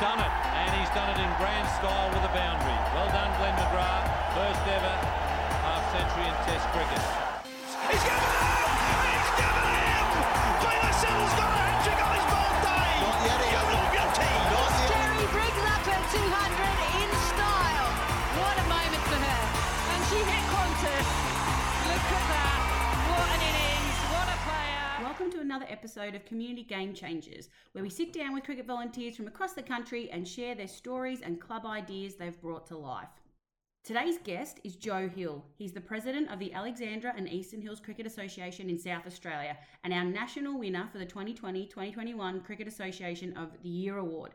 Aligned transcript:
done 0.00 0.20
it, 0.22 0.32
and 0.54 0.70
he's 0.78 0.90
done 0.94 1.10
it 1.10 1.18
in 1.18 1.30
grand 1.42 1.66
style 1.74 2.08
with 2.14 2.22
a 2.22 2.30
boundary. 2.30 2.78
Well 2.94 3.10
done, 3.10 3.30
Glenn 3.38 3.54
McGrath. 3.58 4.06
First 4.30 4.62
ever 4.70 4.94
half 5.66 5.82
century 5.90 6.22
in 6.22 6.34
Test 6.46 6.66
cricket. 6.70 7.02
He's 7.90 8.02
given 8.06 8.22
him! 8.22 8.62
He's 9.10 9.30
given 9.42 9.66
him! 9.74 10.06
Taylor 10.62 10.94
Siddle's 11.02 11.34
got 11.34 11.50
a 11.50 11.58
hat 11.58 11.82
trick 11.82 11.98
on 11.98 12.12
his 12.14 12.26
birthday! 12.30 12.90
Not 13.02 13.18
yet, 13.26 13.38
You 13.42 13.58
Ian. 13.58 13.74
love 13.74 13.90
your 13.98 14.10
team! 14.14 14.42
Not 14.54 14.70
yet. 14.70 14.86
Terry 14.86 15.26
Briggs 15.34 15.62
up 15.66 15.82
at 15.82 16.02
200 16.14 16.94
in 17.02 17.10
style. 17.34 17.90
What 18.38 18.54
a 18.54 18.66
moment 18.70 19.02
for 19.02 19.18
her. 19.18 19.42
And 19.98 20.00
she 20.06 20.18
hit 20.22 20.44
Qantas. 20.46 21.08
Look 21.90 22.06
at 22.06 22.24
that. 22.30 22.60
What 23.10 23.28
an 23.34 23.42
innings. 23.50 23.77
Another 25.48 25.66
episode 25.70 26.14
of 26.14 26.26
Community 26.26 26.62
Game 26.62 26.92
Changers, 26.92 27.48
where 27.72 27.82
we 27.82 27.88
sit 27.88 28.12
down 28.12 28.34
with 28.34 28.44
cricket 28.44 28.66
volunteers 28.66 29.16
from 29.16 29.26
across 29.26 29.54
the 29.54 29.62
country 29.62 30.10
and 30.10 30.28
share 30.28 30.54
their 30.54 30.68
stories 30.68 31.22
and 31.22 31.40
club 31.40 31.64
ideas 31.64 32.16
they've 32.16 32.38
brought 32.42 32.66
to 32.66 32.76
life. 32.76 33.08
Today's 33.82 34.18
guest 34.22 34.60
is 34.62 34.76
Joe 34.76 35.08
Hill. 35.08 35.42
He's 35.56 35.72
the 35.72 35.80
president 35.80 36.30
of 36.30 36.38
the 36.38 36.52
Alexandra 36.52 37.14
and 37.16 37.26
Eastern 37.26 37.62
Hills 37.62 37.80
Cricket 37.80 38.04
Association 38.06 38.68
in 38.68 38.78
South 38.78 39.06
Australia 39.06 39.56
and 39.84 39.94
our 39.94 40.04
national 40.04 40.58
winner 40.58 40.86
for 40.92 40.98
the 40.98 41.06
2020 41.06 41.64
2021 41.64 42.42
Cricket 42.42 42.68
Association 42.68 43.34
of 43.34 43.48
the 43.62 43.70
Year 43.70 43.96
Award. 43.96 44.32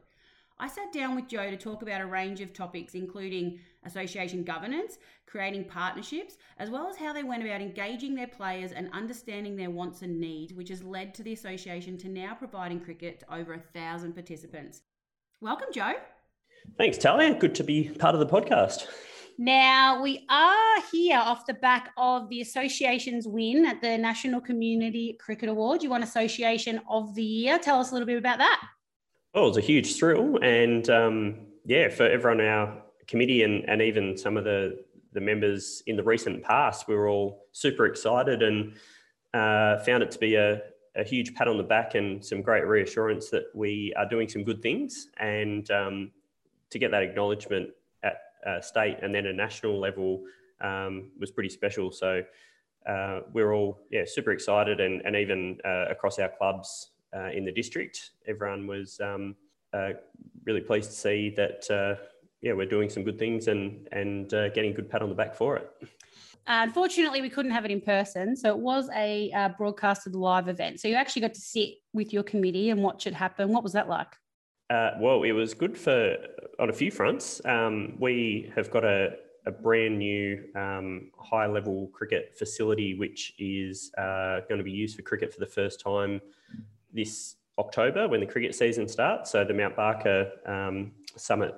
I 0.60 0.68
sat 0.68 0.94
down 0.94 1.16
with 1.16 1.28
Joe 1.28 1.50
to 1.50 1.58
talk 1.58 1.82
about 1.82 2.02
a 2.02 2.06
range 2.06 2.40
of 2.40 2.54
topics, 2.54 2.94
including 2.94 3.60
association 3.86 4.44
governance, 4.44 4.98
creating 5.26 5.66
partnerships, 5.66 6.38
as 6.58 6.70
well 6.70 6.88
as 6.88 6.96
how 6.96 7.12
they 7.12 7.24
went 7.24 7.44
about 7.44 7.60
engaging 7.60 8.16
their 8.16 8.28
players 8.28 8.72
and 8.72 8.90
understanding 8.94 9.56
their 9.56 9.72
wants 9.72 10.04
and 10.04 10.20
needs, 10.20 10.54
which 10.54 10.70
has 10.70 10.84
led 10.84 11.14
to 11.16 11.24
the 11.24 11.34
association 11.34 11.98
to 11.98 12.08
now 12.08 12.36
providing 12.36 12.80
cricket 12.80 13.20
to 13.20 13.36
over 13.36 13.54
a 13.54 13.60
thousand 13.60 14.14
participants. 14.14 14.84
Welcome, 15.42 15.70
Joe. 15.74 15.94
Thanks, 16.78 16.98
Talia. 16.98 17.34
Good 17.34 17.56
to 17.56 17.64
be 17.64 17.90
part 17.90 18.16
of 18.16 18.20
the 18.20 18.28
podcast. 18.28 18.86
Now, 19.38 20.02
we 20.02 20.26
are 20.30 20.82
here 20.92 21.18
off 21.18 21.48
the 21.48 21.56
back 21.56 21.92
of 21.98 22.30
the 22.30 22.42
association's 22.42 23.28
win 23.28 23.66
at 23.66 23.82
the 23.82 23.98
National 23.98 24.40
Community 24.40 25.18
Cricket 25.20 25.50
Award. 25.50 25.82
You 25.82 25.90
won 25.90 26.04
Association 26.04 26.80
of 26.88 27.16
the 27.16 27.24
Year. 27.24 27.58
Tell 27.58 27.80
us 27.80 27.90
a 27.90 27.94
little 27.94 28.06
bit 28.06 28.20
about 28.20 28.38
that. 28.38 28.62
Well, 29.34 29.46
it 29.46 29.48
was 29.48 29.58
a 29.58 29.62
huge 29.62 29.96
thrill, 29.96 30.38
and 30.44 30.88
um, 30.92 31.38
yeah, 31.66 31.90
for 31.90 32.04
everyone 32.04 32.40
our 32.40 32.84
committee 33.08 33.42
and, 33.42 33.68
and 33.68 33.82
even 33.82 34.16
some 34.16 34.38
of 34.38 34.44
the 34.44 34.84
the 35.14 35.22
members 35.22 35.82
in 35.88 35.96
the 35.96 36.04
recent 36.04 36.44
past, 36.44 36.88
we 36.88 36.96
were 36.96 37.08
all 37.08 37.48
super 37.52 37.86
excited 37.86 38.44
and 38.44 38.74
uh, 39.34 39.80
found 39.84 40.02
it 40.04 40.12
to 40.12 40.20
be 40.20 40.36
a, 40.36 40.62
a 40.96 41.04
huge 41.04 41.34
pat 41.34 41.48
on 41.48 41.58
the 41.58 41.64
back 41.64 41.96
and 41.96 42.24
some 42.24 42.42
great 42.44 42.66
reassurance 42.68 43.30
that 43.30 43.46
we 43.56 43.94
are 43.98 44.08
doing 44.08 44.30
some 44.30 44.44
good 44.44 44.62
things, 44.62 45.08
and 45.18 45.72
um, 45.72 46.12
to 46.70 46.78
get 46.78 46.92
that 46.92 47.02
acknowledgement 47.02 47.72
at 48.04 48.18
uh, 48.46 48.62
state 48.62 48.98
and 49.02 49.16
then 49.16 49.26
a 49.26 49.34
national 49.34 49.80
level 49.80 50.24
um, 50.62 51.10
was 51.20 51.32
pretty 51.32 51.50
special. 51.50 51.92
So 51.92 52.22
uh, 52.88 53.22
we're 53.32 53.54
all 53.54 53.80
yeah 53.90 54.04
super 54.06 54.32
excited, 54.32 54.80
and 54.80 55.02
and 55.04 55.16
even 55.16 55.58
uh, 55.66 55.86
across 55.90 56.20
our 56.20 56.30
clubs 56.30 56.92
uh, 57.16 57.30
in 57.30 57.46
the 57.46 57.52
district, 57.52 58.12
everyone 58.28 58.68
was 58.68 59.00
um, 59.00 59.36
uh, 59.74 59.92
really 60.46 60.62
pleased 60.62 60.92
to 60.92 60.96
see 60.96 61.34
that 61.36 61.70
uh, 61.70 62.02
yeah 62.42 62.54
we're 62.54 62.68
doing 62.68 62.90
some 62.90 63.04
good 63.04 63.18
things 63.18 63.48
and 63.48 63.88
and 63.92 64.34
uh, 64.34 64.50
getting 64.50 64.72
a 64.72 64.74
good 64.74 64.90
pat 64.90 65.02
on 65.02 65.10
the 65.10 65.16
back 65.16 65.36
for 65.36 65.58
it. 65.58 65.70
Unfortunately, 66.46 67.22
we 67.22 67.30
couldn't 67.30 67.52
have 67.52 67.64
it 67.64 67.72
in 67.72 67.80
person, 67.80 68.36
so 68.36 68.50
it 68.50 68.58
was 68.58 68.90
a 68.96 69.32
uh, 69.32 69.50
broadcasted 69.58 70.14
live 70.14 70.50
event. 70.50 70.82
So 70.82 70.90
you 70.90 70.96
actually 70.96 71.22
got 71.22 71.34
to 71.36 71.40
sit 71.40 71.76
with 71.94 72.12
your 72.12 72.24
committee 72.24 72.70
and 72.70 72.84
watch 72.84 73.08
it 73.08 73.14
happen. 73.14 73.50
What 73.50 73.64
was 73.64 73.72
that 73.74 73.88
like? 73.88 74.14
Uh, 74.70 74.92
well, 75.00 75.24
it 75.24 75.32
was 75.32 75.54
good 75.54 75.78
for 75.78 76.18
on 76.60 76.70
a 76.70 76.74
few 76.74 76.92
fronts. 76.92 77.42
Um, 77.46 77.96
we 77.98 78.52
have 78.56 78.70
got 78.72 78.84
a, 78.84 79.16
a 79.46 79.52
brand 79.52 79.98
new 79.98 80.44
um, 80.56 81.12
high 81.18 81.48
level 81.48 81.88
cricket 81.94 82.36
facility, 82.38 82.94
which 82.96 83.34
is 83.40 83.92
uh, 83.98 84.42
going 84.50 84.58
to 84.58 84.66
be 84.66 84.72
used 84.72 84.98
for 84.98 85.02
cricket 85.02 85.34
for 85.34 85.40
the 85.40 85.46
first 85.48 85.80
time 85.80 86.20
this 86.94 87.36
October 87.60 88.08
when 88.08 88.20
the 88.20 88.26
cricket 88.26 88.56
season 88.56 88.88
starts. 88.88 89.32
So 89.32 89.44
the 89.44 89.54
Mount 89.54 89.76
Barker 89.76 90.32
um, 90.46 90.92
Summit 91.16 91.56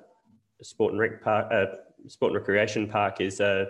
Sport 0.62 0.92
and 0.92 1.00
Rec 1.00 1.22
Park, 1.22 1.48
uh, 1.52 1.66
Sport 2.08 2.32
and 2.32 2.40
Recreation 2.40 2.88
Park 2.88 3.20
is 3.20 3.40
a, 3.40 3.68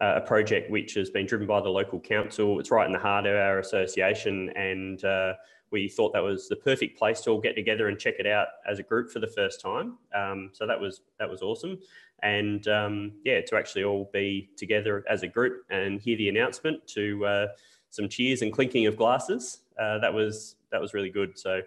a 0.00 0.20
project 0.20 0.70
which 0.70 0.94
has 0.94 1.10
been 1.10 1.26
driven 1.26 1.46
by 1.46 1.60
the 1.60 1.68
local 1.68 2.00
council. 2.00 2.58
It's 2.60 2.70
right 2.70 2.86
in 2.86 2.92
the 2.92 2.98
heart 2.98 3.26
of 3.26 3.36
our 3.36 3.58
association, 3.58 4.50
and 4.50 5.04
uh, 5.04 5.34
we 5.70 5.88
thought 5.88 6.12
that 6.12 6.22
was 6.22 6.48
the 6.48 6.56
perfect 6.56 6.98
place 6.98 7.20
to 7.22 7.30
all 7.30 7.40
get 7.40 7.54
together 7.54 7.88
and 7.88 7.98
check 7.98 8.14
it 8.18 8.26
out 8.26 8.48
as 8.68 8.78
a 8.78 8.82
group 8.82 9.10
for 9.10 9.18
the 9.18 9.26
first 9.26 9.60
time. 9.60 9.98
Um, 10.14 10.50
so 10.52 10.66
that 10.66 10.80
was 10.80 11.02
that 11.18 11.28
was 11.28 11.42
awesome, 11.42 11.78
and 12.22 12.66
um, 12.68 13.12
yeah, 13.24 13.40
to 13.42 13.56
actually 13.56 13.84
all 13.84 14.10
be 14.12 14.50
together 14.56 15.04
as 15.08 15.22
a 15.22 15.28
group 15.28 15.64
and 15.70 16.00
hear 16.00 16.16
the 16.16 16.28
announcement 16.28 16.86
to 16.88 17.24
uh, 17.26 17.46
some 17.90 18.08
cheers 18.08 18.42
and 18.42 18.52
clinking 18.52 18.86
of 18.86 18.96
glasses. 18.96 19.60
Uh, 19.80 19.98
that 19.98 20.12
was 20.12 20.56
that 20.70 20.80
was 20.80 20.94
really 20.94 21.10
good. 21.10 21.38
So 21.38 21.62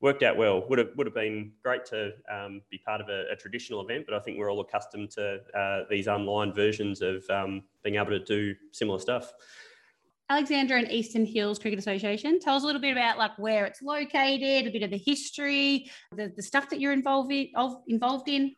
worked 0.00 0.22
out 0.22 0.36
well. 0.36 0.66
Would 0.68 0.78
have 0.78 0.88
would 0.96 1.06
have 1.06 1.14
been 1.14 1.52
great 1.62 1.84
to 1.86 2.12
um, 2.32 2.62
be 2.70 2.78
part 2.78 3.00
of 3.00 3.08
a, 3.08 3.24
a, 3.32 3.36
traditional 3.36 3.80
event, 3.82 4.04
but 4.06 4.14
I 4.14 4.20
think 4.20 4.38
we're 4.38 4.50
all 4.50 4.60
accustomed 4.60 5.10
to 5.12 5.40
uh, 5.58 5.80
these 5.88 6.08
online 6.08 6.52
versions 6.52 7.02
of 7.02 7.24
um, 7.30 7.62
being 7.82 7.96
able 7.96 8.10
to 8.10 8.20
do 8.20 8.54
similar 8.72 8.98
stuff. 8.98 9.32
Alexandra 10.28 10.78
and 10.78 10.90
Eastern 10.90 11.24
Hills 11.24 11.58
Cricket 11.58 11.78
Association. 11.78 12.40
Tell 12.40 12.56
us 12.56 12.64
a 12.64 12.66
little 12.66 12.80
bit 12.80 12.92
about 12.92 13.16
like 13.16 13.38
where 13.38 13.64
it's 13.64 13.80
located, 13.80 14.66
a 14.66 14.70
bit 14.70 14.82
of 14.82 14.90
the 14.90 14.98
history, 14.98 15.88
the, 16.16 16.32
the 16.34 16.42
stuff 16.42 16.68
that 16.70 16.80
you're 16.80 16.92
involved 16.92 17.30
in, 17.30 17.48
of, 17.54 17.76
involved 17.86 18.28
in. 18.28 18.54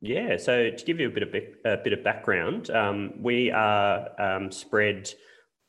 Yeah, 0.00 0.36
so 0.36 0.70
to 0.70 0.84
give 0.84 0.98
you 0.98 1.08
a 1.08 1.10
bit 1.10 1.22
of 1.22 1.34
a 1.64 1.82
bit 1.82 1.92
of 1.92 2.02
background, 2.02 2.70
um, 2.70 3.12
we 3.20 3.50
are 3.50 4.08
um, 4.18 4.50
spread 4.50 5.12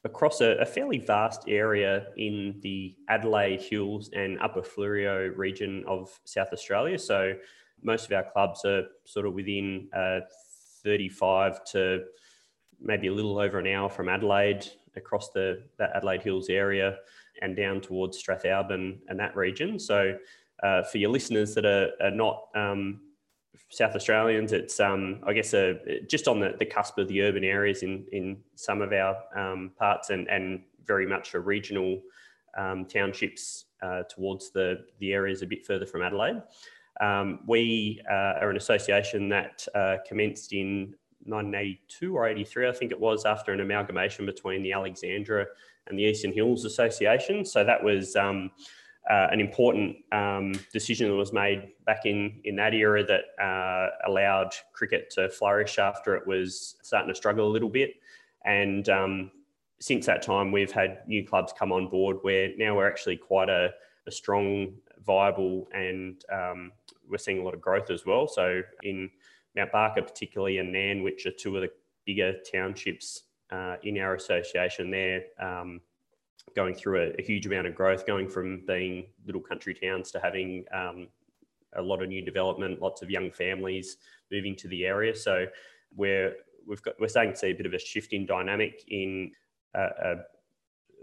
across 0.04 0.42
a, 0.42 0.58
a, 0.58 0.66
fairly 0.66 0.98
vast 0.98 1.44
area 1.48 2.08
in 2.18 2.56
the 2.62 2.96
Adelaide 3.08 3.62
Hills 3.62 4.10
and 4.16 4.40
Upper 4.42 4.62
Fleurieu 4.62 5.38
region 5.38 5.84
of 5.88 6.20
South 6.26 6.50
Australia. 6.52 6.98
So 6.98 7.34
most 7.84 8.06
of 8.06 8.12
our 8.14 8.24
clubs 8.24 8.66
are 8.66 8.86
sort 9.06 9.28
of 9.28 9.34
within 9.34 9.90
uh, 9.96 10.22
35 10.84 11.64
to 11.66 12.04
maybe 12.80 13.08
a 13.08 13.14
little 13.14 13.38
over 13.38 13.60
an 13.60 13.68
hour 13.68 13.90
from 13.90 14.10
Adelaide 14.10 14.68
across 14.96 15.30
the 15.30 15.64
Adelaide 15.96 16.24
Hills 16.24 16.50
area 16.50 16.98
and 17.42 17.56
down 17.56 17.80
towards 17.80 18.22
Strathalbyn 18.22 19.00
and 19.08 19.20
that 19.20 19.36
region. 19.36 19.80
So 19.80 20.18
uh, 20.64 20.84
for 20.84 20.98
your 20.98 21.12
listeners 21.12 21.54
that 21.56 21.66
are, 21.66 21.90
are 22.02 22.12
not 22.12 22.48
um, 22.56 23.02
South 23.70 23.96
Australians, 23.96 24.52
it's 24.52 24.80
um, 24.80 25.22
I 25.26 25.34
guess 25.34 25.54
a, 25.54 26.02
just 26.10 26.28
on 26.28 26.40
the, 26.40 26.56
the 26.60 26.66
cusp 26.66 26.98
of 26.98 27.08
the 27.08 27.22
urban 27.22 27.44
areas 27.44 27.84
in 27.84 28.06
in 28.12 28.38
some 28.56 28.82
of 28.82 28.92
our 28.94 29.16
um, 29.36 29.72
parts 29.78 30.10
and 30.10 30.28
and 30.30 30.62
very 30.86 31.08
much 31.08 31.34
a 31.34 31.40
regional 31.40 32.02
um, 32.58 32.86
townships 32.86 33.66
uh, 33.82 34.04
towards 34.10 34.52
the 34.52 34.86
the 35.00 35.14
areas 35.14 35.42
a 35.42 35.48
bit 35.48 35.66
further 35.66 35.86
from 35.86 36.02
Adelaide. 36.02 36.42
Um, 37.00 37.40
we 37.48 38.02
uh, 38.10 38.40
are 38.42 38.50
an 38.50 38.58
association 38.58 39.30
that 39.30 39.66
uh, 39.74 39.98
commenced 40.06 40.54
in 40.54 40.94
1982 41.26 42.16
or 42.16 42.28
83, 42.28 42.68
I 42.68 42.72
think 42.72 42.92
it 42.92 43.00
was, 43.00 43.26
after 43.26 43.54
an 43.54 43.60
amalgamation 43.60 44.26
between 44.26 44.64
the 44.64 44.74
Alexandra 44.74 45.46
and 45.88 45.98
the 45.98 46.04
Eastern 46.04 46.32
Hills 46.32 46.66
Association. 46.66 47.46
So 47.46 47.64
that 47.64 47.84
was 47.84 48.16
um, 48.16 48.52
uh, 49.10 49.28
an 49.32 49.40
important 49.40 49.96
um, 50.12 50.54
decision 50.72 51.10
that 51.10 51.16
was 51.16 51.34
made 51.34 51.70
back 51.86 52.06
in, 52.06 52.40
in 52.44 52.56
that 52.56 52.74
era 52.74 53.04
that 53.04 53.44
uh, 53.44 53.90
allowed 54.08 54.54
cricket 54.74 55.10
to 55.10 55.30
flourish 55.30 55.80
after 55.80 56.16
it 56.16 56.26
was 56.28 56.76
starting 56.84 57.10
to 57.10 57.16
struggle 57.16 57.48
a 57.48 57.52
little 57.52 57.70
bit. 57.70 57.96
And 58.46 58.88
um, 58.90 59.32
since 59.80 60.06
that 60.06 60.22
time, 60.22 60.52
we've 60.52 60.72
had 60.72 61.00
new 61.08 61.26
clubs 61.26 61.52
come 61.58 61.72
on 61.72 61.90
board 61.90 62.18
where 62.22 62.50
now 62.58 62.76
we're 62.76 62.88
actually 62.88 63.18
quite 63.18 63.50
a, 63.50 63.72
a 64.08 64.12
strong, 64.12 64.76
viable, 65.04 65.68
and 65.74 66.24
um, 66.32 66.72
we're 67.10 67.18
seeing 67.18 67.40
a 67.40 67.44
lot 67.44 67.56
of 67.56 67.62
growth 67.62 67.90
as 67.90 68.06
well. 68.06 68.28
So 68.28 68.62
in 68.84 69.10
Mount 69.56 69.72
Barker, 69.72 70.04
particularly, 70.04 70.60
and 70.60 70.72
Nairne, 70.72 71.04
which 71.04 71.26
are 71.26 71.32
two 71.32 71.56
of 71.56 71.64
the 71.64 71.70
bigger 72.06 72.36
townships 72.52 73.24
uh, 73.52 73.78
in 73.84 73.98
our 73.98 74.16
association, 74.16 74.92
they're 74.92 75.24
um, 75.40 75.82
going 76.56 76.74
through 76.74 77.02
a, 77.02 77.14
a, 77.20 77.22
huge 77.22 77.46
amount 77.46 77.68
of 77.68 77.76
growth, 77.76 78.06
going 78.06 78.28
from 78.28 78.64
being 78.68 79.08
little 79.26 79.42
country 79.42 79.74
towns 79.74 80.12
to 80.12 80.20
having 80.20 80.66
um, 80.74 81.08
a 81.76 81.82
lot 81.82 82.02
of 82.02 82.10
new 82.10 82.24
development, 82.24 82.82
lots 82.82 83.02
of 83.02 83.10
young 83.10 83.32
families 83.32 83.98
moving 84.32 84.56
to 84.56 84.68
the 84.68 84.86
area. 84.86 85.16
So 85.16 85.46
we're 85.96 86.36
we've 86.68 86.82
got 86.82 87.00
we're 87.00 87.08
starting 87.08 87.34
to 87.34 87.40
see 87.40 87.52
a 87.52 87.54
bit 87.54 87.66
of 87.66 87.74
a 87.74 87.80
shift 87.80 88.14
in 88.14 88.26
dynamic 88.26 88.84
in 88.88 89.32
a, 89.76 89.82
a 89.82 90.16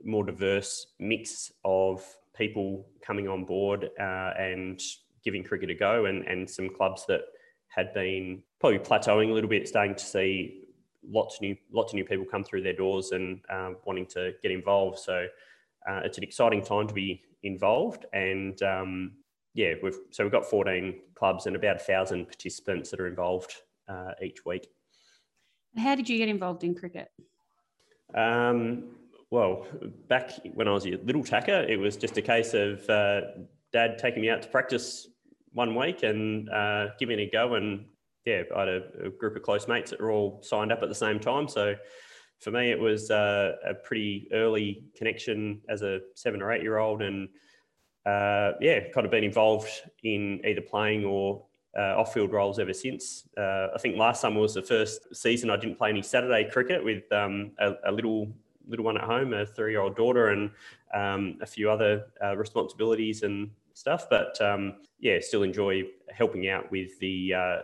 more 0.05 0.25
diverse 0.25 0.89
mix 0.99 1.53
of 1.65 2.05
people 2.37 2.87
coming 3.03 3.29
on 3.29 3.45
board 3.45 3.91
uh, 3.99 4.33
and 4.39 4.81
giving 5.25 5.43
cricket 5.43 5.71
a 5.71 5.75
go, 5.75 6.07
and 6.07 6.27
and 6.27 6.49
some 6.49 6.69
clubs 6.69 7.07
that 7.07 7.23
had 7.69 7.93
been 7.95 8.43
probably 8.61 8.79
plateauing 8.79 9.31
a 9.31 9.33
little 9.33 9.51
bit, 9.51 9.69
starting 9.69 9.95
to 9.95 10.05
see 10.05 10.68
lots 11.11 11.37
of 11.37 11.43
new 11.43 11.57
lots 11.73 11.93
of 11.93 11.97
new 11.97 12.05
people 12.05 12.25
come 12.25 12.45
through 12.45 12.63
their 12.63 12.73
doors 12.75 13.13
and 13.13 13.41
um, 13.51 13.77
wanting 13.85 14.07
to 14.07 14.33
get 14.43 14.51
involved. 14.51 14.99
So 14.99 15.27
uh, 15.89 16.01
it's 16.05 16.19
an 16.19 16.25
exciting 16.25 16.63
time 16.63 16.87
to 16.89 16.95
be 16.95 17.23
involved, 17.43 18.07
and 18.13 18.61
um, 18.63 19.13
yeah, 19.55 19.75
we've 19.83 19.97
so 20.11 20.25
we've 20.25 20.33
got 20.33 20.45
14 20.45 20.95
clubs 21.15 21.47
and 21.47 21.57
about 21.57 21.77
a 21.77 21.81
thousand 21.81 22.27
participants 22.27 22.91
that 22.91 23.01
are 23.01 23.07
involved 23.07 23.55
uh, 23.89 24.13
each 24.23 24.45
week. 24.45 24.69
How 25.77 25.95
did 25.95 26.09
you 26.09 26.19
get 26.19 26.29
involved 26.29 26.65
in 26.65 26.75
cricket? 26.75 27.09
Um, 28.15 28.97
well, 29.31 29.67
back 30.09 30.31
when 30.55 30.69
I 30.69 30.73
was 30.73 30.87
a 30.87 30.97
little 31.05 31.23
tacker, 31.23 31.63
it 31.69 31.79
was 31.79 31.97
just 31.97 32.17
a 32.17 32.23
case 32.23 32.55
of 32.55 32.89
uh, 32.89 33.21
dad 33.73 33.99
taking 33.99 34.23
me 34.23 34.31
out 34.31 34.43
to 34.43 34.49
practice 34.49 35.09
one 35.53 35.75
week 35.75 36.03
and 36.03 36.49
uh, 36.49 36.87
giving 36.99 37.19
it 37.19 37.25
a 37.25 37.31
go. 37.31 37.55
And 37.55 37.85
yeah, 38.29 38.43
I 38.55 38.61
had 38.61 38.69
a, 38.69 38.83
a, 39.07 39.11
group 39.11 39.37
of 39.37 39.43
close 39.43 39.67
mates 39.67 39.91
that 39.91 40.01
were 40.01 40.11
all 40.11 40.41
signed 40.43 40.71
up 40.71 40.83
at 40.83 40.91
the 40.91 40.95
same 40.95 41.19
time. 41.19 41.49
So 41.49 41.75
for 42.41 42.51
me, 42.51 42.71
it 42.71 42.79
was 42.79 43.11
uh, 43.11 43.53
a 43.67 43.75
pretty 43.75 44.29
early 44.33 44.85
connection 44.95 45.63
as 45.69 45.81
a 45.81 46.01
seven 46.15 46.43
or 46.43 46.53
eight 46.53 46.63
year 46.63 46.77
old. 46.77 47.01
And 47.01 47.29
uh, 48.05 48.53
yeah, 48.61 48.81
kind 48.93 49.07
of 49.07 49.11
been 49.11 49.25
involved 49.25 49.71
in 50.03 50.41
either 50.45 50.61
playing 50.61 51.07
or 51.07 51.47
uh, 51.79 51.95
off-field 51.97 52.31
roles 52.31 52.59
ever 52.59 52.75
since. 52.75 53.29
Uh, 53.37 53.69
I 53.75 53.79
think 53.79 53.97
last 53.97 54.21
summer 54.21 54.41
was 54.41 54.55
the 54.55 54.63
first 54.63 55.15
season 55.17 55.49
I 55.49 55.57
didn't 55.57 55.79
play 55.79 55.89
any 55.89 56.03
Saturday 56.03 56.51
cricket 56.51 56.85
with 56.85 57.11
um, 57.13 57.53
a, 57.59 57.75
a, 57.87 57.93
little 57.93 58.29
little 58.67 58.85
one 58.85 58.99
at 58.99 59.05
home, 59.05 59.33
a 59.33 59.47
three-year-old 59.47 59.97
daughter, 59.97 60.29
and 60.29 60.51
um, 60.93 61.39
a 61.41 61.47
few 61.47 61.71
other 61.71 62.07
uh, 62.23 62.37
responsibilities 62.37 63.23
and 63.23 63.51
stuff. 63.79 64.09
But 64.11 64.41
um, 64.41 64.75
yeah, 64.99 65.19
still 65.21 65.43
enjoy 65.43 65.85
helping 66.11 66.49
out 66.49 66.71
with 66.71 66.99
the 66.99 67.35
uh, 67.35 67.59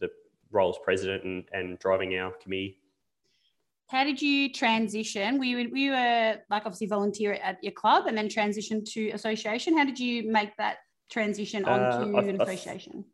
the 0.00 0.10
role 0.50 0.70
as 0.70 0.76
president 0.82 1.24
and, 1.24 1.44
and 1.52 1.78
driving 1.78 2.18
our 2.18 2.32
committee. 2.32 2.80
How 3.88 4.04
did 4.04 4.20
you 4.20 4.52
transition? 4.52 5.38
We 5.38 5.54
were 5.54 5.76
you, 5.76 5.90
were 5.92 6.36
like 6.50 6.66
obviously 6.66 6.86
volunteer 6.86 7.34
at 7.34 7.62
your 7.62 7.72
club 7.72 8.06
and 8.06 8.16
then 8.16 8.28
transition 8.28 8.84
to 8.84 9.10
association? 9.10 9.76
How 9.76 9.84
did 9.84 9.98
you 9.98 10.30
make 10.30 10.56
that 10.56 10.78
transition 11.10 11.64
uh, 11.64 11.70
onto 11.70 12.16
uh, 12.16 12.20
an 12.20 12.40
association? 12.40 13.04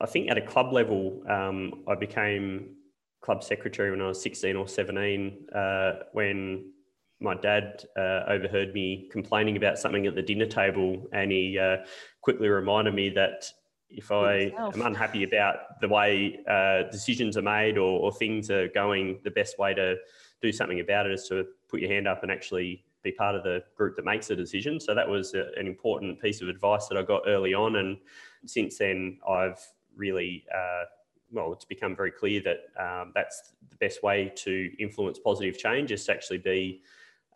I 0.00 0.06
think 0.06 0.30
at 0.30 0.38
a 0.38 0.42
club 0.42 0.72
level, 0.72 1.22
um, 1.28 1.84
I 1.88 1.94
became 1.94 2.74
club 3.22 3.42
secretary 3.42 3.90
when 3.90 4.02
I 4.02 4.08
was 4.08 4.20
16 4.20 4.54
or 4.54 4.68
17 4.68 5.46
uh, 5.54 5.92
when 6.12 6.73
my 7.20 7.34
dad 7.34 7.84
uh, 7.96 8.24
overheard 8.28 8.74
me 8.74 9.08
complaining 9.10 9.56
about 9.56 9.78
something 9.78 10.06
at 10.06 10.14
the 10.14 10.22
dinner 10.22 10.46
table 10.46 11.06
and 11.12 11.30
he 11.30 11.58
uh, 11.58 11.76
quickly 12.20 12.48
reminded 12.48 12.94
me 12.94 13.08
that 13.10 13.50
if 13.88 14.10
I 14.10 14.52
am 14.58 14.82
unhappy 14.82 15.22
about 15.22 15.80
the 15.80 15.88
way 15.88 16.40
uh, 16.48 16.90
decisions 16.90 17.36
are 17.36 17.42
made 17.42 17.78
or, 17.78 18.00
or, 18.00 18.12
things 18.12 18.50
are 18.50 18.68
going, 18.68 19.20
the 19.22 19.30
best 19.30 19.58
way 19.58 19.72
to 19.74 19.96
do 20.42 20.50
something 20.50 20.80
about 20.80 21.06
it 21.06 21.12
is 21.12 21.28
to 21.28 21.46
put 21.68 21.80
your 21.80 21.90
hand 21.90 22.08
up 22.08 22.22
and 22.22 22.32
actually 22.32 22.84
be 23.02 23.12
part 23.12 23.36
of 23.36 23.44
the 23.44 23.62
group 23.76 23.94
that 23.96 24.04
makes 24.04 24.26
the 24.26 24.34
decision. 24.34 24.80
So 24.80 24.94
that 24.94 25.08
was 25.08 25.34
a, 25.34 25.50
an 25.56 25.66
important 25.66 26.20
piece 26.20 26.42
of 26.42 26.48
advice 26.48 26.88
that 26.88 26.98
I 26.98 27.02
got 27.02 27.22
early 27.26 27.54
on. 27.54 27.76
And 27.76 27.98
since 28.46 28.78
then, 28.78 29.18
I've 29.28 29.60
really, 29.94 30.44
uh, 30.52 30.84
well, 31.30 31.52
it's 31.52 31.64
become 31.64 31.94
very 31.94 32.10
clear 32.10 32.42
that 32.42 32.82
um, 32.82 33.12
that's 33.14 33.52
the 33.70 33.76
best 33.76 34.02
way 34.02 34.32
to 34.36 34.70
influence 34.78 35.18
positive 35.18 35.56
change 35.56 35.92
is 35.92 36.04
to 36.06 36.12
actually 36.12 36.38
be 36.38 36.82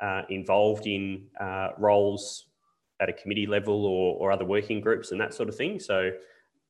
uh, 0.00 0.22
involved 0.28 0.86
in 0.86 1.26
uh, 1.40 1.70
roles 1.78 2.46
at 3.00 3.08
a 3.08 3.12
committee 3.12 3.46
level 3.46 3.86
or, 3.86 4.16
or 4.16 4.32
other 4.32 4.44
working 4.44 4.80
groups 4.80 5.12
and 5.12 5.20
that 5.20 5.34
sort 5.34 5.48
of 5.48 5.56
thing. 5.56 5.78
So 5.78 6.10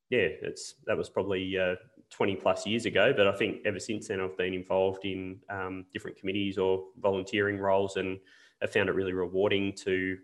yeah, 0.09 0.27
it's 0.41 0.75
that 0.85 0.97
was 0.97 1.09
probably 1.09 1.57
uh, 1.57 1.75
20 2.09 2.35
plus 2.35 2.65
years 2.65 2.85
ago, 2.85 3.13
but 3.15 3.27
I 3.27 3.31
think 3.31 3.61
ever 3.65 3.79
since 3.79 4.07
then 4.07 4.19
I've 4.19 4.37
been 4.37 4.53
involved 4.53 5.05
in 5.05 5.39
um, 5.49 5.85
different 5.93 6.17
committees 6.17 6.57
or 6.57 6.85
volunteering 6.99 7.59
roles 7.59 7.97
and 7.97 8.19
I 8.61 8.67
found 8.67 8.89
it 8.89 8.95
really 8.95 9.13
rewarding 9.13 9.73
to 9.83 10.17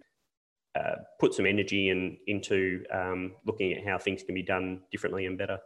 uh, 0.75 0.95
put 1.19 1.33
some 1.33 1.45
energy 1.45 1.89
in, 1.89 2.17
into 2.27 2.83
um, 2.91 3.33
looking 3.45 3.73
at 3.73 3.85
how 3.85 3.97
things 3.97 4.23
can 4.23 4.35
be 4.35 4.43
done 4.43 4.81
differently 4.91 5.25
and 5.25 5.37
better. 5.37 5.59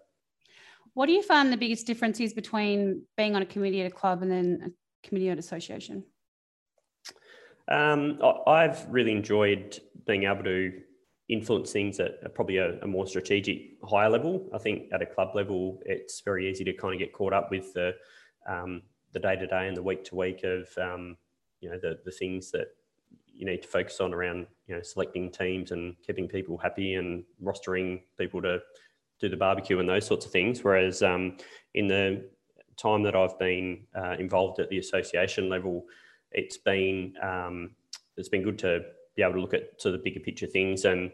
What 0.93 1.07
do 1.07 1.13
you 1.13 1.23
find 1.23 1.51
the 1.51 1.57
biggest 1.57 1.87
difference 1.87 2.19
is 2.19 2.33
between 2.33 3.03
being 3.17 3.35
on 3.35 3.41
a 3.41 3.45
committee 3.45 3.81
at 3.81 3.87
a 3.87 3.93
club 3.93 4.21
and 4.21 4.31
then 4.31 4.61
a 4.65 5.07
committee 5.07 5.29
at 5.29 5.33
an 5.33 5.39
association? 5.39 6.03
Um, 7.69 8.19
I've 8.47 8.85
really 8.89 9.11
enjoyed 9.11 9.79
being 10.07 10.23
able 10.23 10.43
to 10.43 10.73
influence 11.29 11.71
things 11.71 11.99
at 11.99 12.33
probably 12.33 12.57
a, 12.57 12.79
a, 12.79 12.87
more 12.87 13.05
strategic 13.05 13.73
higher 13.83 14.09
level. 14.09 14.49
I 14.53 14.57
think 14.57 14.91
at 14.91 15.03
a 15.03 15.05
club 15.05 15.35
level, 15.35 15.79
it's 15.85 16.21
very 16.21 16.49
easy 16.49 16.63
to 16.63 16.73
kind 16.73 16.95
of 16.95 16.99
get 16.99 17.13
caught 17.13 17.33
up 17.33 17.51
with 17.51 17.71
the 17.73 17.93
um, 18.47 18.81
the 19.13 19.19
day 19.19 19.35
to 19.35 19.45
day 19.45 19.67
and 19.67 19.77
the 19.77 19.83
week 19.83 20.03
to 20.05 20.15
week 20.15 20.43
of 20.43 20.67
um, 20.81 21.17
you 21.61 21.69
know 21.69 21.77
the 21.79 21.99
the 22.03 22.11
things 22.11 22.49
that 22.51 22.69
you 23.27 23.45
need 23.45 23.61
to 23.61 23.67
focus 23.67 24.01
on 24.01 24.13
around 24.13 24.47
you 24.67 24.75
know 24.75 24.81
selecting 24.81 25.31
teams 25.31 25.71
and 25.71 25.95
keeping 26.05 26.27
people 26.27 26.57
happy 26.57 26.95
and 26.95 27.23
rostering 27.43 28.01
people 28.17 28.41
to 28.41 28.59
do 29.19 29.29
the 29.29 29.37
barbecue 29.37 29.79
and 29.79 29.87
those 29.87 30.07
sorts 30.07 30.25
of 30.25 30.31
things. 30.31 30.63
Whereas 30.63 31.03
um, 31.03 31.37
in 31.75 31.87
the 31.87 32.29
time 32.77 33.03
that 33.03 33.15
I've 33.15 33.37
been 33.37 33.85
uh, 33.95 34.15
involved 34.17 34.59
at 34.59 34.69
the 34.69 34.79
association 34.79 35.49
level, 35.49 35.85
it's 36.31 36.57
been 36.57 37.13
um, 37.21 37.71
it's 38.17 38.29
been 38.29 38.43
good 38.43 38.59
to 38.59 38.81
be 39.15 39.23
able 39.23 39.33
to 39.33 39.41
look 39.41 39.53
at 39.53 39.79
to 39.79 39.91
the 39.91 39.97
bigger 39.97 40.19
picture 40.19 40.47
things 40.47 40.85
and 40.85 41.11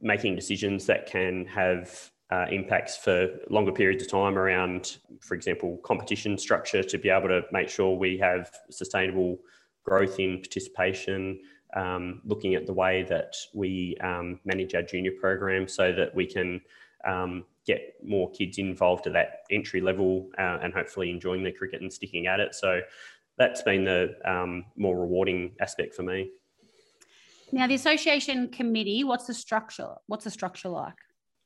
making 0.00 0.34
decisions 0.34 0.86
that 0.86 1.06
can 1.06 1.46
have 1.46 2.10
uh, 2.30 2.46
impacts 2.50 2.96
for 2.96 3.28
longer 3.50 3.72
periods 3.72 4.02
of 4.02 4.10
time 4.10 4.36
around, 4.36 4.98
for 5.20 5.34
example, 5.34 5.78
competition 5.84 6.36
structure 6.38 6.82
to 6.82 6.98
be 6.98 7.08
able 7.08 7.28
to 7.28 7.42
make 7.52 7.68
sure 7.68 7.96
we 7.96 8.18
have 8.18 8.50
sustainable 8.70 9.38
growth 9.84 10.18
in 10.18 10.38
participation, 10.38 11.38
um, 11.76 12.22
looking 12.24 12.54
at 12.54 12.66
the 12.66 12.72
way 12.72 13.04
that 13.08 13.34
we 13.54 13.96
um, 14.02 14.40
manage 14.44 14.74
our 14.74 14.82
junior 14.82 15.12
program 15.20 15.68
so 15.68 15.92
that 15.92 16.14
we 16.14 16.26
can 16.26 16.60
um, 17.04 17.44
get 17.66 17.94
more 18.02 18.30
kids 18.32 18.58
involved 18.58 19.06
at 19.06 19.12
that 19.12 19.42
entry 19.50 19.80
level 19.80 20.30
uh, 20.38 20.58
and 20.62 20.72
hopefully 20.72 21.10
enjoying 21.10 21.42
the 21.42 21.52
cricket 21.52 21.82
and 21.82 21.92
sticking 21.92 22.26
at 22.26 22.40
it. 22.40 22.54
So 22.54 22.80
that's 23.38 23.62
been 23.62 23.84
the 23.84 24.14
um, 24.24 24.64
more 24.76 24.98
rewarding 24.98 25.52
aspect 25.60 25.94
for 25.94 26.02
me. 26.02 26.30
Now, 27.52 27.66
the 27.66 27.74
association 27.74 28.48
committee, 28.48 29.04
what's 29.04 29.26
the 29.26 29.34
structure? 29.34 29.90
What's 30.06 30.24
the 30.24 30.30
structure 30.30 30.68
like? 30.68 30.94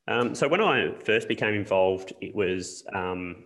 Um, 0.07 0.33
so 0.33 0.47
when 0.47 0.61
I 0.61 0.93
first 1.03 1.27
became 1.27 1.53
involved, 1.53 2.13
it 2.19 2.33
was 2.33 2.83
um, 2.93 3.45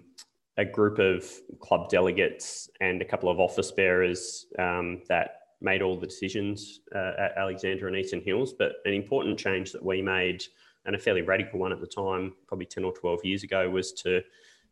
a 0.57 0.63
group 0.63 0.99
of 0.99 1.29
club 1.59 1.89
delegates 1.89 2.69
and 2.79 3.01
a 3.01 3.05
couple 3.05 3.29
of 3.29 3.39
office 3.39 3.71
bearers 3.71 4.45
um, 4.59 5.01
that 5.09 5.39
made 5.61 5.81
all 5.81 5.97
the 5.97 6.07
decisions 6.07 6.81
uh, 6.95 7.11
at 7.17 7.37
Alexandra 7.37 7.87
and 7.87 7.97
Eastern 7.97 8.21
Hills. 8.21 8.53
But 8.57 8.73
an 8.85 8.93
important 8.93 9.37
change 9.37 9.71
that 9.71 9.83
we 9.83 10.01
made, 10.01 10.43
and 10.85 10.95
a 10.95 10.99
fairly 10.99 11.21
radical 11.21 11.59
one 11.59 11.71
at 11.71 11.81
the 11.81 11.87
time, 11.87 12.33
probably 12.47 12.65
10 12.65 12.83
or 12.83 12.93
12 12.93 13.25
years 13.25 13.43
ago, 13.43 13.69
was 13.69 13.91
to 13.93 14.21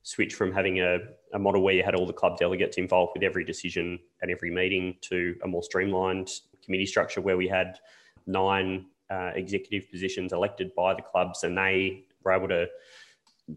switch 0.03 0.33
from 0.33 0.51
having 0.51 0.79
a, 0.79 0.97
a 1.33 1.39
model 1.39 1.61
where 1.61 1.73
you 1.73 1.83
had 1.83 1.95
all 1.95 2.07
the 2.07 2.13
club 2.13 2.37
delegates 2.37 2.77
involved 2.77 3.11
with 3.13 3.23
every 3.23 3.43
decision 3.43 3.99
at 4.23 4.29
every 4.29 4.51
meeting 4.51 4.95
to 5.01 5.35
a 5.43 5.47
more 5.47 5.63
streamlined 5.63 6.29
committee 6.63 6.85
structure 6.85 7.21
where 7.21 7.37
we 7.37 7.47
had 7.47 7.77
nine 8.25 8.85
uh, 9.11 9.31
executive 9.35 9.89
positions 9.91 10.33
elected 10.33 10.73
by 10.75 10.93
the 10.93 11.01
clubs 11.01 11.43
and 11.43 11.57
they 11.57 12.05
were 12.23 12.31
able 12.31 12.47
to 12.47 12.67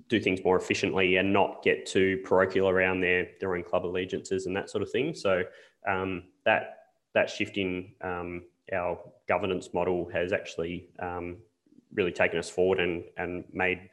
do 0.09 0.19
things 0.19 0.41
more 0.45 0.57
efficiently 0.57 1.17
and 1.17 1.33
not 1.33 1.63
get 1.63 1.87
too 1.87 2.21
parochial 2.25 2.69
around 2.69 3.01
their, 3.01 3.29
their 3.41 3.55
own 3.55 3.63
club 3.63 3.85
allegiances 3.85 4.47
and 4.47 4.57
that 4.57 4.69
sort 4.69 4.83
of 4.83 4.91
thing. 4.91 5.15
So 5.15 5.45
um, 5.87 6.25
that 6.45 6.79
that 7.15 7.31
shift 7.31 7.59
in 7.59 7.93
um, 8.01 8.43
our 8.73 8.99
governance 9.29 9.69
model 9.73 10.11
has 10.13 10.33
actually 10.33 10.89
um, 10.99 11.37
really 11.93 12.11
taken 12.11 12.39
us 12.39 12.51
forward 12.51 12.81
and, 12.81 13.05
and 13.17 13.45
made 13.53 13.89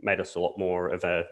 made 0.00 0.20
us 0.20 0.36
a 0.36 0.40
lot 0.40 0.56
more 0.56 0.88
of 0.88 1.02
a 1.02 1.24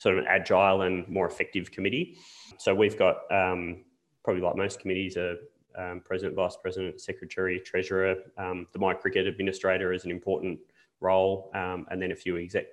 sort 0.00 0.16
of 0.16 0.24
an 0.24 0.28
agile 0.28 0.82
and 0.82 1.06
more 1.08 1.28
effective 1.28 1.70
committee. 1.70 2.16
So 2.58 2.74
we've 2.74 2.98
got 2.98 3.16
um, 3.30 3.84
probably 4.24 4.42
like 4.42 4.56
most 4.56 4.80
committees, 4.80 5.16
a 5.16 5.36
um, 5.78 6.00
president, 6.04 6.34
vice 6.34 6.56
president, 6.56 7.00
secretary, 7.00 7.60
treasurer. 7.60 8.16
Um, 8.38 8.66
the 8.72 8.78
My 8.78 8.94
Cricket 8.94 9.26
administrator 9.26 9.92
is 9.92 10.04
an 10.04 10.10
important 10.10 10.58
role, 11.00 11.50
um, 11.54 11.86
and 11.90 12.00
then 12.00 12.12
a 12.12 12.16
few 12.16 12.38
exec 12.38 12.66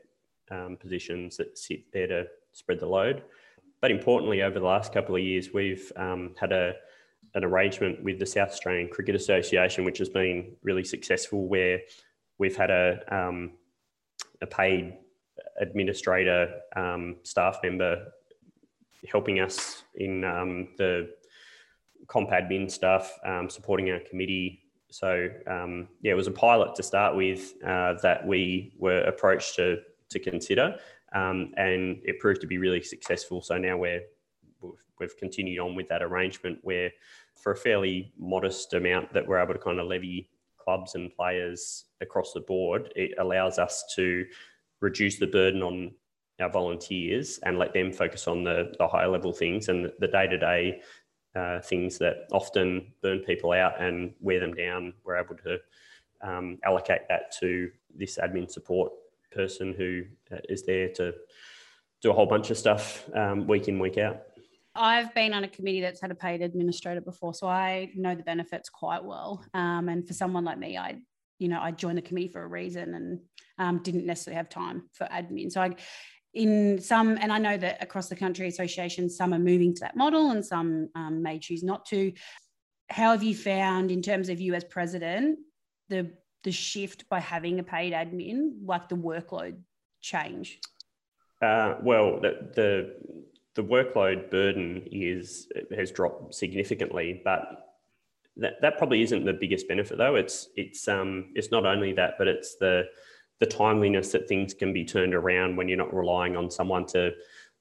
um, 0.50 0.78
positions 0.80 1.38
that 1.38 1.58
sit 1.58 1.92
there 1.92 2.08
to 2.08 2.28
spread 2.54 2.80
the 2.80 2.88
load. 2.88 3.24
But 3.82 3.92
importantly, 3.92 4.42
over 4.42 4.58
the 4.58 4.66
last 4.66 4.94
couple 4.94 5.16
of 5.16 5.22
years, 5.22 5.54
we've 5.54 5.92
had 5.96 6.52
a 6.52 6.74
an 7.36 7.44
arrangement 7.44 8.02
with 8.04 8.18
the 8.20 8.26
South 8.26 8.50
Australian 8.50 8.88
Cricket 8.88 9.14
Association, 9.14 9.84
which 9.84 9.98
has 10.00 10.10
been 10.10 10.56
really 10.64 10.84
successful, 10.84 11.48
where 11.48 11.82
we've 12.38 12.56
had 12.56 12.72
a 12.72 13.00
um, 13.12 13.52
a 14.42 14.48
paid 14.48 14.94
administrator 15.60 16.62
staff 17.24 17.60
member 17.64 18.06
helping 19.10 19.40
us 19.40 19.84
in 19.96 20.22
the 20.78 21.10
comp 22.08 22.30
admin 22.30 22.70
stuff, 22.70 23.18
um, 23.26 23.50
supporting 23.50 23.92
our 23.92 24.00
committee. 24.00 24.64
So 24.90 25.30
um, 25.48 25.90
yeah, 26.02 26.14
it 26.14 26.16
was 26.16 26.28
a 26.28 26.32
pilot 26.32 26.76
to 26.76 26.84
start 26.84 27.16
with 27.16 27.54
uh, 27.64 27.96
that 28.02 28.26
we 28.26 28.74
were 28.78 29.02
approached 29.02 29.56
to 29.56 29.78
to 30.10 30.20
consider, 30.20 30.78
um, 31.14 31.54
and 31.58 32.00
it 32.06 32.20
proved 32.20 32.40
to 32.42 32.48
be 32.48 32.58
really 32.58 32.82
successful. 32.82 33.42
So 33.42 33.58
now 33.58 33.78
we're 33.78 34.04
we've 35.00 35.18
continued 35.18 35.60
on 35.60 35.76
with 35.76 35.88
that 35.90 36.02
arrangement 36.02 36.60
where 36.64 36.92
for 37.36 37.52
a 37.52 37.56
fairly 37.56 38.12
modest 38.18 38.74
amount 38.74 39.14
that 39.14 39.28
we're 39.28 39.40
able 39.40 39.54
to 39.54 39.60
kind 39.60 39.80
of 39.80 39.88
levy 39.88 40.30
clubs 40.58 40.96
and 40.96 41.14
players 41.14 41.86
across 42.02 42.34
the 42.34 42.42
board, 42.42 42.92
it 42.96 43.12
allows 43.20 43.60
us 43.60 43.84
to 43.96 44.26
reduce 44.82 45.18
the 45.18 45.28
burden 45.28 45.62
on 45.64 45.92
our 46.40 46.50
volunteers 46.50 47.40
and 47.44 47.58
let 47.58 47.74
them 47.74 47.92
focus 47.92 48.28
on 48.28 48.44
the, 48.44 48.74
the 48.78 48.88
higher 48.88 49.08
level 49.08 49.34
things 49.34 49.70
and 49.70 49.92
the 50.00 50.08
day 50.08 50.28
to 50.28 50.38
day 50.38 50.82
things 51.64 52.00
that 52.00 52.28
often 52.32 52.92
burn 53.04 53.20
people 53.20 53.52
out 53.52 53.80
and 53.80 54.14
wear 54.20 54.40
them 54.40 54.54
down. 54.54 54.94
We're 55.04 55.18
able 55.18 55.36
to 55.38 55.60
um, 56.22 56.58
allocate 56.64 57.02
that 57.10 57.32
to 57.40 57.70
this 57.96 58.18
admin 58.18 58.50
support 58.50 58.92
person 59.32 59.74
who 59.74 60.04
uh, 60.32 60.40
there 60.66 60.90
to 60.90 61.14
do 62.02 62.12
a 62.12 62.14
whole 62.14 62.26
bunch 62.26 62.50
of 62.50 62.58
stuff 62.58 63.08
um, 63.14 63.48
week 63.48 63.68
in, 63.68 63.80
week 63.80 63.98
out. 63.98 64.24
I've 64.76 65.14
been 65.16 65.34
on 65.34 65.44
a 65.44 65.48
committee 65.48 65.82
that's 65.82 66.00
had 66.02 66.12
a 66.12 66.16
paid 66.16 66.42
administrator 66.42 67.02
before, 67.02 67.34
so 67.34 67.48
I 67.48 67.92
know 67.96 68.14
the 68.14 68.24
benefits 68.24 68.70
quite 68.70 69.04
well. 69.04 69.44
Um, 69.54 69.90
and 69.90 70.08
for 70.08 70.14
someone 70.14 70.46
like 70.46 70.60
me, 70.60 70.78
I, 70.78 70.98
you 71.40 71.48
know, 71.48 71.60
I 71.62 71.72
joined 71.72 71.98
the 71.98 72.02
committee 72.02 72.28
for 72.30 72.44
a 72.44 72.48
reason 72.48 72.94
and 72.94 73.20
um, 73.58 73.84
didn't 73.84 74.06
necessarily 74.06 74.38
have 74.38 74.50
time 74.50 74.90
for 74.94 75.06
admin. 75.08 75.52
So 75.52 75.62
I, 75.62 75.76
in 76.34 76.80
some, 76.80 77.18
and 77.20 77.32
I 77.32 77.38
know 77.38 77.58
that 77.58 77.82
across 77.82 78.10
the 78.10 78.16
country 78.16 78.48
associations, 78.48 79.18
some 79.18 79.34
are 79.34 79.40
moving 79.40 79.74
to 79.76 79.80
that 79.82 79.96
model 79.96 80.32
and 80.32 80.46
some 80.46 80.90
um, 80.96 81.22
may 81.22 81.40
choose 81.40 81.64
not 81.64 81.86
to. 81.88 82.14
How 82.90 83.12
have 83.12 83.24
you 83.24 83.36
found, 83.36 83.92
in 83.92 84.02
terms 84.02 84.30
of 84.30 84.40
you 84.40 84.54
as 84.54 84.64
president, 84.64 85.40
the 85.90 86.12
the 86.44 86.52
shift 86.52 87.10
by 87.10 87.20
having 87.20 87.60
a 87.60 87.64
paid 87.64 87.92
admin, 87.92 88.52
like 88.64 88.88
the 88.88 88.96
workload 88.96 89.58
change? 90.00 90.60
Uh, 91.42 91.76
well, 91.82 92.22
the, 92.22 92.50
the 92.56 92.96
the 93.56 93.64
workload 93.64 94.30
burden 94.32 94.84
is 94.92 95.50
has 95.76 95.92
dropped 95.92 96.34
significantly, 96.36 97.22
but 97.26 97.67
that, 98.40 98.54
that 98.62 98.78
probably 98.78 99.02
isn't 99.02 99.26
the 99.26 99.34
biggest 99.34 99.68
benefit 99.68 99.98
though. 99.98 100.16
It's 100.16 100.50
it's 100.56 100.88
um 100.88 101.32
it's 101.36 101.52
not 101.52 101.66
only 101.66 101.94
that, 101.94 102.16
but 102.18 102.28
it's 102.28 102.56
the 102.56 102.86
the 103.40 103.46
timeliness 103.46 104.12
that 104.12 104.28
things 104.28 104.54
can 104.54 104.74
be 104.74 104.84
turned 104.84 105.14
around 105.14 105.56
when 105.56 105.68
you're 105.68 105.78
not 105.78 105.94
relying 105.94 106.36
on 106.36 106.50
someone 106.50 106.86
to 106.88 107.12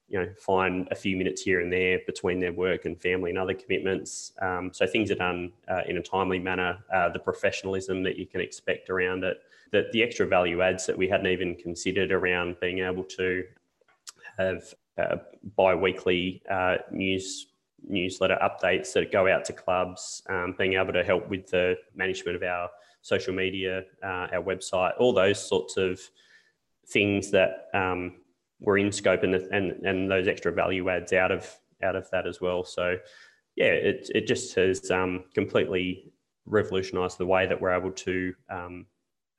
you 0.07 0.19
know 0.19 0.27
find 0.39 0.87
a 0.91 0.95
few 0.95 1.17
minutes 1.17 1.41
here 1.41 1.59
and 1.59 1.71
there 1.71 1.99
between 2.05 2.39
their 2.39 2.53
work 2.53 2.85
and 2.85 2.99
family 3.01 3.29
and 3.29 3.37
other 3.37 3.53
commitments 3.53 4.31
um, 4.41 4.71
so 4.73 4.87
things 4.87 5.11
are 5.11 5.15
done 5.15 5.51
uh, 5.69 5.81
in 5.87 5.97
a 5.97 6.01
timely 6.01 6.39
manner 6.39 6.77
uh, 6.93 7.09
the 7.09 7.19
professionalism 7.19 8.03
that 8.03 8.17
you 8.17 8.25
can 8.25 8.39
expect 8.39 8.89
around 8.89 9.23
it 9.23 9.37
the, 9.71 9.87
the 9.91 10.01
extra 10.01 10.25
value 10.25 10.61
adds 10.61 10.85
that 10.85 10.97
we 10.97 11.09
hadn't 11.09 11.27
even 11.27 11.55
considered 11.55 12.11
around 12.11 12.57
being 12.61 12.79
able 12.79 13.03
to 13.03 13.43
have 14.37 14.73
uh, 14.97 15.17
bi-weekly 15.57 16.41
uh, 16.49 16.77
news 16.91 17.47
newsletter 17.85 18.37
updates 18.41 18.93
that 18.93 19.11
go 19.11 19.27
out 19.27 19.45
to 19.45 19.53
clubs 19.53 20.21
um, 20.29 20.55
being 20.57 20.73
able 20.73 20.93
to 20.93 21.03
help 21.03 21.27
with 21.29 21.47
the 21.47 21.75
management 21.95 22.35
of 22.35 22.43
our 22.43 22.69
social 23.01 23.33
media 23.33 23.83
uh, 24.03 24.27
our 24.33 24.43
website 24.43 24.93
all 24.99 25.13
those 25.13 25.39
sorts 25.39 25.77
of 25.77 25.99
things 26.89 27.31
that 27.31 27.67
um, 27.73 28.15
were 28.59 28.77
in 28.77 28.91
scope 28.91 29.23
and, 29.23 29.35
and 29.35 29.71
and 29.85 30.09
those 30.09 30.27
extra 30.27 30.51
value 30.51 30.89
adds 30.89 31.13
out 31.13 31.31
of 31.31 31.49
out 31.83 31.95
of 31.95 32.09
that 32.11 32.27
as 32.27 32.41
well. 32.41 32.63
So 32.63 32.97
yeah, 33.55 33.65
it 33.67 34.09
it 34.13 34.27
just 34.27 34.55
has 34.55 34.89
um, 34.91 35.25
completely 35.33 36.11
revolutionised 36.45 37.17
the 37.17 37.25
way 37.25 37.45
that 37.45 37.59
we're 37.59 37.77
able 37.77 37.91
to 37.91 38.33
um, 38.49 38.85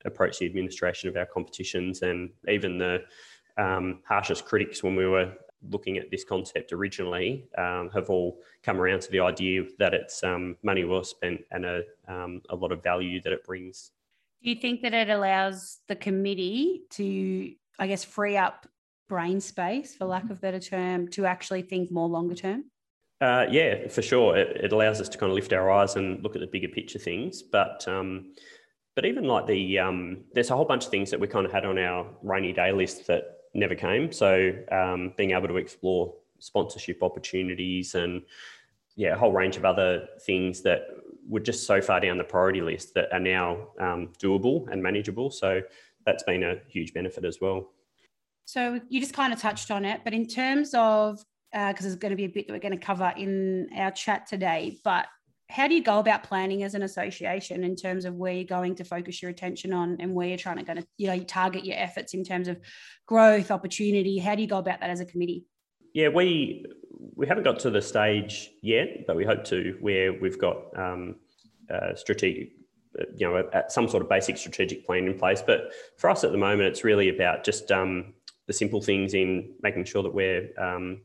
approach 0.05 0.39
the 0.39 0.45
administration 0.45 1.09
of 1.09 1.17
our 1.17 1.25
competitions 1.25 2.01
and 2.01 2.29
even 2.47 2.77
the 2.77 2.99
um, 3.57 3.99
harshest 4.07 4.45
critics 4.45 4.83
when 4.83 4.95
we 4.95 5.07
were 5.07 5.33
looking 5.69 5.97
at 5.97 6.09
this 6.09 6.23
concept 6.23 6.71
originally 6.71 7.45
um, 7.57 7.89
have 7.93 8.09
all 8.09 8.39
come 8.63 8.79
around 8.79 9.01
to 9.01 9.11
the 9.11 9.19
idea 9.19 9.63
that 9.77 9.93
it's 9.93 10.23
um, 10.23 10.55
money 10.63 10.83
well 10.83 11.03
spent 11.03 11.41
and 11.51 11.65
a, 11.65 11.81
um, 12.07 12.41
a 12.49 12.55
lot 12.55 12.71
of 12.71 12.81
value 12.81 13.21
that 13.21 13.33
it 13.33 13.43
brings. 13.43 13.91
Do 14.41 14.49
you 14.49 14.55
think 14.55 14.81
that 14.81 14.93
it 14.93 15.09
allows 15.09 15.79
the 15.87 15.95
committee 15.95 16.83
to, 16.91 17.53
I 17.77 17.87
guess, 17.87 18.05
free 18.05 18.37
up 18.37 18.67
brain 19.09 19.41
space, 19.41 19.95
for 19.95 20.05
lack 20.05 20.29
of 20.29 20.39
better 20.39 20.59
term, 20.59 21.09
to 21.09 21.25
actually 21.25 21.63
think 21.63 21.91
more 21.91 22.07
longer 22.07 22.35
term? 22.35 22.65
Uh, 23.19 23.45
yeah, 23.51 23.87
for 23.89 24.01
sure. 24.01 24.37
It, 24.37 24.55
it, 24.65 24.71
allows 24.71 25.01
us 25.01 25.09
to 25.09 25.17
kind 25.17 25.29
of 25.29 25.35
lift 25.35 25.51
our 25.51 25.69
eyes 25.69 25.97
and 25.97 26.23
look 26.23 26.35
at 26.35 26.41
the 26.41 26.47
bigger 26.47 26.69
picture 26.69 26.99
things. 26.99 27.41
But 27.41 27.85
um, 27.85 28.33
but 28.95 29.05
even 29.05 29.25
like 29.25 29.45
the 29.45 29.79
um, 29.79 30.23
there's 30.33 30.51
a 30.51 30.55
whole 30.55 30.63
bunch 30.63 30.85
of 30.85 30.91
things 30.91 31.11
that 31.11 31.19
we 31.19 31.27
kind 31.27 31.45
of 31.45 31.51
had 31.51 31.65
on 31.65 31.77
our 31.77 32.07
rainy 32.23 32.53
day 32.53 32.71
list 32.71 33.07
that 33.07 33.38
never 33.53 33.75
came. 33.75 34.11
So 34.11 34.51
um, 34.71 35.13
being 35.17 35.31
able 35.31 35.47
to 35.47 35.57
explore 35.57 36.13
sponsorship 36.39 37.03
opportunities 37.03 37.95
and 37.95 38.21
yeah, 38.95 39.13
a 39.13 39.17
whole 39.17 39.31
range 39.31 39.57
of 39.57 39.65
other 39.65 40.07
things 40.21 40.61
that 40.61 40.87
were 41.27 41.39
just 41.39 41.65
so 41.65 41.81
far 41.81 41.99
down 41.99 42.17
the 42.17 42.23
priority 42.23 42.61
list 42.61 42.93
that 42.95 43.11
are 43.13 43.19
now 43.19 43.67
um, 43.79 44.09
doable 44.21 44.67
and 44.71 44.81
manageable. 44.81 45.29
So 45.31 45.61
that's 46.05 46.23
been 46.23 46.43
a 46.43 46.55
huge 46.67 46.93
benefit 46.93 47.23
as 47.23 47.39
well. 47.39 47.71
So 48.45 48.79
you 48.89 48.99
just 48.99 49.13
kind 49.13 49.31
of 49.31 49.39
touched 49.39 49.69
on 49.69 49.85
it, 49.85 50.01
but 50.03 50.13
in 50.13 50.27
terms 50.27 50.73
of 50.73 51.23
because 51.51 51.79
uh, 51.79 51.81
there's 51.81 51.95
going 51.95 52.11
to 52.11 52.15
be 52.15 52.25
a 52.25 52.29
bit 52.29 52.47
that 52.47 52.53
we're 52.53 52.59
going 52.59 52.77
to 52.77 52.85
cover 52.85 53.13
in 53.15 53.69
our 53.75 53.91
chat 53.91 54.27
today, 54.27 54.79
but 54.83 55.07
how 55.49 55.67
do 55.67 55.73
you 55.73 55.83
go 55.83 55.97
about 55.97 56.23
planning 56.23 56.63
as 56.63 56.75
an 56.75 56.83
association 56.83 57.63
in 57.63 57.75
terms 57.75 58.05
of 58.05 58.15
where 58.15 58.33
you're 58.33 58.43
going 58.43 58.75
to 58.75 58.83
focus 58.83 59.21
your 59.21 59.31
attention 59.31 59.73
on 59.73 59.97
and 59.99 60.13
where 60.13 60.27
you're 60.27 60.37
trying 60.37 60.57
to 60.57 60.63
going 60.63 60.77
to 60.77 60.87
you 60.97 61.07
know 61.07 61.13
you 61.13 61.23
target 61.23 61.65
your 61.65 61.77
efforts 61.77 62.13
in 62.13 62.23
terms 62.23 62.47
of 62.47 62.59
growth 63.07 63.49
opportunity? 63.49 64.19
How 64.19 64.35
do 64.35 64.41
you 64.41 64.47
go 64.47 64.59
about 64.59 64.79
that 64.79 64.89
as 64.89 64.99
a 64.99 65.05
committee? 65.05 65.45
Yeah 65.93 66.09
we 66.09 66.65
we 67.15 67.27
haven't 67.27 67.43
got 67.43 67.59
to 67.59 67.71
the 67.71 67.81
stage 67.81 68.51
yet 68.61 69.07
but 69.07 69.15
we 69.15 69.25
hope 69.25 69.43
to 69.45 69.75
where 69.81 70.13
we've 70.13 70.39
got 70.39 70.57
um, 70.77 71.15
uh, 71.73 71.95
strategic 71.95 72.51
you 73.15 73.27
know 73.27 73.49
some 73.69 73.87
sort 73.87 74.03
of 74.03 74.09
basic 74.09 74.37
strategic 74.37 74.85
plan 74.85 75.05
in 75.05 75.17
place. 75.17 75.41
But 75.41 75.73
for 75.97 76.11
us 76.11 76.23
at 76.23 76.31
the 76.31 76.37
moment 76.37 76.69
it's 76.69 76.83
really 76.83 77.09
about 77.09 77.43
just 77.43 77.71
um, 77.71 78.13
the 78.45 78.53
simple 78.53 78.81
things 78.81 79.15
in 79.15 79.55
making 79.63 79.85
sure 79.85 80.03
that 80.03 80.13
we're 80.13 80.49
um, 80.59 81.01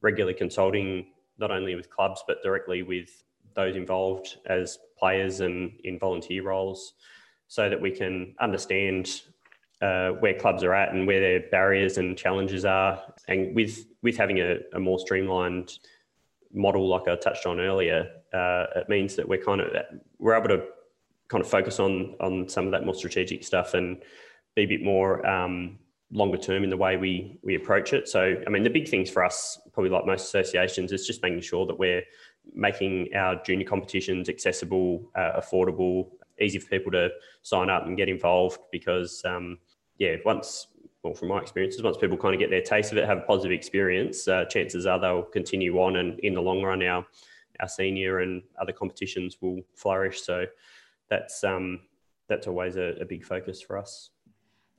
regularly 0.00 0.34
consulting 0.34 1.06
not 1.38 1.50
only 1.50 1.74
with 1.74 1.90
clubs 1.90 2.22
but 2.28 2.40
directly 2.44 2.84
with 2.84 3.08
those 3.54 3.76
involved 3.76 4.38
as 4.46 4.78
players 4.98 5.40
and 5.40 5.72
in 5.84 5.98
volunteer 5.98 6.42
roles 6.42 6.94
so 7.48 7.68
that 7.68 7.80
we 7.80 7.90
can 7.90 8.34
understand 8.40 9.22
uh, 9.82 10.10
where 10.10 10.34
clubs 10.38 10.62
are 10.62 10.74
at 10.74 10.92
and 10.92 11.06
where 11.06 11.20
their 11.20 11.50
barriers 11.50 11.98
and 11.98 12.16
challenges 12.16 12.64
are 12.64 13.02
and 13.28 13.54
with 13.54 13.86
with 14.02 14.16
having 14.16 14.38
a, 14.40 14.56
a 14.74 14.78
more 14.78 14.98
streamlined 14.98 15.78
model 16.52 16.88
like 16.88 17.08
I 17.08 17.16
touched 17.16 17.46
on 17.46 17.60
earlier 17.60 18.10
uh, 18.32 18.66
it 18.76 18.88
means 18.88 19.16
that 19.16 19.26
we're 19.26 19.42
kind 19.42 19.60
of 19.60 19.68
we're 20.18 20.34
able 20.34 20.48
to 20.48 20.64
kind 21.28 21.42
of 21.42 21.50
focus 21.50 21.80
on 21.80 22.14
on 22.20 22.48
some 22.48 22.66
of 22.66 22.72
that 22.72 22.84
more 22.84 22.94
strategic 22.94 23.42
stuff 23.44 23.74
and 23.74 24.02
be 24.54 24.62
a 24.62 24.66
bit 24.66 24.82
more 24.82 25.26
um, 25.26 25.78
longer 26.12 26.36
term 26.36 26.64
in 26.64 26.70
the 26.70 26.76
way 26.76 26.96
we 26.96 27.38
we 27.42 27.54
approach 27.54 27.92
it. 27.92 28.08
So, 28.08 28.34
I 28.46 28.50
mean, 28.50 28.62
the 28.62 28.70
big 28.70 28.88
things 28.88 29.10
for 29.10 29.24
us, 29.24 29.60
probably 29.72 29.90
like 29.90 30.06
most 30.06 30.24
associations, 30.26 30.92
is 30.92 31.06
just 31.06 31.22
making 31.22 31.40
sure 31.40 31.66
that 31.66 31.78
we're 31.78 32.02
making 32.52 33.08
our 33.14 33.40
junior 33.42 33.66
competitions 33.66 34.28
accessible, 34.28 35.10
uh, 35.14 35.40
affordable, 35.40 36.10
easy 36.40 36.58
for 36.58 36.68
people 36.68 36.92
to 36.92 37.10
sign 37.42 37.70
up 37.70 37.86
and 37.86 37.96
get 37.96 38.08
involved. 38.08 38.58
Because, 38.72 39.22
um, 39.24 39.58
yeah, 39.98 40.16
once 40.24 40.68
well, 41.02 41.14
from 41.14 41.28
my 41.28 41.38
experiences, 41.38 41.82
once 41.82 41.96
people 41.96 42.16
kind 42.16 42.34
of 42.34 42.40
get 42.40 42.50
their 42.50 42.60
taste 42.60 42.92
of 42.92 42.98
it, 42.98 43.06
have 43.06 43.18
a 43.18 43.22
positive 43.22 43.52
experience, 43.52 44.28
uh, 44.28 44.44
chances 44.44 44.86
are 44.86 45.00
they'll 45.00 45.22
continue 45.22 45.78
on, 45.78 45.96
and 45.96 46.18
in 46.20 46.34
the 46.34 46.42
long 46.42 46.62
run, 46.62 46.82
our 46.82 47.06
our 47.60 47.68
senior 47.68 48.20
and 48.20 48.42
other 48.60 48.72
competitions 48.72 49.36
will 49.40 49.60
flourish. 49.74 50.22
So, 50.22 50.46
that's 51.08 51.42
um, 51.44 51.80
that's 52.28 52.46
always 52.46 52.76
a, 52.76 52.96
a 53.00 53.04
big 53.04 53.24
focus 53.24 53.60
for 53.60 53.78
us. 53.78 54.10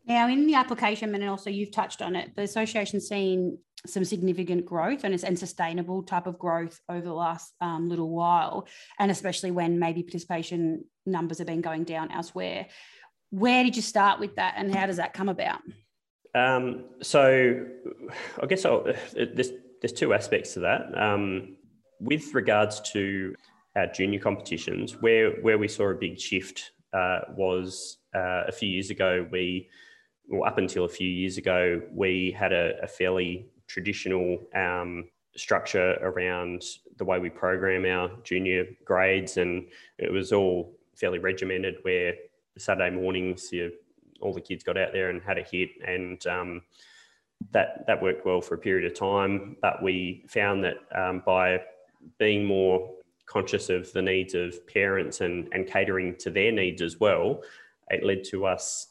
Now, 0.06 0.28
in 0.28 0.48
the 0.48 0.56
application, 0.56 1.14
and 1.14 1.24
also 1.30 1.50
you've 1.50 1.72
touched 1.72 2.02
on 2.02 2.16
it, 2.16 2.36
the 2.36 2.42
association 2.42 3.00
seen 3.00 3.60
some 3.86 4.06
significant 4.06 4.66
growth 4.66 5.04
and, 5.04 5.24
and 5.24 5.38
sustainable 5.38 6.04
type 6.04 6.28
of 6.28 6.38
growth 6.38 6.80
over 6.90 7.02
the 7.02 7.14
last 7.14 7.54
um, 7.62 7.90
little 7.90 8.10
while, 8.10 8.68
and 9.00 9.10
especially 9.10 9.52
when 9.52 9.80
maybe 9.80 10.04
participation 10.04 10.86
numbers 11.06 11.40
have 11.40 11.48
been 11.48 11.62
going 11.62 11.84
down 11.84 12.12
elsewhere. 12.12 12.68
Where 13.32 13.64
did 13.64 13.76
you 13.76 13.82
start 13.82 14.20
with 14.20 14.36
that, 14.36 14.56
and 14.58 14.74
how 14.76 14.86
does 14.86 14.98
that 14.98 15.14
come 15.14 15.30
about? 15.30 15.62
Um, 16.36 16.86
so, 17.02 17.66
I 18.42 18.46
guess 18.46 18.66
I'll, 18.66 18.86
there's 19.14 19.52
there's 19.82 19.94
two 19.94 20.14
aspects 20.14 20.54
to 20.54 20.60
that. 20.62 20.82
Um, 20.96 21.58
with 22.00 22.34
regards 22.34 22.82
to 22.92 23.36
our 23.76 23.88
junior 23.88 24.20
competitions, 24.20 25.02
where 25.02 25.32
where 25.42 25.58
we 25.58 25.68
saw 25.68 25.90
a 25.90 25.96
big 25.96 26.20
shift 26.20 26.72
uh, 26.94 27.22
was 27.36 27.98
uh, 28.14 28.44
a 28.48 28.52
few 28.52 28.70
years 28.70 28.90
ago. 28.90 29.26
We 29.32 29.70
well, 30.28 30.48
up 30.48 30.58
until 30.58 30.86
a 30.86 30.90
few 30.90 31.08
years 31.08 31.38
ago, 31.38 31.82
we 31.92 32.36
had 32.38 32.54
a, 32.54 32.74
a 32.84 32.88
fairly 32.88 33.51
traditional 33.72 34.38
um, 34.54 35.06
structure 35.36 35.94
around 36.02 36.64
the 36.98 37.06
way 37.06 37.20
we 37.20 37.30
program 37.30 37.86
our 37.86 38.12
junior 38.24 38.66
grades, 38.84 39.38
and 39.38 39.68
it 39.98 40.12
was 40.12 40.34
all 40.34 40.74
fairly 40.96 41.20
regimented. 41.20 41.76
Where 41.84 42.14
Saturday 42.58 42.94
mornings, 42.94 43.52
you, 43.52 43.72
all 44.20 44.34
the 44.34 44.42
kids 44.42 44.64
got 44.64 44.78
out 44.78 44.92
there 44.92 45.10
and 45.10 45.22
had 45.22 45.38
a 45.38 45.44
hit, 45.44 45.70
and 45.86 46.26
um, 46.28 46.62
that 47.52 47.86
that 47.88 48.02
worked 48.02 48.26
well 48.26 48.42
for 48.42 48.56
a 48.56 48.58
period 48.58 48.92
of 48.92 48.98
time. 48.98 49.56
But 49.62 49.82
we 49.82 50.26
found 50.28 50.64
that 50.66 50.78
um, 50.94 51.24
by 51.26 51.62
being 52.18 52.44
more 52.46 52.92
conscious 53.26 53.70
of 53.70 53.92
the 53.94 54.02
needs 54.02 54.34
of 54.34 54.68
parents 54.68 55.22
and, 55.22 55.48
and 55.54 55.66
catering 55.66 56.18
to 56.18 56.30
their 56.30 56.52
needs 56.52 56.82
as 56.82 57.00
well, 57.00 57.42
it 57.90 58.04
led 58.04 58.26
to 58.26 58.46
us 58.46 58.88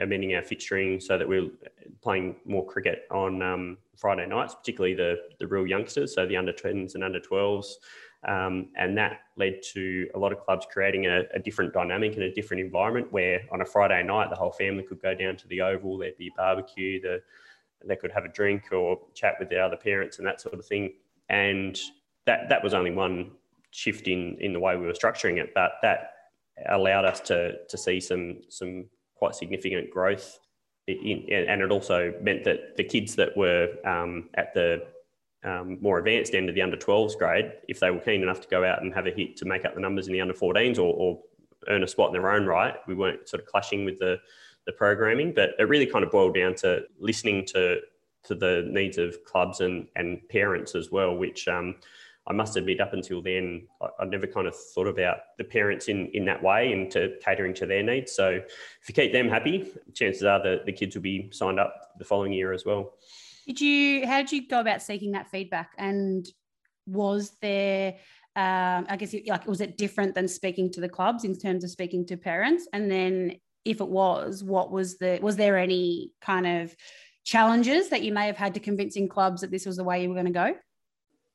amending 0.00 0.34
our 0.34 0.42
fixturing 0.42 1.02
so 1.02 1.16
that 1.16 1.28
we're 1.28 1.48
playing 2.02 2.36
more 2.44 2.66
cricket 2.66 3.06
on 3.10 3.40
um, 3.42 3.78
Friday 3.96 4.26
nights, 4.26 4.54
particularly 4.54 4.94
the 4.94 5.16
the 5.38 5.46
real 5.46 5.66
youngsters, 5.66 6.14
so 6.14 6.26
the 6.26 6.36
under 6.36 6.52
10s 6.52 6.94
and 6.94 7.04
under 7.04 7.20
12s. 7.20 7.66
Um, 8.26 8.68
and 8.76 8.96
that 8.96 9.20
led 9.36 9.60
to 9.74 10.08
a 10.14 10.18
lot 10.18 10.32
of 10.32 10.40
clubs 10.40 10.66
creating 10.72 11.06
a, 11.06 11.24
a, 11.34 11.38
different 11.38 11.74
dynamic 11.74 12.14
and 12.14 12.22
a 12.22 12.32
different 12.32 12.62
environment 12.62 13.12
where 13.12 13.42
on 13.52 13.60
a 13.60 13.66
Friday 13.66 14.02
night 14.02 14.30
the 14.30 14.36
whole 14.36 14.52
family 14.52 14.82
could 14.82 15.02
go 15.02 15.14
down 15.14 15.36
to 15.36 15.48
the 15.48 15.60
oval, 15.60 15.98
there'd 15.98 16.16
be 16.16 16.32
barbecue, 16.34 17.02
the, 17.02 17.20
they 17.84 17.96
could 17.96 18.10
have 18.10 18.24
a 18.24 18.28
drink 18.28 18.72
or 18.72 18.98
chat 19.12 19.34
with 19.38 19.50
their 19.50 19.62
other 19.62 19.76
parents 19.76 20.16
and 20.16 20.26
that 20.26 20.40
sort 20.40 20.54
of 20.54 20.64
thing. 20.64 20.94
And 21.28 21.78
that 22.26 22.48
that 22.48 22.62
was 22.62 22.72
only 22.72 22.90
one 22.90 23.32
shift 23.70 24.08
in 24.08 24.36
in 24.40 24.52
the 24.52 24.60
way 24.60 24.76
we 24.76 24.86
were 24.86 24.92
structuring 24.92 25.38
it, 25.38 25.52
but 25.54 25.72
that 25.82 26.12
allowed 26.70 27.04
us 27.04 27.20
to 27.20 27.64
to 27.66 27.76
see 27.76 28.00
some 28.00 28.40
some 28.48 28.86
quite 29.14 29.34
significant 29.34 29.90
growth. 29.90 30.38
In, 30.86 31.24
and 31.30 31.62
it 31.62 31.70
also 31.70 32.12
meant 32.20 32.44
that 32.44 32.76
the 32.76 32.84
kids 32.84 33.14
that 33.16 33.36
were 33.36 33.70
um, 33.84 34.28
at 34.34 34.52
the 34.52 34.86
um, 35.42 35.78
more 35.80 35.98
advanced 35.98 36.34
end 36.34 36.48
of 36.48 36.54
the 36.54 36.62
under 36.62 36.76
12s 36.76 37.16
grade, 37.18 37.52
if 37.68 37.80
they 37.80 37.90
were 37.90 38.00
keen 38.00 38.22
enough 38.22 38.40
to 38.40 38.48
go 38.48 38.64
out 38.64 38.82
and 38.82 38.92
have 38.94 39.06
a 39.06 39.10
hit 39.10 39.36
to 39.38 39.44
make 39.44 39.64
up 39.64 39.74
the 39.74 39.80
numbers 39.80 40.06
in 40.06 40.12
the 40.12 40.20
under 40.20 40.34
14s 40.34 40.78
or, 40.78 40.94
or 40.94 41.20
earn 41.68 41.82
a 41.82 41.88
spot 41.88 42.08
in 42.08 42.12
their 42.12 42.30
own 42.30 42.46
right, 42.46 42.74
we 42.86 42.94
weren't 42.94 43.28
sort 43.28 43.42
of 43.42 43.46
clashing 43.46 43.84
with 43.84 43.98
the, 43.98 44.18
the 44.66 44.72
programming. 44.72 45.32
But 45.32 45.50
it 45.58 45.68
really 45.68 45.86
kind 45.86 46.04
of 46.04 46.10
boiled 46.10 46.34
down 46.34 46.54
to 46.56 46.82
listening 46.98 47.46
to 47.46 47.80
to 48.24 48.34
the 48.34 48.66
needs 48.70 48.98
of 48.98 49.22
clubs 49.24 49.60
and, 49.60 49.86
and 49.96 50.26
parents 50.28 50.74
as 50.74 50.90
well, 50.90 51.14
which 51.14 51.46
um, 51.46 51.76
I 52.26 52.32
must 52.32 52.56
admit, 52.56 52.80
up 52.80 52.94
until 52.94 53.20
then, 53.20 53.66
I, 53.82 53.88
I 54.00 54.04
never 54.06 54.26
kind 54.26 54.46
of 54.46 54.56
thought 54.56 54.86
about 54.86 55.18
the 55.36 55.44
parents 55.44 55.88
in, 55.88 56.08
in 56.14 56.24
that 56.24 56.42
way 56.42 56.72
and 56.72 56.90
to 56.92 57.16
catering 57.22 57.54
to 57.54 57.66
their 57.66 57.82
needs. 57.82 58.12
So 58.12 58.30
if 58.30 58.88
you 58.88 58.94
keep 58.94 59.12
them 59.12 59.28
happy, 59.28 59.70
chances 59.92 60.22
are 60.22 60.42
that 60.42 60.64
the 60.64 60.72
kids 60.72 60.94
will 60.94 61.02
be 61.02 61.28
signed 61.32 61.60
up 61.60 61.92
the 61.98 62.04
following 62.04 62.32
year 62.32 62.52
as 62.52 62.64
well. 62.64 62.94
Did 63.46 63.60
you? 63.60 64.06
How 64.06 64.22
did 64.22 64.32
you 64.32 64.48
go 64.48 64.60
about 64.60 64.80
seeking 64.80 65.12
that 65.12 65.30
feedback? 65.30 65.72
And 65.76 66.26
was 66.86 67.36
there? 67.42 67.96
Um, 68.36 68.86
I 68.88 68.96
guess 68.96 69.14
like 69.26 69.46
was 69.46 69.60
it 69.60 69.76
different 69.76 70.14
than 70.14 70.26
speaking 70.26 70.72
to 70.72 70.80
the 70.80 70.88
clubs 70.88 71.24
in 71.24 71.38
terms 71.38 71.62
of 71.62 71.70
speaking 71.70 72.06
to 72.06 72.16
parents? 72.16 72.66
And 72.72 72.90
then 72.90 73.36
if 73.64 73.80
it 73.80 73.88
was, 73.88 74.42
what 74.42 74.72
was 74.72 74.96
the? 74.96 75.18
Was 75.20 75.36
there 75.36 75.58
any 75.58 76.12
kind 76.22 76.46
of 76.46 76.74
challenges 77.24 77.90
that 77.90 78.02
you 78.02 78.12
may 78.12 78.26
have 78.26 78.36
had 78.36 78.54
to 78.54 78.60
convincing 78.60 79.08
clubs 79.08 79.42
that 79.42 79.50
this 79.50 79.66
was 79.66 79.76
the 79.76 79.84
way 79.84 80.02
you 80.02 80.08
were 80.08 80.14
going 80.14 80.26
to 80.26 80.32
go? 80.32 80.54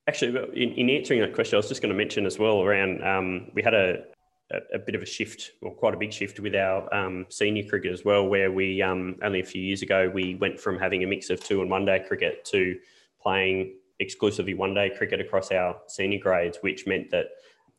Actually, 0.10 0.40
in, 0.60 0.72
in 0.72 0.90
answering 0.90 1.22
that 1.22 1.36
question, 1.36 1.56
I 1.56 1.60
was 1.60 1.68
just 1.68 1.84
going 1.84 1.92
to 1.92 1.96
mention 1.96 2.26
as 2.26 2.40
well 2.40 2.64
around 2.64 3.04
um, 3.04 3.52
we 3.54 3.62
had 3.62 3.76
a, 3.76 4.06
a, 4.50 4.78
a, 4.78 4.80
bit 4.80 4.96
of 4.96 5.04
a 5.04 5.06
shift, 5.06 5.52
or 5.62 5.72
quite 5.72 5.94
a 5.94 5.98
big 5.98 6.12
shift 6.12 6.40
with 6.40 6.56
our 6.56 6.92
um, 6.92 7.28
senior 7.30 7.64
cricket 7.70 7.94
as 7.94 8.04
well, 8.04 8.26
where 8.26 8.52
we 8.52 8.82
um, 8.82 9.18
only 9.22 9.40
a 9.40 9.46
few 9.46 9.62
years 9.62 9.84
ago 9.84 10.10
we 10.12 10.34
went 10.34 10.60
from 10.60 10.80
having 10.80 11.04
a 11.04 11.06
mix 11.06 11.30
of 11.30 11.40
two 11.44 11.62
and 11.62 11.70
one 11.70 11.86
day 11.86 12.04
cricket 12.08 12.44
to 12.46 12.76
playing 13.22 13.76
exclusively 14.00 14.56
one 14.56 14.74
day 14.74 14.90
cricket 14.90 15.22
across 15.22 15.52
our 15.52 15.78
senior 15.88 16.18
grades, 16.18 16.58
which 16.62 16.88
meant 16.88 17.12
that 17.12 17.28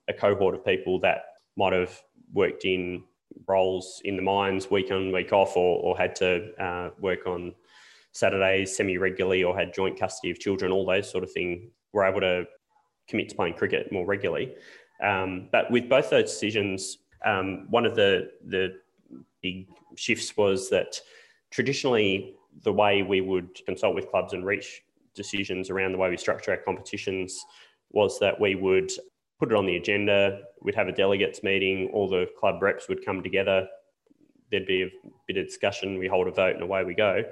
a 0.07 0.13
cohort 0.13 0.55
of 0.55 0.65
people 0.65 1.01
that 1.01 1.25
might 1.57 1.73
have 1.73 2.01
worked 2.33 2.65
in 2.65 3.03
roles 3.49 4.01
in 4.05 4.15
the 4.15 4.23
mines 4.23 4.71
week 4.71 4.93
on 4.93 5.11
week 5.11 5.33
off 5.33 5.57
or, 5.57 5.81
or 5.83 5.99
had 5.99 6.15
to 6.15 6.53
uh, 6.63 6.91
work 7.01 7.27
on 7.27 7.53
Saturdays 8.13 8.77
semi 8.77 8.99
regularly 8.99 9.43
or 9.43 9.59
had 9.59 9.75
joint 9.75 9.99
custody 9.99 10.31
of 10.31 10.39
children, 10.39 10.71
all 10.71 10.87
those 10.87 11.11
sort 11.11 11.25
of 11.25 11.33
things, 11.33 11.73
were 11.93 12.05
able 12.05 12.21
to 12.21 12.45
commit 13.09 13.29
to 13.29 13.37
playing 13.37 13.55
cricket 13.55 13.91
more 13.93 14.07
regularly. 14.07 14.55
Um, 15.03 15.49
but 15.51 15.71
with 15.71 15.89
both 15.89 16.11
those 16.11 16.31
decisions, 16.31 16.99
um, 17.25 17.67
one 17.71 17.87
of 17.87 17.95
the 17.95 18.31
the 18.47 18.75
big 19.43 19.67
shifts 19.97 20.37
was 20.37 20.71
that 20.71 21.01
traditionally 21.51 22.35
the 22.63 22.73
way 22.73 23.03
we 23.03 23.21
would 23.21 23.59
consult 23.65 23.95
with 23.95 24.11
clubs 24.11 24.33
and 24.33 24.45
reach 24.45 24.83
decisions 25.15 25.71
around 25.71 25.93
the 25.93 25.99
way 25.99 26.11
we 26.11 26.17
structure 26.17 26.51
our 26.51 26.57
competitions 26.59 27.45
was 27.91 28.19
that 28.21 28.39
we 28.41 28.55
would 28.55 28.91
put 29.39 29.51
it 29.51 29.57
on 29.57 29.67
the 29.67 29.77
agenda. 29.77 30.43
We'd 30.63 30.75
have 30.75 30.89
a 30.89 30.93
delegates 30.93 31.43
meeting. 31.43 31.91
All 31.93 32.09
the 32.09 32.27
club 32.39 32.63
reps 32.63 32.89
would 32.89 33.05
come 33.05 33.23
together. 33.23 33.67
There'd 34.51 34.67
be 34.67 34.83
a 34.83 34.91
bit 35.27 35.39
of 35.39 35.47
discussion. 35.47 35.99
We 35.99 36.07
hold 36.07 36.29
a 36.29 36.33
vote, 36.33 36.55
and 36.55 36.63
away 36.63 36.85
we 36.85 36.95
go. 36.95 37.25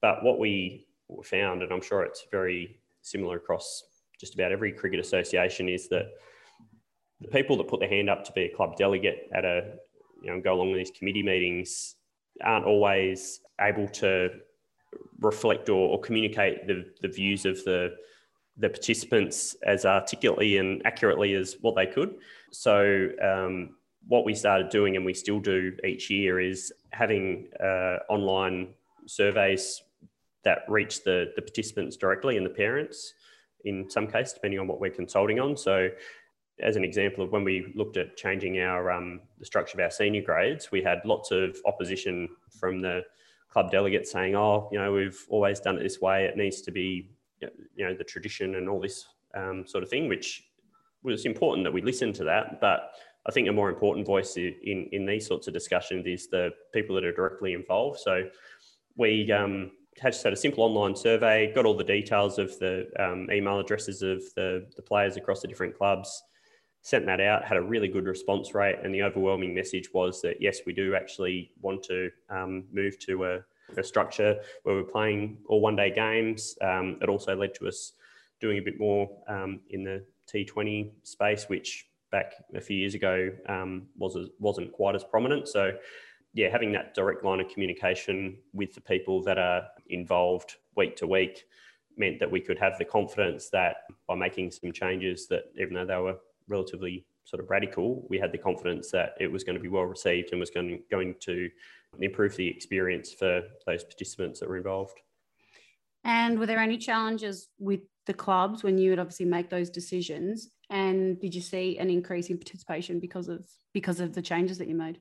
But 0.00 0.22
what 0.22 0.38
we 0.38 0.86
found, 1.24 1.62
and 1.62 1.72
I'm 1.72 1.82
sure 1.82 2.02
it's 2.02 2.26
very 2.30 2.78
similar 3.02 3.36
across 3.36 3.84
just 4.20 4.34
about 4.34 4.52
every 4.52 4.72
cricket 4.72 5.00
association, 5.00 5.68
is 5.68 5.88
that 5.88 6.06
the 7.20 7.28
people 7.28 7.56
that 7.56 7.68
put 7.68 7.80
their 7.80 7.88
hand 7.88 8.10
up 8.10 8.24
to 8.24 8.32
be 8.32 8.42
a 8.42 8.54
club 8.54 8.76
delegate 8.76 9.28
at 9.34 9.44
a, 9.44 9.72
you 10.22 10.30
know, 10.30 10.40
go 10.40 10.54
along 10.54 10.70
with 10.70 10.78
these 10.78 10.96
committee 10.96 11.22
meetings 11.22 11.96
aren't 12.42 12.66
always 12.66 13.40
able 13.60 13.88
to 13.88 14.30
reflect 15.20 15.68
or, 15.68 15.88
or 15.90 16.00
communicate 16.00 16.66
the, 16.66 16.86
the 17.02 17.08
views 17.08 17.44
of 17.44 17.62
the 17.64 17.94
the 18.56 18.68
participants 18.68 19.56
as 19.64 19.86
articulately 19.86 20.58
and 20.58 20.82
accurately 20.84 21.32
as 21.34 21.56
what 21.62 21.74
they 21.74 21.86
could. 21.86 22.16
So 22.50 23.08
um, 23.22 23.76
what 24.06 24.26
we 24.26 24.34
started 24.34 24.68
doing, 24.68 24.96
and 24.96 25.04
we 25.04 25.14
still 25.14 25.40
do 25.40 25.72
each 25.82 26.10
year, 26.10 26.40
is 26.40 26.72
having 26.90 27.48
uh, 27.58 27.98
online 28.10 28.74
surveys 29.06 29.82
that 30.44 30.64
reach 30.68 31.04
the, 31.04 31.32
the 31.36 31.42
participants 31.42 31.96
directly 31.96 32.36
and 32.36 32.44
the 32.44 32.50
parents 32.50 33.14
in 33.64 33.88
some 33.88 34.06
cases, 34.06 34.34
depending 34.34 34.60
on 34.60 34.66
what 34.66 34.80
we're 34.80 34.90
consulting 34.90 35.40
on. 35.40 35.56
So, 35.56 35.88
as 36.62 36.76
an 36.76 36.84
example 36.84 37.24
of 37.24 37.32
when 37.32 37.44
we 37.44 37.72
looked 37.74 37.96
at 37.96 38.16
changing 38.16 38.60
our 38.60 38.90
um, 38.90 39.20
the 39.38 39.46
structure 39.46 39.76
of 39.78 39.82
our 39.82 39.90
senior 39.90 40.22
grades, 40.22 40.70
we 40.70 40.82
had 40.82 41.00
lots 41.04 41.30
of 41.30 41.56
opposition 41.64 42.28
from 42.58 42.80
the 42.80 43.02
club 43.50 43.70
delegates 43.70 44.10
saying, 44.10 44.34
"Oh, 44.36 44.68
you 44.72 44.78
know, 44.78 44.92
we've 44.92 45.24
always 45.28 45.60
done 45.60 45.76
it 45.78 45.82
this 45.82 46.00
way. 46.00 46.24
It 46.24 46.36
needs 46.36 46.60
to 46.62 46.70
be, 46.70 47.10
you 47.40 47.86
know, 47.86 47.94
the 47.94 48.04
tradition 48.04 48.56
and 48.56 48.68
all 48.68 48.80
this 48.80 49.06
um, 49.34 49.66
sort 49.66 49.82
of 49.82 49.90
thing." 49.90 50.08
Which 50.08 50.44
was 51.02 51.24
important 51.24 51.64
that 51.64 51.72
we 51.72 51.80
listened 51.80 52.14
to 52.16 52.24
that, 52.24 52.60
but 52.60 52.92
I 53.26 53.32
think 53.32 53.48
a 53.48 53.52
more 53.52 53.68
important 53.68 54.06
voice 54.06 54.36
in 54.36 54.88
in 54.92 55.06
these 55.06 55.26
sorts 55.26 55.46
of 55.46 55.54
discussions 55.54 56.06
is 56.06 56.28
the 56.28 56.50
people 56.72 56.94
that 56.96 57.04
are 57.04 57.12
directly 57.12 57.54
involved. 57.54 58.00
So 58.00 58.24
we 58.96 59.30
um, 59.32 59.72
just 59.96 60.22
had 60.22 60.32
a 60.32 60.36
simple 60.36 60.64
online 60.64 60.96
survey, 60.96 61.52
got 61.54 61.66
all 61.66 61.76
the 61.76 61.84
details 61.84 62.38
of 62.38 62.58
the 62.58 62.88
um, 62.98 63.28
email 63.30 63.58
addresses 63.58 64.02
of 64.02 64.22
the, 64.36 64.66
the 64.76 64.82
players 64.82 65.16
across 65.16 65.42
the 65.42 65.48
different 65.48 65.76
clubs, 65.76 66.22
sent 66.82 67.06
that 67.06 67.20
out, 67.20 67.44
had 67.44 67.56
a 67.56 67.62
really 67.62 67.88
good 67.88 68.06
response 68.06 68.54
rate. 68.54 68.76
And 68.82 68.94
the 68.94 69.02
overwhelming 69.02 69.54
message 69.54 69.92
was 69.92 70.22
that, 70.22 70.40
yes, 70.40 70.60
we 70.64 70.72
do 70.72 70.94
actually 70.94 71.52
want 71.60 71.82
to 71.84 72.10
um, 72.30 72.64
move 72.72 72.98
to 73.00 73.24
a, 73.24 73.38
a, 73.76 73.82
structure 73.82 74.36
where 74.62 74.76
we're 74.76 74.84
playing 74.84 75.38
all 75.46 75.60
one 75.60 75.76
day 75.76 75.90
games. 75.90 76.56
Um, 76.62 76.98
it 77.02 77.08
also 77.08 77.36
led 77.36 77.54
to 77.56 77.68
us 77.68 77.92
doing 78.40 78.58
a 78.58 78.62
bit 78.62 78.78
more 78.78 79.10
um, 79.28 79.60
in 79.68 79.84
the 79.84 80.04
T20 80.32 80.92
space, 81.02 81.44
which 81.48 81.86
back 82.10 82.32
a 82.54 82.60
few 82.60 82.76
years 82.76 82.94
ago 82.94 83.30
um, 83.48 83.86
was, 83.98 84.16
wasn't 84.38 84.72
quite 84.72 84.94
as 84.94 85.04
prominent. 85.04 85.46
So 85.48 85.72
yeah, 86.32 86.48
having 86.48 86.72
that 86.72 86.94
direct 86.94 87.24
line 87.24 87.40
of 87.40 87.48
communication 87.48 88.38
with 88.52 88.74
the 88.74 88.80
people 88.80 89.22
that 89.24 89.38
are 89.38 89.64
involved 89.88 90.56
week 90.76 90.96
to 90.96 91.06
week 91.06 91.44
meant 91.96 92.20
that 92.20 92.30
we 92.30 92.40
could 92.40 92.58
have 92.58 92.78
the 92.78 92.84
confidence 92.84 93.50
that 93.50 93.78
by 94.06 94.14
making 94.14 94.50
some 94.50 94.72
changes 94.72 95.26
that 95.28 95.44
even 95.60 95.74
though 95.74 95.84
they 95.84 95.96
were 95.96 96.16
relatively 96.48 97.04
sort 97.24 97.42
of 97.42 97.50
radical, 97.50 98.06
we 98.08 98.18
had 98.18 98.32
the 98.32 98.38
confidence 98.38 98.90
that 98.90 99.14
it 99.20 99.30
was 99.30 99.44
going 99.44 99.56
to 99.56 99.62
be 99.62 99.68
well 99.68 99.84
received 99.84 100.30
and 100.30 100.40
was 100.40 100.50
going, 100.50 100.82
going 100.90 101.14
to 101.20 101.50
improve 102.00 102.36
the 102.36 102.46
experience 102.46 103.12
for 103.12 103.42
those 103.66 103.84
participants 103.84 104.40
that 104.40 104.48
were 104.48 104.56
involved. 104.56 104.98
And 106.04 106.38
were 106.38 106.46
there 106.46 106.58
any 106.58 106.78
challenges 106.78 107.48
with 107.58 107.80
the 108.06 108.14
clubs 108.14 108.62
when 108.62 108.78
you 108.78 108.90
would 108.90 108.98
obviously 108.98 109.26
make 109.26 109.50
those 109.50 109.68
decisions? 109.68 110.48
And 110.70 111.20
did 111.20 111.34
you 111.34 111.40
see 111.40 111.78
an 111.78 111.90
increase 111.90 112.30
in 112.30 112.38
participation 112.38 113.00
because 113.00 113.28
of 113.28 113.46
because 113.74 114.00
of 114.00 114.14
the 114.14 114.22
changes 114.22 114.58
that 114.58 114.68
you 114.68 114.74
made? 114.74 115.00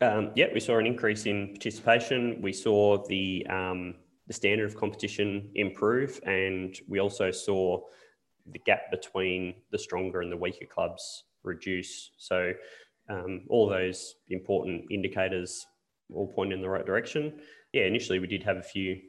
Um, 0.00 0.32
yeah, 0.34 0.46
we 0.52 0.60
saw 0.60 0.78
an 0.78 0.86
increase 0.86 1.26
in 1.26 1.48
participation. 1.48 2.40
We 2.42 2.52
saw 2.52 3.06
the 3.06 3.46
um, 3.48 3.94
the 4.26 4.34
standard 4.34 4.66
of 4.66 4.76
competition 4.76 5.50
improve, 5.54 6.20
and 6.24 6.76
we 6.88 7.00
also 7.00 7.30
saw 7.30 7.80
the 8.52 8.58
gap 8.60 8.90
between 8.90 9.54
the 9.70 9.78
stronger 9.78 10.20
and 10.20 10.30
the 10.30 10.36
weaker 10.36 10.66
clubs 10.66 11.24
reduce. 11.44 12.10
So, 12.18 12.52
um, 13.08 13.42
all 13.48 13.68
those 13.68 14.16
important 14.28 14.84
indicators 14.90 15.66
all 16.14 16.32
point 16.32 16.52
in 16.52 16.60
the 16.60 16.68
right 16.68 16.86
direction. 16.86 17.40
Yeah, 17.72 17.84
initially 17.84 18.18
we 18.18 18.26
did 18.26 18.42
have 18.44 18.56
a 18.56 18.62
few 18.62 19.00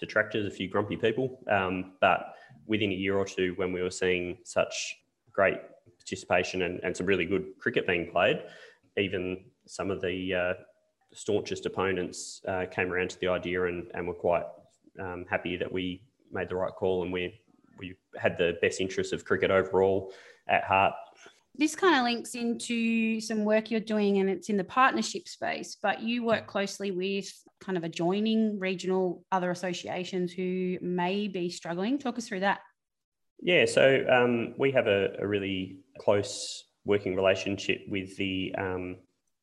detractors, 0.00 0.46
a 0.46 0.50
few 0.50 0.68
grumpy 0.68 0.96
people, 0.96 1.38
um, 1.50 1.92
but 2.00 2.34
within 2.66 2.90
a 2.90 2.94
year 2.94 3.16
or 3.16 3.24
two, 3.24 3.52
when 3.56 3.72
we 3.72 3.82
were 3.82 3.90
seeing 3.90 4.38
such 4.44 4.96
great 5.32 5.58
participation 5.98 6.62
and, 6.62 6.80
and 6.82 6.96
some 6.96 7.06
really 7.06 7.26
good 7.26 7.46
cricket 7.58 7.86
being 7.86 8.10
played, 8.10 8.42
even 8.96 9.44
some 9.70 9.88
of 9.88 10.00
the 10.00 10.34
uh, 10.34 10.54
staunchest 11.12 11.64
opponents 11.64 12.42
uh, 12.48 12.66
came 12.72 12.92
around 12.92 13.08
to 13.10 13.20
the 13.20 13.28
idea 13.28 13.66
and, 13.66 13.86
and 13.94 14.06
were 14.06 14.14
quite 14.14 14.42
um, 15.00 15.24
happy 15.30 15.56
that 15.56 15.70
we 15.70 16.02
made 16.32 16.48
the 16.48 16.56
right 16.56 16.72
call 16.72 17.04
and 17.04 17.12
we 17.12 17.40
we 17.78 17.94
had 18.20 18.36
the 18.36 18.58
best 18.60 18.80
interests 18.80 19.12
of 19.12 19.24
cricket 19.24 19.50
overall 19.50 20.12
at 20.48 20.64
heart 20.64 20.92
This 21.54 21.76
kind 21.76 21.96
of 21.96 22.02
links 22.02 22.34
into 22.34 23.20
some 23.20 23.44
work 23.44 23.70
you're 23.70 23.80
doing, 23.80 24.18
and 24.18 24.28
it's 24.28 24.48
in 24.50 24.56
the 24.56 24.64
partnership 24.64 25.28
space, 25.28 25.76
but 25.80 26.02
you 26.02 26.24
work 26.24 26.46
closely 26.46 26.90
with 26.90 27.32
kind 27.60 27.78
of 27.78 27.84
adjoining 27.84 28.58
regional 28.58 29.24
other 29.30 29.50
associations 29.50 30.32
who 30.32 30.78
may 30.82 31.28
be 31.28 31.48
struggling. 31.48 31.98
Talk 31.98 32.18
us 32.18 32.28
through 32.28 32.40
that. 32.40 32.60
Yeah, 33.40 33.64
so 33.66 34.04
um, 34.10 34.54
we 34.58 34.72
have 34.72 34.86
a, 34.86 35.16
a, 35.18 35.26
really 35.26 35.78
close 35.98 36.64
working 36.84 37.16
relationship 37.16 37.80
with 37.88 38.16
the 38.16 38.54
um, 38.58 38.96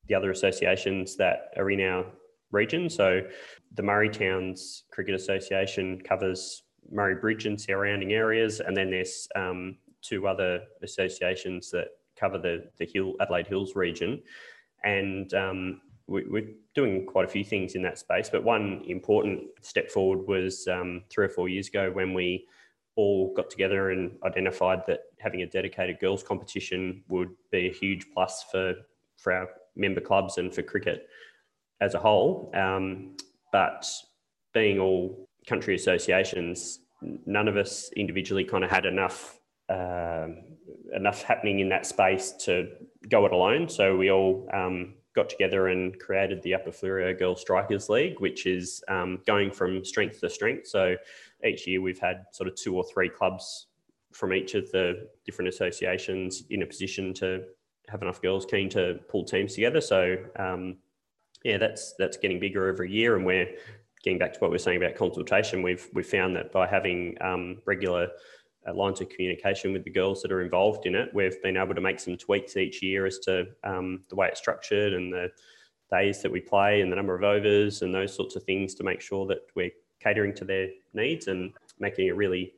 the 0.08 0.16
other 0.16 0.32
associations 0.32 1.16
that 1.18 1.52
are 1.58 1.70
in 1.70 1.82
our 1.82 2.06
region. 2.52 2.90
So 2.90 3.22
the 3.76 3.84
Murray 3.84 4.10
Towns 4.10 4.84
Cricket 4.92 5.16
Association 5.16 6.02
covers 6.02 6.64
Murray 6.90 7.16
Bridge 7.16 7.46
and 7.46 7.60
surrounding 7.60 8.14
areas, 8.14 8.60
and 8.60 8.76
then 8.76 8.90
there's 8.90 9.28
um, 9.36 9.78
two 10.02 10.28
other 10.28 10.62
associations 10.82 11.70
that 11.72 11.88
cover 12.16 12.38
the 12.38 12.70
the 12.78 12.86
Hill 12.86 13.14
Adelaide 13.20 13.48
Hills 13.48 13.76
region, 13.76 14.22
and 14.84 15.34
um, 15.34 15.82
we, 16.08 16.22
are 16.40 16.48
doing 16.74 17.06
quite 17.06 17.26
a 17.26 17.28
few 17.28 17.44
things 17.44 17.76
in 17.76 17.82
that 17.84 18.00
space. 18.00 18.30
But 18.30 18.44
one 18.44 18.84
important 18.88 19.42
step 19.62 19.92
forward 19.92 20.28
was 20.28 20.68
um, 20.68 21.04
three 21.10 21.26
or 21.26 21.30
four 21.30 21.50
years 21.50 21.68
ago 21.68 21.92
when 21.92 22.14
we 22.14 22.48
all 22.96 23.34
got 23.36 23.50
together 23.50 23.92
and 23.92 24.18
identified 24.26 24.82
that 24.88 25.02
having 25.20 25.42
a 25.42 25.46
dedicated 25.46 26.00
girls 26.00 26.24
competition 26.24 27.04
would 27.10 27.30
be 27.52 27.68
a 27.68 27.72
huge 27.74 28.08
plus 28.14 28.46
for 28.52 28.74
for 29.18 29.34
our 29.34 29.50
member 29.78 30.02
clubs 30.02 30.38
and 30.38 30.54
for 30.54 30.64
cricket 30.64 31.08
as 31.80 31.94
a 31.94 32.00
whole. 32.00 32.52
Um, 32.54 33.16
but 33.52 33.86
being 34.54 34.80
all 34.80 35.28
country 35.48 35.76
associations, 35.76 36.80
none 37.26 37.48
of 37.48 37.58
us 37.58 37.90
individually 37.96 38.44
kind 38.44 38.64
of 38.64 38.70
had 38.70 38.86
enough 38.86 39.40
um, 39.70 40.44
enough 40.96 41.24
happening 41.24 41.60
in 41.60 41.70
that 41.70 41.86
space 41.86 42.32
to 42.46 42.70
go 43.10 43.26
it 43.26 43.34
alone. 43.34 43.68
So 43.68 43.98
we 43.98 44.10
all 44.12 44.48
um, 44.54 44.96
got 45.14 45.30
together 45.30 45.68
and 45.68 46.00
created 46.00 46.42
the 46.42 46.54
Upper 46.54 46.72
Fleurieu 46.72 47.20
Girls 47.20 47.42
Strikers 47.42 47.90
League, 47.90 48.20
which 48.20 48.46
is 48.46 48.82
um, 48.88 49.20
going 49.26 49.52
from 49.52 49.84
strength 49.84 50.22
to 50.22 50.30
strength. 50.30 50.68
So 50.68 50.96
each 51.46 51.68
year 51.68 51.82
we've 51.82 52.00
had 52.00 52.26
sort 52.32 52.48
of 52.48 52.56
two 52.56 52.78
or 52.78 52.86
three 52.86 53.10
clubs 53.10 53.68
from 54.14 54.34
each 54.34 54.56
of 54.56 54.72
the 54.72 55.10
different 55.26 55.50
associations 55.50 56.44
in 56.50 56.62
a 56.62 56.66
position 56.66 57.14
to 57.16 57.44
have 57.90 58.02
enough 58.02 58.22
girls 58.22 58.46
keen 58.46 58.70
to 58.70 59.00
pull 59.10 59.24
teams 59.24 59.56
together. 59.56 59.82
So 59.82 60.18
um, 60.38 60.78
yeah, 61.44 61.58
that's 61.58 61.94
that's 61.98 62.18
getting 62.18 62.40
bigger 62.40 62.68
every 62.68 62.92
year, 62.92 63.16
and 63.16 63.26
we're 63.26 63.50
getting 64.04 64.20
back 64.20 64.34
to 64.34 64.40
what 64.40 64.50
we 64.50 64.56
are 64.56 64.60
saying 64.60 64.78
about 64.78 64.96
consultation. 64.96 65.62
We've 65.62 65.88
we've 65.94 66.06
found 66.06 66.36
that 66.36 66.52
by 66.52 66.68
having 66.68 67.18
um, 67.22 67.62
regular 67.66 68.10
uh, 68.68 68.74
lines 68.74 69.02
of 69.02 69.10
communication 69.10 69.74
with 69.74 69.84
the 69.84 69.90
girls 69.90 70.22
that 70.22 70.32
are 70.32 70.42
involved 70.42 70.86
in 70.86 70.96
it, 70.96 71.14
we've 71.14 71.42
been 71.42 71.58
able 71.58 71.76
to 71.76 71.82
make 71.82 72.00
some 72.00 72.18
tweaks 72.18 72.58
each 72.58 72.82
year 72.82 73.06
as 73.06 73.20
to 73.20 73.48
um, 73.64 74.04
the 74.10 74.16
way 74.16 74.28
it's 74.28 74.40
structured 74.40 74.94
and 74.94 75.12
the 75.12 75.30
days 75.90 76.22
that 76.22 76.32
we 76.32 76.42
play 76.42 76.82
and 76.82 76.92
the 76.92 76.96
number 76.96 77.16
of 77.16 77.24
overs 77.24 77.82
and 77.82 77.96
those 77.96 78.14
sorts 78.14 78.36
of 78.36 78.44
things 78.44 78.76
to 78.76 78.84
make 78.84 79.00
sure 79.00 79.26
that 79.26 79.40
we're 79.56 79.72
catering 80.02 80.34
to 80.36 80.44
their 80.44 80.68
needs 80.94 81.28
and 81.28 81.54
making 81.80 82.10
a 82.10 82.14
really 82.14 82.54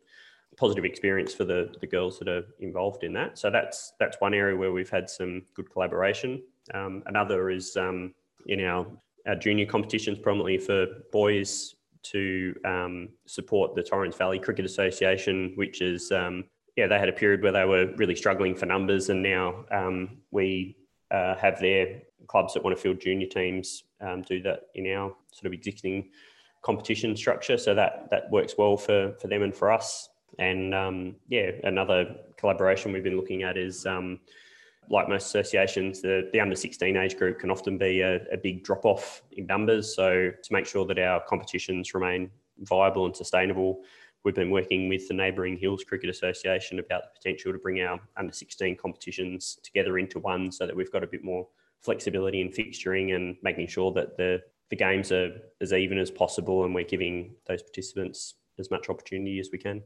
positive 0.60 0.86
experience 0.86 1.34
for 1.34 1.46
the, 1.46 1.74
the 1.80 1.88
girls 1.88 2.20
that 2.20 2.28
are 2.28 2.44
involved 2.60 3.04
in 3.04 3.14
that. 3.14 3.38
So 3.38 3.50
that's 3.50 3.94
that's 4.00 4.18
one 4.20 4.34
area 4.34 4.56
where 4.56 4.74
we've 4.74 4.90
had 4.90 5.10
some 5.10 5.44
good 5.56 5.72
collaboration. 5.72 6.44
Um, 6.74 7.04
another 7.06 7.50
is 7.50 7.78
um, 7.78 8.14
in 8.48 8.60
our, 8.66 8.86
our 9.28 9.36
junior 9.36 9.66
competitions, 9.66 10.20
prominently 10.20 10.58
for 10.58 10.86
boys 11.12 11.76
to 12.02 12.56
um, 12.66 13.10
support 13.26 13.76
the 13.76 13.84
Torrens 13.84 14.18
Valley 14.18 14.40
Cricket 14.40 14.66
Association, 14.66 15.54
which 15.56 15.82
is, 15.82 16.12
um, 16.12 16.46
yeah, 16.76 16.88
they 16.88 17.00
had 17.00 17.10
a 17.10 17.14
period 17.14 17.42
where 17.42 17.52
they 17.52 17.66
were 17.66 17.94
really 17.98 18.16
struggling 18.16 18.56
for 18.56 18.66
numbers, 18.66 19.10
and 19.10 19.22
now 19.22 19.66
um, 19.72 20.18
we 20.32 20.78
uh, 21.12 21.36
have 21.36 21.60
their 21.60 22.02
clubs 22.28 22.54
that 22.54 22.64
want 22.64 22.76
to 22.76 22.82
field 22.82 23.00
junior 23.00 23.28
teams 23.28 23.84
um, 24.02 24.22
do 24.22 24.42
that 24.42 24.68
in 24.76 24.86
our 24.94 25.16
sort 25.32 25.48
of 25.48 25.54
existing 25.54 26.10
competition 26.62 27.16
structure. 27.16 27.58
So 27.58 27.74
that 27.76 28.10
that 28.12 28.30
works 28.30 28.56
well 28.58 28.78
for 28.78 29.14
for 29.20 29.28
them 29.28 29.44
and 29.44 29.56
for 29.56 29.72
us. 29.72 30.10
And 30.40 30.74
um, 30.74 31.16
yeah, 31.28 31.52
another 31.66 32.16
collaboration 32.38 32.94
we've 32.94 33.04
been 33.04 33.18
looking 33.18 33.44
at 33.44 33.58
is 33.58 33.86
um, 33.86 34.20
like 34.90 35.10
most 35.10 35.28
associations, 35.28 36.02
the, 36.02 36.30
the 36.32 36.40
under 36.40 36.56
16 36.56 36.96
age 36.96 37.18
group 37.18 37.40
can 37.40 37.52
often 37.52 37.78
be 37.78 38.00
a, 38.02 38.24
a 38.32 38.38
big 38.38 38.64
drop 38.64 38.86
off 38.86 39.22
in 39.34 39.46
numbers. 39.46 39.94
So, 39.96 40.32
to 40.32 40.54
make 40.54 40.66
sure 40.66 40.86
that 40.86 40.98
our 40.98 41.22
competitions 41.28 41.94
remain 41.94 42.32
viable 42.60 43.06
and 43.06 43.16
sustainable, 43.16 43.82
we've 44.24 44.34
been 44.34 44.50
working 44.50 44.88
with 44.88 45.10
the 45.10 45.14
neighbouring 45.14 45.58
Hills 45.58 45.84
Cricket 45.84 46.10
Association 46.10 46.80
about 46.80 47.04
the 47.04 47.20
potential 47.20 47.52
to 47.52 47.60
bring 47.60 47.82
our 47.82 48.00
under 48.18 48.34
16 48.34 48.78
competitions 48.78 49.60
together 49.62 50.00
into 50.00 50.20
one 50.20 50.52
so 50.52 50.66
that 50.66 50.76
we've 50.76 50.92
got 50.92 51.04
a 51.04 51.08
bit 51.08 51.24
more 51.24 51.48
flexibility 51.82 52.40
in 52.40 52.50
fixturing 52.50 53.14
and 53.14 53.36
making 53.44 53.68
sure 53.68 53.92
that 53.92 54.16
the, 54.16 54.42
the 54.70 54.76
games 54.76 55.12
are 55.12 55.32
as 55.60 55.74
even 55.74 55.98
as 55.98 56.10
possible 56.10 56.64
and 56.64 56.74
we're 56.74 56.84
giving 56.84 57.36
those 57.46 57.62
participants 57.62 58.36
as 58.58 58.72
much 58.72 58.90
opportunity 58.90 59.40
as 59.40 59.50
we 59.52 59.58
can 59.58 59.82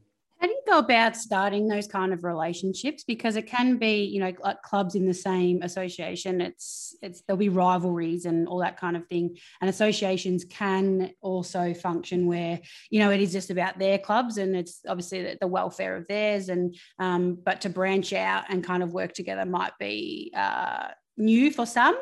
go 0.68 0.80
about 0.80 1.16
starting 1.16 1.68
those 1.68 1.88
kind 1.88 2.14
of 2.14 2.24
relationships? 2.24 3.04
Because 3.04 3.36
it 3.36 3.48
can 3.48 3.78
be 3.78 4.04
you 4.06 4.20
know 4.20 4.34
like 4.44 4.62
clubs 4.62 4.96
in 4.96 5.06
the 5.06 5.14
same 5.14 5.62
association 5.62 6.42
it's 6.42 6.96
it's 7.02 7.22
there'll 7.22 7.38
be 7.38 7.50
rivalries 7.50 8.26
and 8.26 8.48
all 8.48 8.60
that 8.60 8.80
kind 8.80 8.98
of 8.98 9.08
thing. 9.08 9.38
And 9.62 9.70
associations 9.70 10.46
can 10.46 11.12
also 11.22 11.74
function 11.74 12.28
where 12.28 12.60
you 12.90 13.00
know 13.00 13.12
it 13.12 13.22
is 13.22 13.32
just 13.32 13.50
about 13.50 13.80
their 13.80 14.00
clubs 14.00 14.38
and 14.38 14.56
it's 14.56 14.82
obviously 14.88 15.38
the 15.40 15.48
welfare 15.48 15.96
of 15.96 16.08
theirs. 16.08 16.50
And 16.50 16.76
um, 17.00 17.38
but 17.44 17.62
to 17.62 17.70
branch 17.70 18.14
out 18.14 18.46
and 18.50 18.64
kind 18.64 18.84
of 18.84 18.94
work 18.94 19.14
together 19.14 19.46
might 19.46 19.74
be 19.80 20.32
uh, 20.36 20.88
new 21.18 21.52
for 21.52 21.66
some 21.66 21.98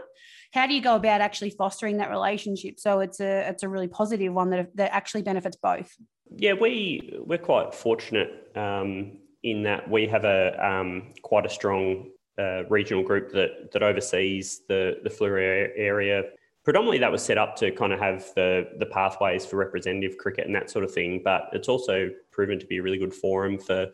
how 0.51 0.67
do 0.67 0.73
you 0.73 0.81
go 0.81 0.95
about 0.95 1.21
actually 1.21 1.49
fostering 1.49 1.97
that 1.97 2.09
relationship 2.09 2.79
so 2.79 2.99
it's 2.99 3.19
a 3.19 3.49
it's 3.49 3.63
a 3.63 3.69
really 3.69 3.87
positive 3.87 4.33
one 4.33 4.49
that, 4.49 4.75
that 4.75 4.93
actually 4.93 5.21
benefits 5.21 5.57
both 5.57 5.95
yeah, 6.37 6.53
we 6.53 7.13
we're 7.19 7.37
quite 7.37 7.73
fortunate 7.73 8.51
um, 8.55 9.17
in 9.43 9.63
that 9.63 9.89
we 9.89 10.07
have 10.07 10.23
a 10.23 10.65
um, 10.65 11.13
quite 11.21 11.45
a 11.45 11.49
strong 11.49 12.09
uh, 12.39 12.63
regional 12.69 13.03
group 13.03 13.31
that 13.33 13.71
that 13.73 13.83
oversees 13.83 14.61
the 14.67 14.97
the 15.03 15.09
Fleurieu 15.09 15.69
area. 15.75 16.23
Predominantly, 16.63 16.99
that 16.99 17.11
was 17.11 17.23
set 17.23 17.37
up 17.37 17.55
to 17.57 17.71
kind 17.71 17.91
of 17.91 17.99
have 17.99 18.33
the 18.35 18.69
the 18.79 18.85
pathways 18.85 19.45
for 19.45 19.57
representative 19.57 20.17
cricket 20.17 20.45
and 20.45 20.55
that 20.55 20.69
sort 20.69 20.85
of 20.85 20.93
thing. 20.93 21.21
But 21.23 21.49
it's 21.53 21.67
also 21.67 22.09
proven 22.31 22.59
to 22.59 22.65
be 22.65 22.77
a 22.77 22.81
really 22.81 22.99
good 22.99 23.13
forum 23.13 23.57
for 23.57 23.87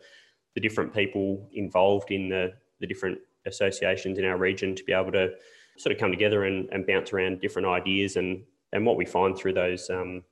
the 0.54 0.60
different 0.60 0.94
people 0.94 1.48
involved 1.52 2.10
in 2.10 2.28
the 2.28 2.52
the 2.78 2.86
different 2.86 3.18
associations 3.46 4.18
in 4.18 4.24
our 4.24 4.36
region 4.36 4.74
to 4.76 4.84
be 4.84 4.92
able 4.92 5.12
to 5.12 5.30
sort 5.78 5.94
of 5.94 6.00
come 6.00 6.10
together 6.10 6.44
and, 6.44 6.68
and 6.72 6.86
bounce 6.86 7.12
around 7.12 7.40
different 7.40 7.68
ideas 7.68 8.16
and 8.16 8.42
and 8.72 8.84
what 8.84 8.96
we 8.96 9.06
find 9.06 9.36
through 9.36 9.54
those 9.54 9.88
um, 9.88 10.22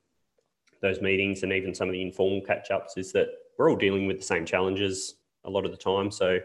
those 0.81 1.01
meetings 1.01 1.43
and 1.43 1.51
even 1.51 1.73
some 1.73 1.87
of 1.87 1.93
the 1.93 2.01
informal 2.01 2.41
catch 2.41 2.69
ups 2.69 2.97
is 2.97 3.11
that 3.11 3.27
we're 3.57 3.69
all 3.69 3.75
dealing 3.75 4.05
with 4.05 4.17
the 4.17 4.23
same 4.23 4.45
challenges 4.45 5.15
a 5.45 5.49
lot 5.49 5.65
of 5.65 5.71
the 5.71 5.77
time. 5.77 6.11
So 6.11 6.39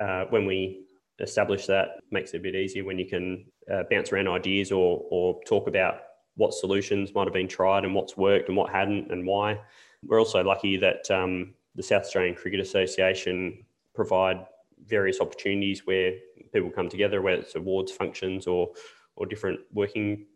uh, 0.00 0.24
when 0.30 0.46
we 0.46 0.84
establish 1.18 1.66
that, 1.66 2.00
makes 2.10 2.32
it 2.32 2.38
a 2.38 2.40
bit 2.40 2.54
easier 2.54 2.84
when 2.84 2.98
you 2.98 3.06
can 3.06 3.44
uh, 3.70 3.82
bounce 3.90 4.12
around 4.12 4.28
ideas 4.28 4.72
or 4.72 5.04
or 5.10 5.40
talk 5.44 5.68
about 5.68 6.00
what 6.36 6.54
solutions 6.54 7.12
might 7.14 7.24
have 7.24 7.34
been 7.34 7.48
tried 7.48 7.84
and 7.84 7.94
what's 7.94 8.16
worked 8.16 8.48
and 8.48 8.56
what 8.56 8.70
hadn't 8.70 9.10
and 9.10 9.26
why. 9.26 9.58
We're 10.06 10.20
also 10.20 10.42
lucky 10.44 10.76
that 10.76 11.10
um, 11.10 11.54
the 11.74 11.82
South 11.82 12.02
Australian 12.02 12.36
Cricket 12.36 12.60
Association 12.60 13.64
provide 13.94 14.46
various 14.88 15.20
opportunities 15.20 15.86
where 15.86 16.14
people 16.52 16.70
come 16.70 16.88
together, 16.88 17.22
whether 17.22 17.42
it's 17.42 17.54
awards 17.54 17.92
functions 17.92 18.46
or 18.46 18.70
or 19.16 19.26
different 19.26 19.60
working 19.72 20.26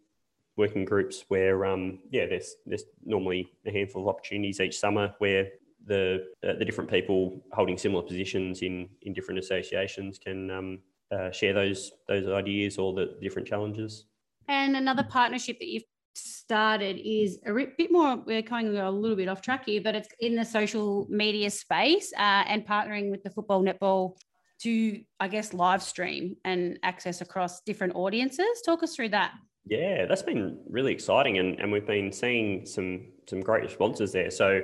working 0.57 0.85
groups 0.85 1.25
where 1.29 1.65
um, 1.65 2.01
yeah 2.11 2.27
there's 2.27 2.57
there's 2.67 2.85
normally 3.05 3.49
a 3.67 3.71
handful 3.71 4.03
of 4.03 4.09
opportunities 4.09 4.61
each 4.61 4.79
summer 4.79 5.15
where 5.19 5.49
the 5.87 6.27
uh, 6.47 6.53
the 6.59 6.65
different 6.65 6.91
people 6.91 7.43
holding 7.53 7.79
similar 7.79 8.03
positions 8.03 8.63
in 8.63 8.89
in 9.03 9.13
different 9.13 9.39
associations 9.39 10.19
can 10.19 10.51
um, 10.51 10.79
uh, 11.11 11.31
share 11.31 11.55
those 11.55 11.93
those 12.09 12.27
ideas 12.29 12.79
or 12.79 12.93
the 12.93 13.17
different 13.21 13.49
challenges. 13.49 14.07
And 14.49 14.77
another 14.77 15.05
partnership 15.05 15.59
that 15.61 15.69
you've 15.69 15.85
started 16.15 17.01
is 17.03 17.39
a 17.47 17.53
bit 17.53 17.91
more 17.91 18.17
we're 18.27 18.43
going 18.43 18.77
a 18.77 18.91
little 18.91 19.17
bit 19.17 19.29
off 19.29 19.41
track 19.41 19.65
here 19.65 19.81
but 19.83 19.95
it's 19.95 20.09
in 20.21 20.37
the 20.37 20.45
social 20.45 21.07
media 21.09 21.49
space 21.49 22.13
uh, 22.19 22.45
and 22.47 22.67
partnering 22.67 23.11
with 23.11 23.23
the 23.23 23.31
football 23.31 23.65
netball 23.65 24.15
to 24.63 25.01
i 25.21 25.29
guess 25.29 25.53
live 25.53 25.83
stream 25.83 26.37
and 26.45 26.79
access 26.83 27.21
across 27.21 27.61
different 27.63 27.95
audiences 27.95 28.63
talk 28.65 28.83
us 28.83 28.95
through 28.95 29.09
that 29.09 29.33
yeah, 29.65 30.07
that's 30.07 30.23
been 30.23 30.59
really 30.69 30.93
exciting, 30.93 31.39
and, 31.39 31.61
and 31.61 31.71
we've 31.71 31.87
been 31.87 32.11
seeing 32.13 32.67
some 32.67 33.13
some 33.29 33.41
great 33.41 33.63
responses 33.63 34.11
there. 34.11 34.31
So, 34.31 34.63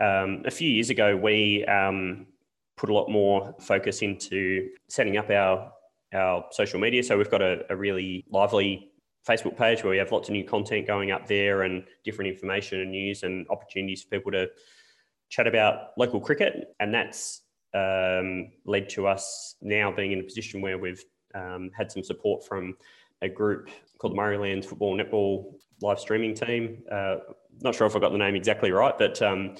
um, 0.00 0.42
a 0.46 0.50
few 0.50 0.70
years 0.70 0.88
ago, 0.88 1.14
we 1.14 1.64
um, 1.66 2.26
put 2.76 2.88
a 2.88 2.94
lot 2.94 3.10
more 3.10 3.54
focus 3.60 4.00
into 4.00 4.70
setting 4.88 5.18
up 5.18 5.28
our 5.28 5.70
our 6.14 6.46
social 6.50 6.80
media. 6.80 7.02
So 7.02 7.16
we've 7.18 7.30
got 7.30 7.42
a, 7.42 7.60
a, 7.70 7.76
really 7.76 8.24
lively 8.30 8.90
Facebook 9.28 9.56
page 9.56 9.84
where 9.84 9.92
we 9.92 9.98
have 9.98 10.10
lots 10.10 10.28
of 10.28 10.32
new 10.32 10.44
content 10.44 10.88
going 10.88 11.12
up 11.12 11.28
there 11.28 11.62
and 11.62 11.84
different 12.04 12.32
information 12.32 12.80
and 12.80 12.90
news 12.90 13.22
and 13.22 13.46
opportunities 13.48 14.02
for 14.02 14.08
people 14.08 14.32
to 14.32 14.48
chat 15.28 15.46
about 15.46 15.90
local 15.96 16.18
cricket. 16.18 16.74
And 16.80 16.92
that's 16.92 17.42
um, 17.74 18.50
led 18.64 18.88
to 18.90 19.06
us 19.06 19.56
now 19.62 19.92
being 19.92 20.12
in 20.12 20.20
a 20.20 20.24
position 20.24 20.60
where 20.60 20.78
we've 20.78 21.04
um, 21.34 21.70
had 21.76 21.90
some 21.90 22.02
support 22.02 22.46
from 22.46 22.76
a 23.22 23.28
group 23.28 23.68
called 23.98 24.16
Murraylands 24.16 24.64
Football 24.64 24.96
Netball 24.96 25.54
live 25.82 26.00
streaming 26.00 26.34
team. 26.34 26.82
Uh, 26.90 27.16
not 27.60 27.74
sure 27.74 27.86
if 27.86 27.94
I 27.94 27.98
got 27.98 28.12
the 28.12 28.18
name 28.18 28.34
exactly 28.34 28.70
right, 28.70 28.96
but 28.98 29.20
um, 29.22 29.56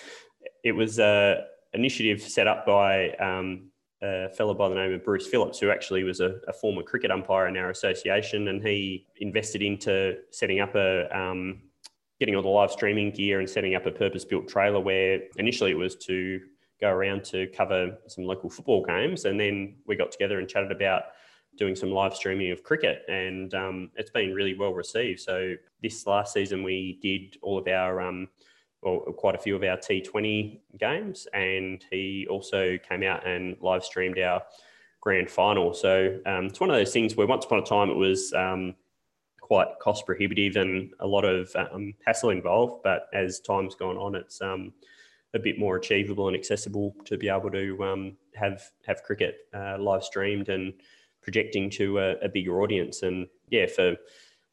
it 0.64 0.72
was 0.72 0.98
an 0.98 1.38
initiative 1.72 2.22
set 2.22 2.46
up 2.46 2.66
by 2.66 3.10
um, 3.14 3.70
a 4.02 4.28
fellow 4.30 4.54
by 4.54 4.68
the 4.68 4.74
name 4.74 4.92
of 4.92 5.04
Bruce 5.04 5.26
Phillips, 5.26 5.58
who 5.58 5.70
actually 5.70 6.04
was 6.04 6.20
a, 6.20 6.40
a, 6.48 6.52
former 6.52 6.82
cricket 6.82 7.10
umpire 7.10 7.48
in 7.48 7.56
our 7.56 7.70
association, 7.70 8.48
and 8.48 8.66
he 8.66 9.06
invested 9.18 9.62
into 9.62 10.16
setting 10.30 10.60
up 10.60 10.74
a 10.74 11.06
um, 11.16 11.62
getting 12.18 12.36
all 12.36 12.42
the 12.42 12.48
live 12.48 12.70
streaming 12.70 13.10
gear 13.10 13.40
and 13.40 13.48
setting 13.48 13.74
up 13.74 13.86
a 13.86 13.90
purpose-built 13.90 14.46
trailer 14.46 14.80
where 14.80 15.20
initially 15.36 15.70
it 15.70 15.76
was 15.76 15.96
to 15.96 16.40
go 16.80 16.88
around 16.88 17.24
to 17.24 17.46
cover 17.48 17.98
some 18.06 18.24
local 18.24 18.50
football 18.50 18.84
games, 18.84 19.24
and 19.24 19.38
then 19.38 19.76
we 19.86 19.96
got 19.96 20.12
together 20.12 20.38
and 20.38 20.48
chatted 20.48 20.72
about 20.72 21.04
doing 21.56 21.74
some 21.74 21.90
live 21.90 22.14
streaming 22.14 22.50
of 22.50 22.62
cricket, 22.62 23.02
and 23.08 23.54
um, 23.54 23.90
it's 23.96 24.10
been 24.10 24.32
really 24.34 24.54
well 24.54 24.72
received. 24.72 25.20
So 25.20 25.54
this 25.82 26.06
last 26.06 26.32
season 26.32 26.62
we 26.62 26.98
did 27.02 27.38
all 27.42 27.58
of 27.58 27.66
our 27.68 28.00
um, 28.00 28.28
well, 28.82 29.00
quite 29.16 29.34
a 29.34 29.38
few 29.38 29.56
of 29.56 29.62
our 29.62 29.76
T20 29.76 30.60
games, 30.78 31.26
and 31.34 31.84
he 31.90 32.26
also 32.30 32.78
came 32.88 33.02
out 33.02 33.26
and 33.26 33.56
live 33.60 33.84
streamed 33.84 34.18
our 34.18 34.42
grand 35.00 35.30
final. 35.30 35.74
So 35.74 36.18
um, 36.26 36.46
it's 36.46 36.60
one 36.60 36.70
of 36.70 36.76
those 36.76 36.92
things 36.92 37.16
where 37.16 37.26
once 37.26 37.44
upon 37.44 37.58
a 37.58 37.64
time 37.64 37.90
it 37.90 37.96
was 37.96 38.32
um, 38.32 38.74
quite 39.40 39.68
cost 39.80 40.06
prohibitive 40.06 40.56
and 40.56 40.92
a 41.00 41.06
lot 41.06 41.24
of 41.24 41.54
um, 41.56 41.94
hassle 42.06 42.30
involved, 42.30 42.82
but 42.84 43.08
as 43.12 43.40
time's 43.40 43.74
gone 43.74 43.96
on, 43.96 44.14
it's 44.14 44.40
um, 44.40 44.72
a 45.34 45.38
bit 45.38 45.58
more 45.58 45.76
achievable 45.76 46.28
and 46.28 46.36
accessible 46.36 46.94
to 47.04 47.16
be 47.16 47.28
able 47.28 47.50
to 47.50 47.82
um, 47.84 48.16
have 48.34 48.62
have 48.86 49.02
cricket 49.02 49.36
uh, 49.54 49.76
live 49.78 50.02
streamed 50.02 50.48
and 50.48 50.72
projecting 51.22 51.70
to 51.70 51.98
a, 51.98 52.16
a 52.18 52.28
bigger 52.28 52.62
audience. 52.62 53.02
And 53.02 53.26
yeah, 53.48 53.66
for 53.66 53.96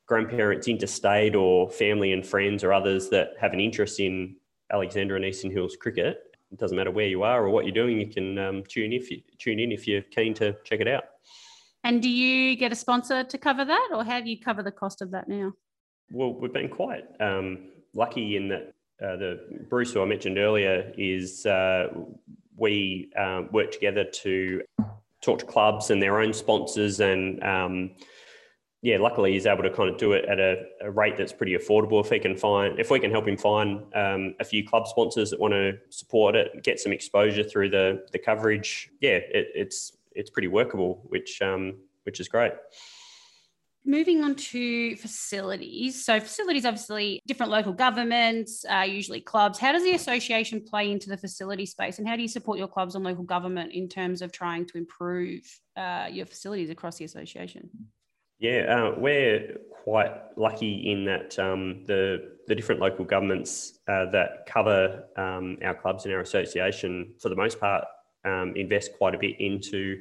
grandparents 0.06 0.68
interstate 0.68 1.36
or 1.36 1.70
family 1.70 2.14
and 2.14 2.26
friends 2.26 2.64
or 2.64 2.74
others 2.74 3.10
that 3.10 3.32
have 3.40 3.54
an 3.54 3.60
interest 3.60 4.00
in 4.00 4.36
Alexandra 4.72 5.16
and 5.16 5.26
Eastern 5.26 5.52
Hills 5.52 5.78
cricket, 5.80 6.38
it 6.52 6.60
doesn't 6.60 6.78
matter 6.78 6.92
where 6.92 7.08
you 7.08 7.24
are 7.24 7.46
or 7.46 7.50
what 7.50 7.66
you're 7.66 7.74
doing, 7.74 8.00
you 8.00 8.08
can 8.08 8.38
um, 8.38 8.64
tune 8.68 8.94
if 8.94 9.10
you 9.12 9.22
tune 9.38 9.60
in 9.60 9.72
if 9.72 9.88
you're 9.88 10.02
keen 10.02 10.34
to 10.36 10.56
check 10.64 10.80
it 10.80 10.88
out. 10.88 11.04
And 11.84 12.02
do 12.02 12.10
you 12.10 12.56
get 12.56 12.72
a 12.72 12.76
sponsor 12.76 13.24
to 13.24 13.38
cover 13.38 13.64
that, 13.64 13.90
or 13.94 14.04
how 14.04 14.20
do 14.20 14.30
you 14.30 14.40
cover 14.40 14.64
the 14.64 14.72
cost 14.72 15.02
of 15.02 15.12
that 15.12 15.28
now? 15.28 15.54
Well, 16.12 16.34
we've 16.34 16.54
been 16.54 16.70
quite 16.70 17.06
um, 17.20 17.70
lucky 17.94 18.36
in 18.36 18.50
that 18.50 18.74
uh, 19.02 19.16
the 19.16 19.66
Bruce, 19.70 19.94
who 19.94 20.02
I 20.02 20.06
mentioned 20.06 20.38
earlier, 20.38 20.92
is 20.98 21.46
uh, 21.46 21.88
we 22.56 23.12
um, 23.18 23.50
work 23.52 23.72
together 23.72 24.04
to 24.04 24.62
talk 25.22 25.40
to 25.40 25.46
clubs 25.46 25.90
and 25.90 26.02
their 26.02 26.20
own 26.20 26.34
sponsors 26.34 27.00
and 27.00 27.44
um, 27.44 27.92
yeah, 28.82 28.98
luckily 29.00 29.34
he's 29.34 29.46
able 29.46 29.64
to 29.64 29.72
kind 29.72 29.90
of 29.90 29.98
do 29.98 30.14
it 30.14 30.26
at 30.26 30.40
a, 30.40 30.64
a, 30.82 30.92
rate 30.92 31.18
that's 31.18 31.34
pretty 31.34 31.58
affordable. 31.58 32.04
If 32.04 32.12
he 32.12 32.20
can 32.20 32.38
find, 32.38 32.80
if 32.80 32.92
we 32.92 33.00
can 33.00 33.10
help 33.10 33.28
him 33.28 33.36
find 33.36 33.84
um, 33.96 34.36
a 34.40 34.46
few 34.46 34.66
club 34.66 34.88
sponsors 34.88 35.32
that 35.32 35.40
want 35.40 35.54
to 35.54 35.74
support 35.90 36.36
it, 36.36 36.64
get 36.64 36.80
some 36.80 36.92
exposure 36.92 37.44
through 37.44 37.70
the 37.70 38.06
the 38.12 38.20
coverage, 38.20 38.90
yeah, 39.02 39.18
it, 39.18 39.48
it's 39.56 39.98
it's 40.12 40.30
pretty 40.30 40.48
workable, 40.48 41.02
which 41.08 41.42
um, 41.42 41.78
which 42.04 42.20
is 42.20 42.28
great. 42.28 42.54
Moving 43.90 44.22
on 44.22 44.36
to 44.36 44.98
facilities. 44.98 46.04
So, 46.04 46.20
facilities 46.20 46.66
obviously 46.66 47.22
different 47.26 47.54
local 47.54 47.72
governments, 47.72 48.66
uh, 48.70 48.82
usually 48.82 49.22
clubs. 49.22 49.58
How 49.58 49.72
does 49.72 49.84
the 49.84 49.94
association 49.94 50.62
play 50.62 50.92
into 50.92 51.08
the 51.08 51.16
facility 51.16 51.66
space, 51.66 51.98
and 51.98 52.06
how 52.06 52.18
do 52.18 52.22
you 52.22 52.28
support 52.28 52.60
your 52.60 52.68
clubs 52.68 52.96
and 52.96 53.06
local 53.06 53.24
government 53.24 53.72
in 53.72 53.88
terms 53.88 54.22
of 54.22 54.34
trying 54.34 54.66
to 54.66 54.78
improve 54.78 55.42
uh, 55.78 56.08
your 56.12 56.26
facilities 56.26 56.70
across 56.70 56.98
the 56.98 57.06
association? 57.06 57.70
Yeah, 58.40 58.92
uh, 58.94 59.00
we're 59.00 59.58
quite 59.86 60.12
lucky 60.36 60.92
in 60.92 61.06
that 61.06 61.40
um, 61.40 61.86
the 61.86 62.36
the 62.48 62.56
different 62.56 62.82
local 62.82 63.06
governments 63.06 63.80
uh, 63.88 64.12
that 64.12 64.46
cover 64.48 65.06
um, 65.16 65.58
our 65.64 65.74
clubs 65.74 66.04
and 66.04 66.14
our 66.14 66.20
association, 66.20 67.14
for 67.22 67.30
the 67.30 67.38
most 67.38 67.58
part, 67.58 67.86
um, 68.26 68.54
invest 68.58 68.92
quite 68.98 69.16
a 69.16 69.18
bit 69.18 69.40
into 69.40 69.98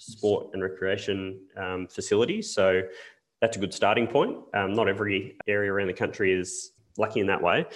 sport 0.00 0.48
and 0.52 0.62
recreation 0.62 1.40
um, 1.56 1.86
facilities. 1.88 2.52
So 2.54 2.82
that's 3.40 3.56
a 3.56 3.60
good 3.60 3.74
starting 3.74 4.06
point. 4.06 4.36
Um, 4.54 4.72
not 4.72 4.88
every 4.88 5.36
area 5.46 5.72
around 5.72 5.88
the 5.88 5.94
country 5.94 6.32
is 6.32 6.72
lucky 6.98 7.20
in 7.20 7.26
that 7.26 7.42
way, 7.42 7.66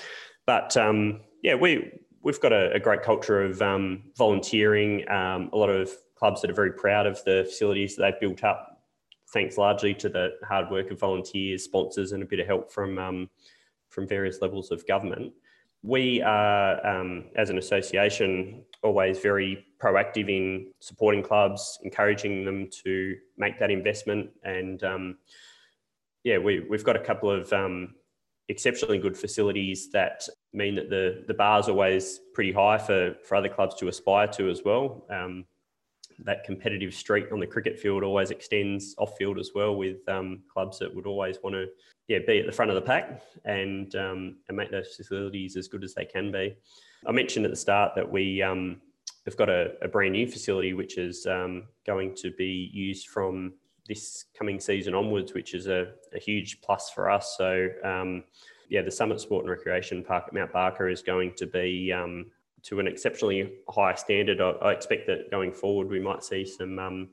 but 0.47 0.77
um, 0.77 1.21
yeah, 1.43 1.55
we 1.55 2.01
we've 2.23 2.41
got 2.41 2.53
a, 2.53 2.73
a 2.73 2.81
great 2.81 3.03
culture 3.03 3.43
of 3.43 3.59
volunteering. 4.17 5.05
a 5.09 5.49
lot 5.53 5.69
of 5.69 5.91
clubs 6.17 6.41
that 6.41 6.51
are 6.51 6.55
very 6.55 6.73
proud 6.73 7.07
of 7.07 7.23
the 7.25 7.45
facilities 7.47 7.97
that 7.97 8.03
they've 8.03 8.21
built 8.21 8.45
up 8.45 8.75
thanks 9.35 9.59
largely 9.59 9.93
to 9.93 10.09
the 10.09 10.31
hard 10.45 10.71
work 10.71 10.91
of 10.91 10.99
volunteers, 10.99 11.65
sponsors, 11.65 12.13
and 12.13 12.23
a 12.23 12.27
bit 12.27 12.39
of 12.41 12.47
help 12.47 12.73
from 12.73 12.99
um, 12.99 13.29
from 13.91 14.09
various 14.09 14.41
levels 14.41 14.71
of 14.71 14.87
government. 14.87 15.33
We 15.87 16.23
are, 16.23 16.85
um, 16.87 17.27
as 17.37 17.51
an 17.51 17.59
association, 17.59 18.65
always 18.83 19.19
very 19.19 19.67
proactive 19.79 20.31
in 20.31 20.73
supporting 20.81 21.23
clubs, 21.23 21.79
encouraging 21.83 22.47
them 22.47 22.71
to 22.85 23.17
make 23.37 23.59
that 23.59 23.71
investment. 23.71 24.31
And 24.45 24.83
um, 24.83 25.19
yeah, 26.23 26.39
we, 26.39 26.61
we've 26.61 26.85
got 26.85 26.97
a 26.97 27.01
couple 27.01 27.31
of 27.31 27.53
um, 27.53 27.97
exceptionally 28.49 28.97
good 28.97 29.15
facilities 29.15 29.91
that 29.93 30.27
mean 30.55 30.75
that 30.77 30.89
the, 30.89 31.23
the 31.27 31.35
bar 31.35 31.61
is 31.61 31.69
always 31.69 32.19
pretty 32.33 32.53
high 32.53 32.79
for, 32.79 33.17
for 33.23 33.37
other 33.37 33.51
clubs 33.51 33.75
to 33.75 33.89
aspire 33.89 34.27
to 34.29 34.49
as 34.49 34.63
well. 34.65 35.05
Um, 35.11 35.45
that 36.21 36.45
competitive 36.45 36.95
streak 36.95 37.33
on 37.33 37.41
the 37.41 37.47
cricket 37.47 37.79
field 37.79 38.03
always 38.03 38.31
extends 38.31 38.95
off 38.99 39.17
field 39.17 39.39
as 39.39 39.51
well 39.55 39.77
with 39.77 40.07
um, 40.09 40.43
clubs 40.53 40.79
that 40.79 40.95
would 40.95 41.07
always 41.07 41.39
want 41.43 41.55
to 41.55 41.67
yeah 42.09 42.19
be 42.27 42.39
at 42.39 42.47
the 42.47 42.53
front 42.53 42.71
of 42.71 42.75
the 42.75 42.83
pack 42.83 43.23
and 43.45 43.95
um, 43.97 44.37
and 44.49 44.57
make 44.57 44.71
those 44.71 44.95
facilities 44.95 45.57
as 45.57 45.69
good 45.69 45.85
as 45.85 45.95
they 45.95 46.05
can 46.05 46.31
be. 46.31 46.55
I 47.07 47.13
mentioned 47.13 47.45
at 47.45 47.51
the 47.51 47.57
start 47.57 47.93
that 47.97 48.11
we 48.11 48.43
um, 48.43 48.81
have 49.25 49.37
got 49.37 49.49
a, 49.49 49.73
a, 49.83 49.89
brand 49.89 50.13
new 50.13 50.27
facility 50.27 50.73
which 50.73 50.99
is 50.99 51.27
um, 51.27 51.65
going 51.87 52.15
to 52.17 52.31
be 52.33 52.71
used 52.73 53.09
from 53.09 53.53
this 53.89 54.25
coming 54.39 54.59
season 54.59 54.95
onwards, 54.95 55.35
which 55.35 55.55
is 55.55 55.67
a, 55.67 55.89
a 56.15 56.19
huge 56.19 56.61
plus 56.63 56.91
for 56.91 57.11
us. 57.11 57.35
So 57.37 57.69
um, 57.85 58.25
yeah, 58.69 58.83
the 58.83 58.91
Summit 58.91 59.21
Sport 59.21 59.45
and 59.45 59.51
Recreation 59.51 60.03
Park 60.03 60.25
at 60.29 60.35
Mount 60.35 60.53
Barker 60.53 60.89
is 60.89 61.03
going 61.03 61.35
to 61.37 61.47
be 61.47 61.93
um, 61.93 62.27
to 62.65 62.81
an 62.81 62.87
exceptionally 62.87 63.53
high 63.69 63.95
standard. 63.95 64.41
I, 64.41 64.51
I, 64.51 64.73
expect 64.73 65.07
that 65.07 65.31
going 65.31 65.53
forward, 65.53 65.89
we 65.89 66.01
might 66.01 66.25
see 66.25 66.45
some 66.47 66.79
um, 66.79 67.09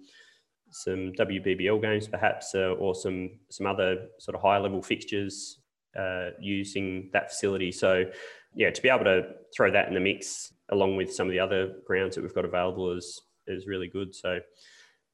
some 0.71 1.11
WBBL 1.13 1.81
games, 1.81 2.07
perhaps, 2.07 2.55
uh, 2.55 2.73
or 2.79 2.95
some 2.95 3.31
some 3.49 3.67
other 3.67 4.07
sort 4.19 4.35
of 4.35 4.41
higher 4.41 4.61
level 4.61 4.81
fixtures 4.81 5.59
uh, 5.97 6.29
using 6.39 7.09
that 7.13 7.31
facility. 7.31 7.71
So, 7.71 8.05
yeah, 8.55 8.71
to 8.71 8.81
be 8.81 8.89
able 8.89 9.05
to 9.05 9.23
throw 9.55 9.71
that 9.71 9.87
in 9.87 9.93
the 9.93 9.99
mix 9.99 10.53
along 10.71 10.95
with 10.95 11.13
some 11.13 11.27
of 11.27 11.31
the 11.31 11.39
other 11.39 11.73
grounds 11.85 12.15
that 12.15 12.21
we've 12.21 12.33
got 12.35 12.45
available 12.45 12.95
is 12.95 13.21
is 13.47 13.67
really 13.67 13.87
good. 13.87 14.15
So. 14.15 14.39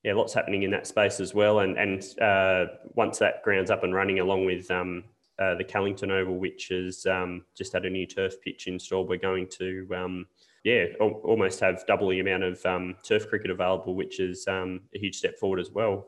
Yeah, 0.04 0.14
lots 0.14 0.34
happening 0.34 0.62
in 0.62 0.72
that 0.72 0.86
space 0.86 1.20
as 1.20 1.34
well, 1.34 1.60
and 1.60 1.76
and 1.76 2.04
uh, 2.22 2.72
once 2.94 3.18
that 3.18 3.42
ground's 3.44 3.72
up 3.72 3.84
and 3.84 3.96
running, 3.96 4.20
along 4.20 4.46
with 4.46 4.70
um, 4.70 5.04
uh, 5.40 5.56
the 5.56 5.64
Callington 5.64 6.12
Oval, 6.12 6.38
which 6.38 6.70
has 6.70 7.06
um, 7.06 7.46
just 7.56 7.74
had 7.74 7.86
a 7.86 7.90
new 7.90 8.08
turf 8.08 8.42
pitch 8.42 8.68
installed. 8.68 9.08
We're 9.08 9.18
going 9.18 9.48
to, 9.60 9.88
um, 9.96 10.26
yeah, 10.64 10.86
al- 11.00 11.22
almost 11.24 11.60
have 11.60 11.86
double 11.86 12.10
the 12.10 12.20
amount 12.20 12.44
of 12.44 12.66
um, 12.66 12.96
turf 13.04 13.28
cricket 13.30 13.52
available, 13.52 13.96
which 13.96 14.20
is 14.20 14.48
um, 14.48 14.82
a 14.96 15.00
huge 15.00 15.18
step 15.18 15.38
forward 15.38 15.60
as 15.60 15.70
well. 15.70 16.08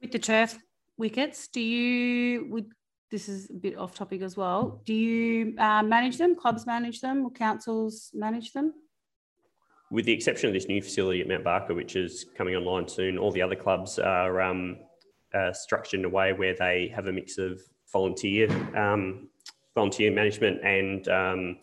With 0.00 0.12
the 0.12 0.18
turf 0.18 0.58
wickets, 0.98 1.48
do 1.48 1.60
you, 1.60 2.46
would, 2.50 2.66
this 3.10 3.28
is 3.28 3.48
a 3.50 3.54
bit 3.54 3.78
off 3.78 3.94
topic 3.94 4.22
as 4.22 4.36
well, 4.36 4.82
do 4.84 4.92
you 4.92 5.54
uh, 5.58 5.82
manage 5.82 6.18
them? 6.18 6.34
Clubs 6.34 6.66
manage 6.66 7.00
them 7.00 7.24
or 7.24 7.30
councils 7.30 8.10
manage 8.12 8.52
them? 8.52 8.74
With 9.92 10.06
the 10.06 10.12
exception 10.12 10.48
of 10.48 10.54
this 10.54 10.66
new 10.66 10.82
facility 10.82 11.20
at 11.20 11.28
Mount 11.28 11.44
Barker, 11.44 11.74
which 11.74 11.94
is 11.94 12.26
coming 12.36 12.56
online 12.56 12.88
soon, 12.88 13.18
all 13.18 13.30
the 13.30 13.42
other 13.42 13.54
clubs 13.54 14.00
are 14.00 14.40
um, 14.40 14.78
uh, 15.32 15.52
structured 15.52 16.00
in 16.00 16.06
a 16.06 16.08
way 16.08 16.32
where 16.32 16.56
they 16.58 16.90
have 16.92 17.06
a 17.06 17.12
mix 17.12 17.38
of 17.38 17.60
volunteer 17.94 18.50
um, 18.76 19.28
volunteer 19.74 20.10
management, 20.10 20.62
and 20.62 21.08
um, 21.08 21.58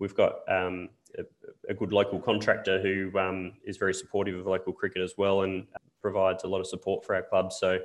we've 0.00 0.14
got 0.14 0.40
um, 0.48 0.88
a, 1.18 1.22
a, 1.70 1.74
good 1.74 1.92
local 1.92 2.18
contractor 2.18 2.80
who 2.82 3.16
um, 3.18 3.52
is 3.64 3.76
very 3.76 3.94
supportive 3.94 4.38
of 4.38 4.46
local 4.46 4.72
cricket 4.72 5.02
as 5.02 5.14
well, 5.16 5.42
and 5.42 5.66
provides 6.02 6.42
a 6.44 6.48
lot 6.48 6.60
of 6.60 6.66
support 6.66 7.04
for 7.04 7.14
our 7.14 7.22
clubs. 7.22 7.58
So 7.60 7.78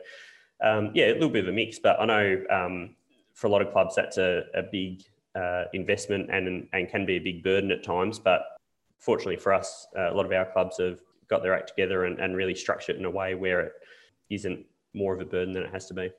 um, 0.63 0.91
yeah, 0.95 1.07
a 1.07 1.13
little 1.13 1.29
bit 1.29 1.43
of 1.43 1.49
a 1.49 1.53
mix, 1.53 1.79
but 1.79 1.99
I 1.99 2.05
know 2.05 2.89
for 3.33 3.47
a 3.47 3.49
lot 3.49 3.61
of 3.61 3.71
clubs 3.71 3.95
that's 3.95 4.17
a, 4.17 4.43
a 4.53 4.63
big 4.63 5.03
uh, 5.35 5.65
investment 5.73 6.29
and 6.31 6.67
and 6.73 6.89
can 6.89 7.05
be 7.05 7.17
a 7.17 7.19
big 7.19 7.43
burden 7.43 7.71
at 7.71 7.83
times. 7.83 8.19
But 8.19 8.41
fortunately 8.99 9.37
for 9.37 9.53
us, 9.53 9.87
uh, 9.97 10.11
a 10.11 10.15
lot 10.15 10.25
of 10.25 10.31
our 10.31 10.45
clubs 10.45 10.77
have 10.79 10.99
got 11.27 11.43
their 11.43 11.53
act 11.53 11.69
together 11.69 12.05
and, 12.05 12.19
and 12.19 12.35
really 12.35 12.55
structured 12.55 12.95
it 12.95 12.99
in 12.99 13.05
a 13.05 13.09
way 13.09 13.35
where 13.35 13.61
it 13.61 13.73
isn't 14.29 14.65
more 14.93 15.13
of 15.13 15.21
a 15.21 15.25
burden 15.25 15.53
than 15.53 15.63
it 15.63 15.71
has 15.71 15.87
to 15.87 15.93
be 15.93 16.09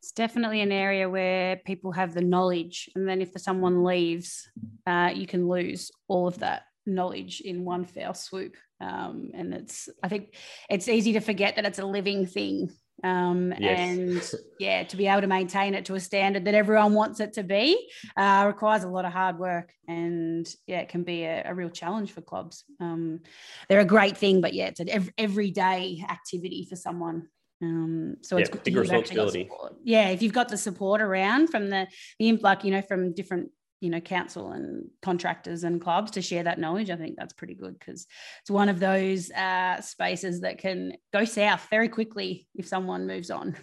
it's 0.00 0.12
definitely 0.12 0.60
an 0.60 0.72
area 0.72 1.08
where 1.08 1.56
people 1.64 1.92
have 1.92 2.14
the 2.14 2.20
knowledge 2.20 2.88
and 2.94 3.08
then 3.08 3.20
if 3.20 3.30
someone 3.36 3.84
leaves 3.84 4.48
uh, 4.86 5.10
you 5.14 5.26
can 5.26 5.48
lose 5.48 5.90
all 6.08 6.26
of 6.26 6.38
that 6.38 6.62
knowledge 6.86 7.40
in 7.40 7.64
one 7.64 7.84
fell 7.84 8.14
swoop 8.14 8.56
Um, 8.80 9.30
and 9.34 9.54
it's, 9.54 9.88
I 10.02 10.08
think 10.08 10.34
it's 10.70 10.88
easy 10.88 11.12
to 11.14 11.20
forget 11.20 11.56
that 11.56 11.66
it's 11.66 11.78
a 11.80 11.86
living 11.86 12.26
thing. 12.26 12.70
Um, 13.04 13.52
Yes. 13.58 13.78
And 13.78 14.40
yeah, 14.58 14.84
to 14.84 14.96
be 14.96 15.06
able 15.06 15.20
to 15.22 15.26
maintain 15.26 15.74
it 15.74 15.84
to 15.86 15.94
a 15.94 16.00
standard 16.00 16.44
that 16.44 16.54
everyone 16.54 16.94
wants 16.94 17.20
it 17.20 17.32
to 17.34 17.42
be 17.42 17.90
uh, 18.16 18.44
requires 18.46 18.84
a 18.84 18.88
lot 18.88 19.04
of 19.04 19.12
hard 19.12 19.38
work. 19.38 19.72
And 19.86 20.48
yeah, 20.66 20.80
it 20.80 20.88
can 20.88 21.04
be 21.04 21.24
a, 21.24 21.42
a 21.46 21.54
real 21.54 21.70
challenge 21.70 22.12
for 22.12 22.22
clubs. 22.22 22.64
Um, 22.80 23.20
they're 23.68 23.80
a 23.80 23.84
great 23.84 24.16
thing, 24.16 24.40
but 24.40 24.54
yeah, 24.54 24.66
it's 24.66 24.80
an 24.80 24.88
ev- 24.88 25.12
everyday 25.16 26.04
activity 26.08 26.66
for 26.68 26.76
someone. 26.76 27.28
Um, 27.60 28.16
so 28.22 28.36
it's 28.36 28.48
Yeah, 28.48 28.52
good 28.52 28.64
big 28.64 28.74
that 28.74 28.84
you've 28.84 28.92
actually 28.92 29.16
got 29.16 29.24
responsibility. 29.24 29.80
Yeah, 29.84 30.08
if 30.10 30.22
you've 30.22 30.32
got 30.32 30.48
the 30.48 30.56
support 30.56 31.00
around 31.00 31.48
from 31.48 31.70
the, 31.70 31.88
the 32.18 32.36
like 32.36 32.64
you 32.64 32.70
know 32.70 32.82
from 32.82 33.12
different 33.14 33.50
you 33.80 33.90
know 33.90 34.00
council 34.00 34.52
and 34.52 34.88
contractors 35.02 35.64
and 35.64 35.80
clubs 35.80 36.12
to 36.12 36.22
share 36.22 36.44
that 36.44 36.58
knowledge, 36.58 36.90
I 36.90 36.96
think 36.96 37.16
that's 37.16 37.32
pretty 37.32 37.54
good 37.54 37.78
because 37.78 38.06
it's 38.40 38.50
one 38.50 38.68
of 38.68 38.78
those 38.78 39.30
uh, 39.32 39.80
spaces 39.80 40.40
that 40.42 40.58
can 40.58 40.92
go 41.12 41.24
south 41.24 41.66
very 41.70 41.88
quickly 41.88 42.46
if 42.54 42.66
someone 42.66 43.06
moves 43.06 43.30
on. 43.30 43.56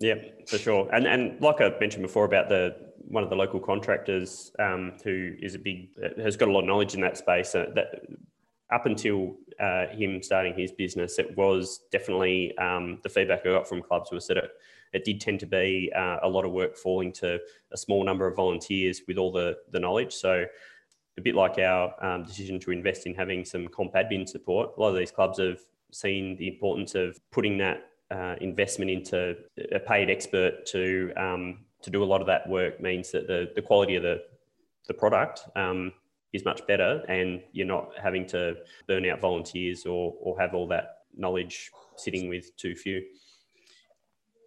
Yeah, 0.00 0.14
for 0.46 0.58
sure. 0.58 0.88
And 0.92 1.06
and 1.06 1.40
like 1.40 1.60
I 1.60 1.70
mentioned 1.80 2.02
before 2.02 2.24
about 2.24 2.48
the 2.48 2.90
one 3.08 3.24
of 3.24 3.30
the 3.30 3.36
local 3.36 3.58
contractors 3.58 4.52
um, 4.60 4.92
who 5.02 5.32
is 5.40 5.54
a 5.54 5.58
big 5.58 5.88
has 6.16 6.36
got 6.36 6.48
a 6.48 6.52
lot 6.52 6.60
of 6.60 6.66
knowledge 6.66 6.94
in 6.94 7.00
that 7.00 7.18
space. 7.18 7.54
Uh, 7.54 7.66
that 7.74 8.02
up 8.72 8.86
until 8.86 9.36
uh, 9.58 9.86
him 9.88 10.22
starting 10.22 10.54
his 10.54 10.72
business, 10.72 11.18
it 11.18 11.36
was 11.36 11.80
definitely 11.90 12.56
um, 12.58 12.98
the 13.02 13.08
feedback 13.08 13.40
I 13.46 13.50
got 13.50 13.68
from 13.68 13.82
clubs 13.82 14.10
was 14.10 14.26
that 14.28 14.36
it, 14.36 14.50
it 14.92 15.04
did 15.04 15.20
tend 15.20 15.40
to 15.40 15.46
be 15.46 15.92
uh, 15.96 16.18
a 16.22 16.28
lot 16.28 16.44
of 16.44 16.52
work 16.52 16.76
falling 16.76 17.12
to 17.14 17.38
a 17.72 17.76
small 17.76 18.04
number 18.04 18.26
of 18.26 18.36
volunteers 18.36 19.02
with 19.06 19.18
all 19.18 19.32
the 19.32 19.56
the 19.70 19.80
knowledge. 19.80 20.12
So 20.12 20.46
a 21.18 21.20
bit 21.20 21.34
like 21.34 21.58
our 21.58 21.92
um, 22.04 22.24
decision 22.24 22.58
to 22.60 22.70
invest 22.70 23.06
in 23.06 23.14
having 23.14 23.44
some 23.44 23.68
comp 23.68 23.94
admin 23.94 24.28
support. 24.28 24.70
A 24.76 24.80
lot 24.80 24.88
of 24.88 24.96
these 24.96 25.10
clubs 25.10 25.38
have 25.38 25.60
seen 25.92 26.36
the 26.36 26.48
importance 26.48 26.94
of 26.94 27.18
putting 27.30 27.58
that 27.58 27.82
uh, 28.10 28.36
investment 28.40 28.90
into 28.90 29.36
a 29.72 29.78
paid 29.78 30.10
expert 30.10 30.66
to 30.66 31.12
um, 31.16 31.58
to 31.82 31.90
do 31.90 32.02
a 32.02 32.04
lot 32.04 32.20
of 32.20 32.26
that 32.26 32.48
work 32.48 32.80
means 32.80 33.10
that 33.12 33.26
the, 33.26 33.50
the 33.54 33.62
quality 33.62 33.96
of 33.96 34.02
the 34.02 34.22
the 34.88 34.94
product 34.94 35.42
um, 35.56 35.92
is 36.32 36.44
much 36.44 36.66
better, 36.66 37.04
and 37.08 37.42
you're 37.52 37.66
not 37.66 37.90
having 38.00 38.26
to 38.26 38.56
burn 38.86 39.08
out 39.08 39.20
volunteers 39.20 39.86
or 39.86 40.14
or 40.20 40.38
have 40.40 40.54
all 40.54 40.68
that 40.68 40.98
knowledge 41.16 41.70
sitting 41.96 42.28
with 42.28 42.56
too 42.56 42.74
few. 42.74 43.02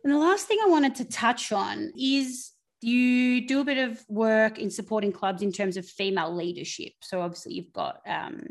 And 0.04 0.14
the 0.14 0.18
last 0.18 0.48
thing 0.48 0.60
I 0.64 0.70
wanted 0.70 0.96
to 0.96 1.06
touch 1.06 1.52
on 1.52 1.94
is 1.98 2.52
you 2.82 3.48
do 3.48 3.62
a 3.62 3.64
bit 3.64 3.78
of 3.78 4.04
work 4.10 4.60
in 4.60 4.70
supporting 4.70 5.14
clubs 5.14 5.42
in 5.42 5.52
terms 5.52 5.78
of 5.78 5.86
female 5.86 6.36
leadership. 6.36 6.92
So 7.02 7.22
obviously 7.22 7.54
you've 7.54 7.72
got 7.72 8.02
um, 8.06 8.42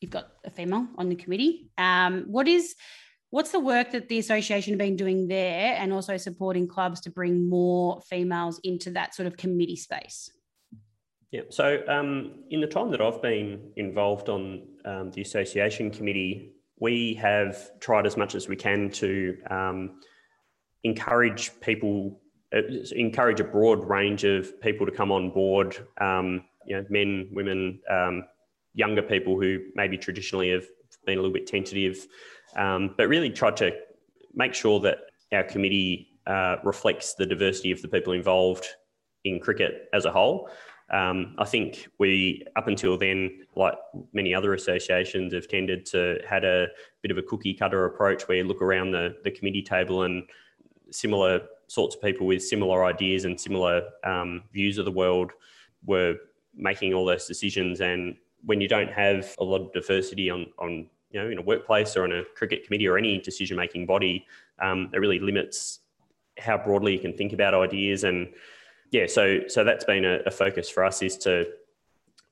you've 0.00 0.10
got 0.10 0.28
a 0.44 0.50
female 0.50 0.86
on 0.96 1.08
the 1.08 1.14
committee. 1.14 1.68
Um, 1.76 2.24
what 2.26 2.48
is 2.48 2.74
what's 3.30 3.50
the 3.50 3.60
work 3.60 3.90
that 3.92 4.08
the 4.08 4.18
association 4.18 4.72
have 4.72 4.78
been 4.78 4.96
doing 4.96 5.28
there, 5.28 5.76
and 5.78 5.92
also 5.92 6.16
supporting 6.16 6.68
clubs 6.68 7.00
to 7.02 7.10
bring 7.10 7.48
more 7.48 8.00
females 8.08 8.60
into 8.64 8.90
that 8.92 9.14
sort 9.14 9.26
of 9.26 9.36
committee 9.36 9.76
space? 9.76 10.30
Yeah. 11.34 11.40
So 11.50 11.82
um, 11.88 12.44
in 12.50 12.60
the 12.60 12.66
time 12.68 12.92
that 12.92 13.00
I've 13.00 13.20
been 13.20 13.72
involved 13.74 14.28
on 14.28 14.62
um, 14.84 15.10
the 15.10 15.20
association 15.20 15.90
committee, 15.90 16.52
we 16.78 17.14
have 17.14 17.80
tried 17.80 18.06
as 18.06 18.16
much 18.16 18.36
as 18.36 18.46
we 18.46 18.54
can 18.54 18.88
to 18.90 19.36
um, 19.50 19.98
encourage 20.84 21.50
people, 21.60 22.20
uh, 22.56 22.60
encourage 22.92 23.40
a 23.40 23.44
broad 23.44 23.82
range 23.82 24.22
of 24.22 24.60
people 24.60 24.86
to 24.86 24.92
come 24.92 25.10
on 25.10 25.30
board. 25.30 25.76
Um, 26.00 26.44
you 26.66 26.76
know, 26.76 26.86
men, 26.88 27.28
women, 27.32 27.80
um, 27.90 28.22
younger 28.74 29.02
people 29.02 29.34
who 29.40 29.58
maybe 29.74 29.98
traditionally 29.98 30.50
have 30.50 30.66
been 31.04 31.18
a 31.18 31.20
little 31.20 31.34
bit 31.34 31.48
tentative, 31.48 32.06
um, 32.54 32.94
but 32.96 33.08
really 33.08 33.30
try 33.30 33.50
to 33.50 33.72
make 34.34 34.54
sure 34.54 34.78
that 34.78 34.98
our 35.32 35.42
committee 35.42 36.10
uh, 36.28 36.58
reflects 36.62 37.14
the 37.14 37.26
diversity 37.26 37.72
of 37.72 37.82
the 37.82 37.88
people 37.88 38.12
involved 38.12 38.68
in 39.24 39.40
cricket 39.40 39.88
as 39.92 40.04
a 40.04 40.12
whole. 40.12 40.48
Um, 40.94 41.34
I 41.38 41.44
think 41.44 41.88
we, 41.98 42.44
up 42.54 42.68
until 42.68 42.96
then, 42.96 43.46
like 43.56 43.74
many 44.12 44.32
other 44.32 44.54
associations, 44.54 45.34
have 45.34 45.48
tended 45.48 45.84
to 45.86 46.20
had 46.28 46.44
a 46.44 46.68
bit 47.02 47.10
of 47.10 47.18
a 47.18 47.22
cookie 47.22 47.52
cutter 47.52 47.84
approach 47.86 48.28
where 48.28 48.38
you 48.38 48.44
look 48.44 48.62
around 48.62 48.92
the, 48.92 49.16
the 49.24 49.30
committee 49.32 49.62
table 49.62 50.04
and 50.04 50.22
similar 50.92 51.40
sorts 51.66 51.96
of 51.96 52.00
people 52.00 52.28
with 52.28 52.44
similar 52.44 52.84
ideas 52.84 53.24
and 53.24 53.40
similar 53.40 53.82
um, 54.04 54.44
views 54.52 54.78
of 54.78 54.84
the 54.84 54.92
world 54.92 55.32
were 55.84 56.14
making 56.54 56.94
all 56.94 57.04
those 57.04 57.26
decisions. 57.26 57.80
And 57.80 58.14
when 58.44 58.60
you 58.60 58.68
don't 58.68 58.92
have 58.92 59.34
a 59.40 59.44
lot 59.44 59.62
of 59.62 59.72
diversity 59.72 60.30
on, 60.30 60.46
on 60.60 60.86
you 61.10 61.20
know, 61.20 61.28
in 61.28 61.38
a 61.38 61.42
workplace 61.42 61.96
or 61.96 62.04
in 62.04 62.12
a 62.12 62.22
cricket 62.36 62.64
committee 62.64 62.86
or 62.86 62.96
any 62.96 63.18
decision 63.18 63.56
making 63.56 63.86
body, 63.86 64.24
um, 64.62 64.90
it 64.94 64.98
really 64.98 65.18
limits 65.18 65.80
how 66.38 66.56
broadly 66.56 66.92
you 66.92 67.00
can 67.00 67.16
think 67.16 67.32
about 67.32 67.52
ideas 67.52 68.04
and 68.04 68.28
yeah, 68.94 69.06
so 69.08 69.40
so 69.48 69.64
that's 69.64 69.84
been 69.84 70.04
a, 70.04 70.20
a, 70.24 70.30
focus 70.30 70.70
for 70.70 70.84
us 70.84 71.02
is 71.02 71.18
to 71.18 71.48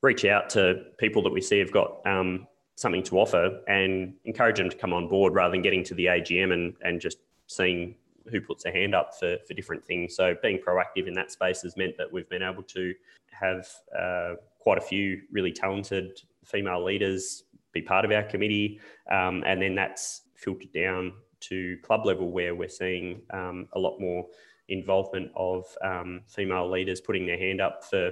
reach 0.00 0.24
out 0.24 0.48
to 0.50 0.84
people 0.96 1.20
that 1.24 1.32
we 1.32 1.40
see 1.40 1.58
have 1.58 1.72
got 1.72 2.06
um, 2.06 2.46
something 2.76 3.02
to 3.02 3.18
offer 3.18 3.60
and 3.66 4.14
encourage 4.26 4.58
them 4.58 4.70
to 4.70 4.76
come 4.76 4.92
on 4.92 5.08
board 5.08 5.34
rather 5.34 5.50
than 5.50 5.60
getting 5.60 5.82
to 5.82 5.94
the 5.94 6.06
AGM 6.06 6.52
and 6.52 6.74
and 6.82 7.00
just 7.00 7.18
seeing 7.48 7.96
who 8.30 8.40
puts 8.40 8.62
their 8.62 8.72
hand 8.72 8.94
up 8.94 9.12
for, 9.18 9.38
for 9.44 9.54
different 9.54 9.84
things. 9.84 10.14
So 10.14 10.36
being 10.40 10.60
proactive 10.64 11.08
in 11.08 11.14
that 11.14 11.32
space 11.32 11.62
has 11.62 11.76
meant 11.76 11.96
that 11.98 12.12
we've 12.12 12.28
been 12.28 12.44
able 12.44 12.62
to 12.62 12.94
have 13.32 13.66
uh, 13.98 14.34
quite 14.60 14.78
a 14.78 14.82
few 14.82 15.22
really 15.32 15.50
talented 15.50 16.22
female 16.44 16.84
leaders 16.84 17.42
be 17.72 17.82
part 17.82 18.04
of 18.04 18.12
our 18.12 18.22
committee, 18.22 18.78
um, 19.10 19.42
and 19.44 19.60
then 19.60 19.74
that's 19.74 20.22
filtered 20.36 20.72
down 20.72 21.12
to 21.40 21.76
club 21.82 22.06
level 22.06 22.30
where 22.30 22.54
we're 22.54 22.68
seeing 22.68 23.20
um, 23.30 23.66
a 23.72 23.80
lot 23.80 23.98
more 23.98 24.28
involvement 24.68 25.30
of 25.36 25.64
um, 25.84 26.22
female 26.26 26.70
leaders 26.70 27.00
putting 27.00 27.26
their 27.26 27.38
hand 27.38 27.60
up 27.60 27.84
for 27.84 28.10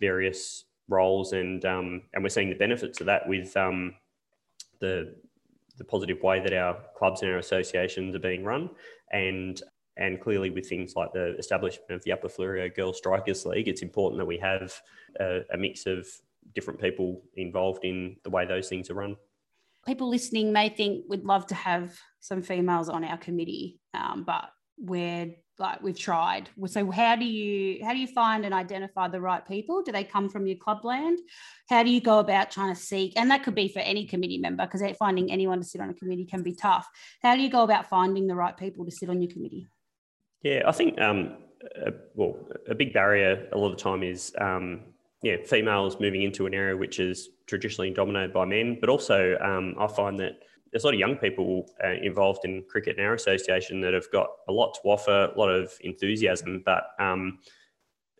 various 0.00 0.64
roles, 0.88 1.32
and 1.32 1.64
um, 1.64 2.02
and 2.14 2.22
we're 2.22 2.28
seeing 2.28 2.50
the 2.50 2.56
benefits 2.56 3.00
of 3.00 3.06
that 3.06 3.28
with 3.28 3.56
um, 3.56 3.94
the 4.80 5.14
the 5.76 5.84
positive 5.84 6.20
way 6.22 6.40
that 6.40 6.52
our 6.52 6.76
clubs 6.96 7.22
and 7.22 7.30
our 7.30 7.38
associations 7.38 8.14
are 8.14 8.20
being 8.20 8.44
run, 8.44 8.70
and 9.12 9.62
and 9.96 10.20
clearly 10.20 10.50
with 10.50 10.68
things 10.68 10.94
like 10.96 11.12
the 11.12 11.36
establishment 11.38 11.90
of 11.90 12.02
the 12.04 12.12
Upper 12.12 12.28
Fleurieu 12.28 12.74
Girls 12.74 12.98
Strikers 12.98 13.44
League, 13.44 13.68
it's 13.68 13.82
important 13.82 14.18
that 14.18 14.26
we 14.26 14.38
have 14.38 14.80
a, 15.18 15.40
a 15.52 15.58
mix 15.58 15.86
of 15.86 16.06
different 16.54 16.80
people 16.80 17.22
involved 17.36 17.84
in 17.84 18.16
the 18.22 18.30
way 18.30 18.46
those 18.46 18.68
things 18.68 18.90
are 18.90 18.94
run. 18.94 19.16
People 19.86 20.08
listening 20.08 20.52
may 20.52 20.68
think 20.68 21.04
we'd 21.08 21.24
love 21.24 21.46
to 21.48 21.54
have 21.54 21.98
some 22.20 22.42
females 22.42 22.88
on 22.88 23.04
our 23.04 23.18
committee, 23.18 23.80
um, 23.94 24.24
but 24.24 24.50
we're 24.78 25.34
like 25.58 25.82
we've 25.82 25.98
tried. 25.98 26.48
So 26.66 26.90
how 26.90 27.16
do 27.16 27.24
you 27.24 27.84
how 27.84 27.92
do 27.92 27.98
you 27.98 28.06
find 28.06 28.44
and 28.44 28.54
identify 28.54 29.08
the 29.08 29.20
right 29.20 29.46
people? 29.46 29.82
Do 29.82 29.92
they 29.92 30.04
come 30.04 30.28
from 30.28 30.46
your 30.46 30.56
clubland 30.56 31.18
how 31.68 31.82
do 31.82 31.90
you 31.90 32.00
go 32.00 32.18
about 32.18 32.50
trying 32.50 32.74
to 32.74 32.80
seek 32.80 33.12
and 33.16 33.30
that 33.30 33.42
could 33.42 33.54
be 33.54 33.68
for 33.68 33.80
any 33.80 34.06
committee 34.06 34.38
member 34.38 34.66
because 34.66 34.82
finding 34.98 35.30
anyone 35.30 35.58
to 35.58 35.66
sit 35.66 35.80
on 35.80 35.90
a 35.90 35.94
committee 35.94 36.24
can 36.24 36.42
be 36.42 36.54
tough. 36.54 36.88
How 37.22 37.36
do 37.36 37.42
you 37.42 37.50
go 37.50 37.62
about 37.62 37.88
finding 37.88 38.26
the 38.26 38.34
right 38.34 38.56
people 38.56 38.84
to 38.84 38.90
sit 38.90 39.10
on 39.10 39.20
your 39.20 39.30
committee? 39.30 39.68
Yeah 40.42 40.62
i 40.66 40.72
think 40.72 41.00
um, 41.00 41.36
a, 41.86 41.92
well 42.14 42.38
a 42.68 42.74
big 42.74 42.92
barrier 42.92 43.48
a 43.52 43.58
lot 43.58 43.72
of 43.72 43.76
the 43.76 43.82
time 43.82 44.02
is 44.02 44.32
um, 44.40 44.80
yeah 45.22 45.36
females 45.44 45.98
moving 46.00 46.22
into 46.22 46.46
an 46.46 46.54
area 46.54 46.76
which 46.76 47.00
is 47.00 47.30
traditionally 47.46 47.90
dominated 47.90 48.32
by 48.32 48.44
men 48.44 48.78
but 48.80 48.88
also 48.88 49.36
um, 49.40 49.74
i 49.78 49.86
find 49.86 50.18
that 50.20 50.40
there's 50.70 50.84
a 50.84 50.86
lot 50.86 50.94
of 50.94 51.00
young 51.00 51.16
people 51.16 51.66
uh, 51.84 51.94
involved 52.02 52.44
in 52.44 52.64
cricket 52.68 52.98
in 52.98 53.04
our 53.04 53.14
association 53.14 53.80
that 53.80 53.94
have 53.94 54.10
got 54.12 54.28
a 54.48 54.52
lot 54.52 54.74
to 54.74 54.80
offer, 54.88 55.32
a 55.34 55.38
lot 55.38 55.48
of 55.48 55.72
enthusiasm, 55.80 56.62
but 56.64 56.84
um, 56.98 57.38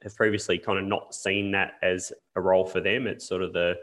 have 0.02 0.16
previously 0.16 0.58
kind 0.58 0.78
of 0.78 0.84
not 0.84 1.14
seen 1.14 1.50
that 1.52 1.72
as 1.82 2.12
a 2.36 2.40
role 2.40 2.66
for 2.66 2.80
them. 2.80 3.06
It's 3.06 3.26
sort 3.26 3.42
of 3.42 3.52
the 3.52 3.76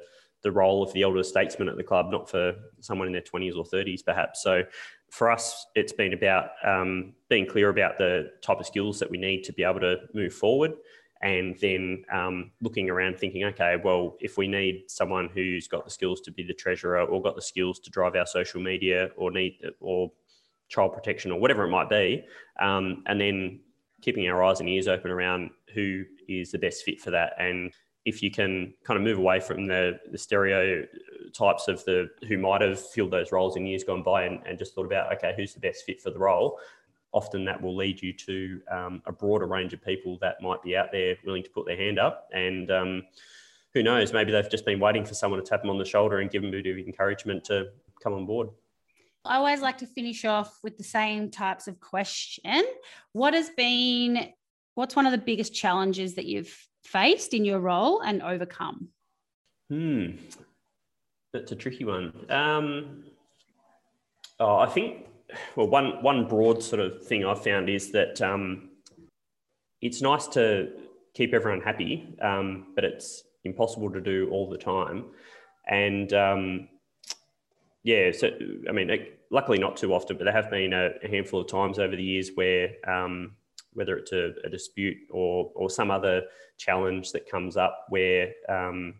the 0.43 0.51
role 0.51 0.83
of 0.83 0.93
the 0.93 1.01
elder 1.01 1.23
statesman 1.23 1.67
at 1.67 1.75
the 1.75 1.83
club, 1.83 2.11
not 2.11 2.29
for 2.29 2.53
someone 2.79 3.07
in 3.07 3.13
their 3.13 3.21
20s 3.23 3.57
or 3.57 3.63
30s, 3.63 4.05
perhaps. 4.05 4.43
So 4.43 4.61
for 5.09 5.31
us, 5.31 5.65
it's 5.73 5.91
been 5.91 6.13
about 6.13 6.49
um, 6.63 7.13
being 7.29 7.47
clear 7.47 7.69
about 7.69 7.97
the 7.97 8.29
type 8.43 8.59
of 8.59 8.67
skills 8.67 8.99
that 8.99 9.09
we 9.09 9.17
need 9.17 9.43
to 9.45 9.53
be 9.53 9.63
able 9.63 9.79
to 9.79 9.95
move 10.13 10.31
forward 10.31 10.73
and 11.25 11.57
then 11.59 12.03
um, 12.13 12.51
looking 12.61 12.87
around 12.87 13.17
thinking, 13.17 13.45
okay, 13.45 13.77
well, 13.83 14.15
if 14.19 14.37
we 14.37 14.47
need 14.47 14.83
someone 14.87 15.27
who's 15.33 15.67
got 15.67 15.83
the 15.83 15.89
skills 15.89 16.21
to 16.21 16.31
be 16.31 16.43
the 16.43 16.53
treasurer 16.53 17.01
or 17.01 17.19
got 17.19 17.35
the 17.35 17.41
skills 17.41 17.79
to 17.79 17.89
drive 17.89 18.15
our 18.15 18.27
social 18.27 18.61
media 18.61 19.09
or 19.17 19.31
need 19.31 19.57
or 19.79 20.11
child 20.69 20.93
protection 20.93 21.31
or 21.31 21.39
whatever 21.39 21.63
it 21.63 21.69
might 21.69 21.89
be, 21.89 22.23
um, 22.59 23.03
and 23.07 23.19
then 23.19 23.59
keeping 24.03 24.29
our 24.29 24.43
eyes 24.43 24.59
and 24.59 24.69
ears 24.69 24.87
open 24.87 25.09
around 25.09 25.49
who 25.73 26.03
is 26.29 26.51
the 26.51 26.59
best 26.59 26.83
fit 26.83 27.01
for 27.01 27.09
that. 27.09 27.33
And 27.39 27.73
if 28.05 28.21
you 28.21 28.29
can 28.29 28.75
kind 28.83 28.95
of 28.95 29.03
move 29.03 29.17
away 29.17 29.39
from 29.39 29.65
the, 29.65 29.99
the 30.11 30.19
stereotypes 30.19 31.67
of 31.67 31.83
the 31.85 32.07
who 32.27 32.37
might 32.37 32.61
have 32.61 32.79
filled 32.79 33.09
those 33.09 33.31
roles 33.31 33.57
in 33.57 33.65
years 33.65 33.83
gone 33.83 34.03
by 34.03 34.25
and, 34.25 34.41
and 34.45 34.59
just 34.59 34.75
thought 34.75 34.85
about, 34.85 35.11
okay, 35.13 35.33
who's 35.35 35.55
the 35.55 35.59
best 35.59 35.85
fit 35.85 35.99
for 35.99 36.11
the 36.11 36.19
role, 36.19 36.59
often 37.15 37.45
that 37.45 37.59
will 37.59 37.75
lead 37.75 38.01
you 38.01 38.13
to 38.13 38.61
um, 38.69 39.01
a 39.07 39.11
broader 39.11 39.47
range 39.47 39.73
of 39.73 39.83
people 39.83 40.17
that 40.21 40.39
might 40.41 40.61
be 40.61 40.75
out 40.77 40.91
there 40.91 41.15
willing 41.25 41.41
to 41.41 41.49
put 41.49 41.65
their 41.65 41.77
hand 41.77 41.97
up 41.97 42.29
and 42.33 42.69
um, 42.69 43.03
who 43.75 43.83
knows? 43.83 44.13
Maybe 44.13 44.31
they've 44.31 44.49
just 44.49 44.65
been 44.65 44.79
waiting 44.79 45.05
for 45.05 45.13
someone 45.13 45.39
to 45.39 45.45
tap 45.45 45.61
them 45.61 45.69
on 45.69 45.77
the 45.77 45.85
shoulder 45.85 46.19
and 46.19 46.31
give 46.31 46.41
them 46.41 46.49
a 46.49 46.61
bit 46.61 46.65
of 46.65 46.77
encouragement 46.77 47.43
to 47.45 47.67
come 48.01 48.13
on 48.13 48.25
board. 48.25 48.49
I 49.25 49.35
always 49.35 49.61
like 49.61 49.77
to 49.79 49.85
finish 49.85 50.23
off 50.23 50.59
with 50.63 50.77
the 50.77 50.83
same 50.83 51.29
types 51.29 51.67
of 51.67 51.79
question. 51.81 52.63
What 53.11 53.33
has 53.33 53.49
been, 53.49 54.29
what's 54.75 54.95
one 54.95 55.05
of 55.05 55.11
the 55.11 55.17
biggest 55.17 55.53
challenges 55.53 56.15
that 56.15 56.25
you've 56.25 56.55
faced 56.83 57.33
in 57.33 57.43
your 57.43 57.59
role 57.59 57.99
and 57.99 58.21
overcome? 58.21 58.89
Hmm, 59.69 60.11
that's 61.33 61.51
a 61.51 61.55
tricky 61.55 61.83
one. 61.83 62.13
Um, 62.29 63.03
oh, 64.39 64.57
I 64.57 64.67
think, 64.67 65.05
well, 65.55 65.67
one 65.67 66.01
one 66.01 66.27
broad 66.27 66.63
sort 66.63 66.81
of 66.81 67.05
thing 67.05 67.25
I've 67.25 67.43
found 67.43 67.69
is 67.69 67.91
that 67.91 68.21
um, 68.21 68.69
it's 69.81 70.01
nice 70.01 70.27
to 70.29 70.71
keep 71.13 71.33
everyone 71.33 71.61
happy, 71.61 72.15
um, 72.21 72.67
but 72.75 72.83
it's 72.83 73.23
impossible 73.43 73.91
to 73.91 74.01
do 74.01 74.29
all 74.31 74.49
the 74.49 74.57
time. 74.57 75.05
And 75.67 76.11
um, 76.13 76.69
yeah, 77.83 78.11
so 78.11 78.29
I 78.69 78.71
mean, 78.71 78.89
it, 78.89 79.19
luckily 79.31 79.57
not 79.57 79.77
too 79.77 79.93
often, 79.93 80.17
but 80.17 80.25
there 80.25 80.33
have 80.33 80.49
been 80.49 80.73
a, 80.73 80.89
a 81.03 81.07
handful 81.07 81.41
of 81.41 81.47
times 81.47 81.79
over 81.79 81.95
the 81.95 82.03
years 82.03 82.31
where 82.35 82.71
um, 82.87 83.35
whether 83.73 83.97
it's 83.97 84.11
a, 84.11 84.33
a, 84.43 84.49
dispute 84.49 84.97
or 85.11 85.51
or 85.55 85.69
some 85.69 85.91
other 85.91 86.23
challenge 86.57 87.11
that 87.11 87.29
comes 87.29 87.57
up 87.57 87.85
where 87.89 88.31
um, 88.49 88.95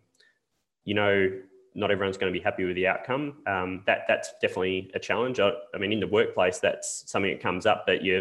you 0.84 0.94
know 0.94 1.30
not 1.76 1.90
everyone's 1.90 2.16
going 2.16 2.32
to 2.32 2.36
be 2.36 2.42
happy 2.42 2.64
with 2.64 2.74
the 2.74 2.86
outcome. 2.86 3.34
Um, 3.46 3.82
that 3.86 4.04
that's 4.08 4.32
definitely 4.40 4.90
a 4.94 4.98
challenge. 4.98 5.38
I, 5.38 5.52
I, 5.74 5.78
mean, 5.78 5.92
in 5.92 6.00
the 6.00 6.06
workplace, 6.06 6.58
that's 6.58 7.04
something 7.06 7.30
that 7.30 7.42
comes 7.42 7.66
up. 7.66 7.84
But 7.86 8.02
you, 8.02 8.14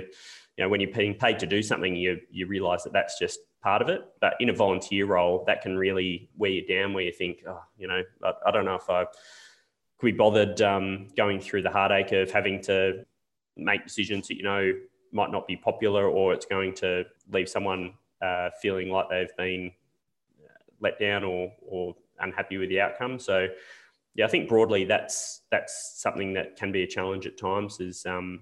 you 0.58 0.64
know, 0.64 0.70
when 0.70 0.82
you're 0.82 0.92
being 0.92 1.16
paid 1.16 1.40
to 1.40 1.48
do 1.48 1.64
something, 1.64 1.96
you 1.96 2.20
you 2.30 2.48
realise 2.48 2.84
that 2.84 2.94
that's 2.94 3.18
just 3.18 3.40
part 3.64 3.82
of 3.82 3.88
it. 3.88 4.06
But 4.20 4.34
in 4.42 4.50
a 4.50 4.54
volunteer 4.54 5.06
role, 5.06 5.46
that 5.48 5.62
can 5.62 5.78
really 5.78 6.30
wear 6.38 6.52
you 6.52 6.68
down. 6.68 6.94
Where 6.94 7.06
you 7.06 7.14
think, 7.14 7.44
oh, 7.48 7.62
you 7.78 7.88
know, 7.88 8.04
I, 8.24 8.34
I 8.46 8.52
don't 8.52 8.66
know 8.66 8.76
if 8.76 8.90
I 8.90 9.06
could 10.00 10.06
be 10.06 10.12
bothered 10.12 10.62
um, 10.62 11.08
going 11.16 11.40
through 11.40 11.62
the 11.62 11.72
heartache 11.72 12.12
of 12.12 12.30
having 12.32 12.62
to 12.64 13.06
make 13.56 13.86
decisions 13.86 14.28
that 14.28 14.36
you 14.36 14.44
know 14.44 14.74
might 15.14 15.32
not 15.32 15.48
be 15.48 15.56
popular, 15.56 16.10
or 16.10 16.34
it's 16.34 16.46
going 16.46 16.74
to 16.76 17.06
leave 17.32 17.48
someone 17.48 17.94
uh, 18.22 18.50
feeling 18.62 18.90
like 18.90 19.10
they've 19.10 19.36
been 19.38 19.72
let 20.82 21.00
down 21.00 21.24
or 21.24 21.54
or 21.62 21.96
unhappy 22.20 22.58
with 22.58 22.70
the 22.70 22.82
outcome. 22.82 23.20
So, 23.20 23.48
yeah, 24.16 24.26
I 24.26 24.28
think 24.28 24.48
broadly 24.48 24.86
that's 24.86 25.42
that's 25.52 26.02
something 26.02 26.34
that 26.34 26.56
can 26.56 26.72
be 26.72 26.84
a 26.84 26.88
challenge 26.88 27.26
at 27.26 27.38
times. 27.38 27.80
Is 27.80 28.06
um, 28.06 28.42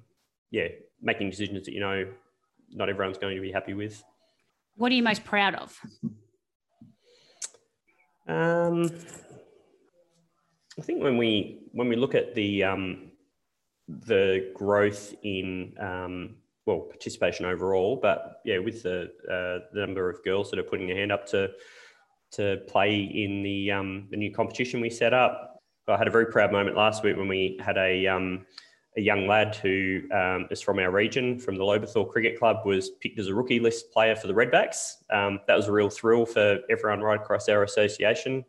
yeah, 0.51 0.67
making 1.01 1.29
decisions 1.29 1.65
that 1.65 1.73
you 1.73 1.79
know 1.79 2.05
not 2.71 2.89
everyone's 2.89 3.17
going 3.17 3.35
to 3.35 3.41
be 3.41 3.51
happy 3.51 3.73
with. 3.73 4.03
What 4.75 4.91
are 4.91 4.95
you 4.95 5.03
most 5.03 5.23
proud 5.23 5.55
of? 5.55 5.79
Um, 8.27 8.89
I 10.77 10.81
think 10.81 11.03
when 11.03 11.17
we 11.17 11.67
when 11.71 11.87
we 11.87 11.95
look 11.95 12.15
at 12.15 12.33
the 12.33 12.63
um, 12.63 13.11
the 13.87 14.51
growth 14.55 15.13
in 15.23 15.75
um, 15.79 16.35
well 16.65 16.79
participation 16.79 17.45
overall, 17.45 17.99
but 18.01 18.41
yeah, 18.45 18.59
with 18.59 18.83
the 18.83 19.11
uh, 19.29 19.67
the 19.73 19.81
number 19.81 20.09
of 20.09 20.23
girls 20.23 20.49
that 20.51 20.59
are 20.59 20.63
putting 20.63 20.87
their 20.87 20.97
hand 20.97 21.11
up 21.11 21.27
to 21.27 21.51
to 22.33 22.57
play 22.67 22.95
in 22.95 23.43
the 23.43 23.71
um, 23.71 24.07
the 24.11 24.17
new 24.17 24.31
competition 24.31 24.81
we 24.81 24.89
set 24.89 25.13
up. 25.13 25.61
I 25.87 25.97
had 25.97 26.07
a 26.07 26.11
very 26.11 26.27
proud 26.27 26.51
moment 26.51 26.77
last 26.77 27.03
week 27.03 27.17
when 27.17 27.27
we 27.27 27.59
had 27.63 27.77
a 27.77 28.07
um, 28.07 28.45
a 28.97 29.01
young 29.01 29.27
lad 29.27 29.55
who 29.55 30.01
um, 30.13 30.47
is 30.51 30.61
from 30.61 30.79
our 30.79 30.91
region, 30.91 31.39
from 31.39 31.55
the 31.55 31.63
Lobethal 31.63 32.09
Cricket 32.09 32.37
Club, 32.37 32.57
was 32.65 32.91
picked 33.01 33.19
as 33.19 33.27
a 33.27 33.33
rookie 33.33 33.59
list 33.59 33.91
player 33.91 34.15
for 34.15 34.27
the 34.27 34.33
Redbacks. 34.33 35.03
Um, 35.11 35.39
that 35.47 35.55
was 35.55 35.67
a 35.67 35.71
real 35.71 35.89
thrill 35.89 36.25
for 36.25 36.59
everyone 36.69 37.01
right 37.01 37.19
across 37.19 37.49
our 37.49 37.63
association. 37.63 38.45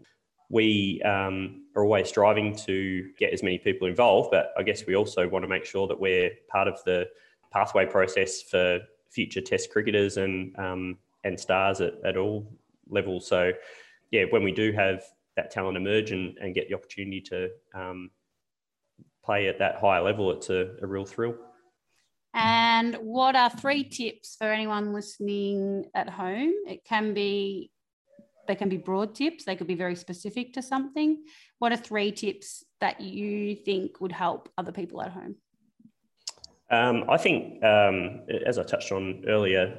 We 0.51 1.01
um, 1.03 1.65
are 1.75 1.83
always 1.83 2.09
striving 2.09 2.55
to 2.57 3.11
get 3.19 3.33
as 3.33 3.43
many 3.43 3.59
people 3.59 3.89
involved, 3.89 4.31
but 4.31 4.53
I 4.59 4.63
guess 4.63 4.87
we 4.87 4.95
also 4.95 5.27
want 5.29 5.45
to 5.45 5.49
make 5.49 5.65
sure 5.65 5.89
that 5.89 5.99
we're 5.99 6.31
part 6.49 6.69
of 6.69 6.79
the 6.85 7.07
pathway 7.51 7.87
process 7.87 8.43
for 8.43 8.81
future 9.11 9.41
Test 9.41 9.71
cricketers 9.71 10.19
and 10.19 10.57
um, 10.59 10.99
and 11.25 11.41
stars 11.41 11.81
at, 11.81 11.95
at 12.05 12.19
all 12.19 12.47
levels. 12.89 13.29
So, 13.29 13.53
yeah, 14.11 14.25
when 14.31 14.43
we 14.43 14.53
do 14.53 14.73
have 14.73 15.03
that 15.37 15.51
talent 15.51 15.77
emerge 15.77 16.13
and, 16.13 16.37
and 16.39 16.55
get 16.55 16.69
the 16.69 16.75
opportunity 16.75 17.21
to 17.23 17.49
um, 17.75 18.11
play 19.25 19.49
at 19.49 19.59
that 19.59 19.77
higher 19.77 20.03
level, 20.03 20.31
it's 20.31 20.51
a, 20.51 20.77
a 20.83 20.87
real 20.87 21.05
thrill. 21.05 21.35
And 22.35 22.97
what 22.97 23.37
are 23.37 23.51
three 23.51 23.85
tips 23.85 24.37
for 24.37 24.53
anyone 24.53 24.93
listening 24.93 25.87
at 25.95 26.09
home? 26.09 26.53
It 26.67 26.85
can 26.85 27.15
be 27.15 27.71
they 28.47 28.55
can 28.55 28.69
be 28.69 28.77
broad 28.77 29.15
tips, 29.15 29.45
they 29.45 29.57
could 29.57 29.67
be 29.67 29.75
very 29.75 29.97
specific 29.97 30.53
to 30.53 30.63
something. 30.63 31.25
What 31.61 31.73
are 31.73 31.77
three 31.77 32.13
tips 32.13 32.63
that 32.81 33.01
you 33.01 33.57
think 33.57 34.01
would 34.03 34.13
help 34.13 34.51
other 34.59 34.73
people 34.73 35.01
at 35.01 35.13
home? 35.13 35.37
Um, 36.71 37.05
I 37.09 37.17
think, 37.17 37.65
um, 37.65 38.23
as 38.45 38.59
I 38.59 38.63
touched 38.63 38.93
on 38.93 39.25
earlier, 39.27 39.79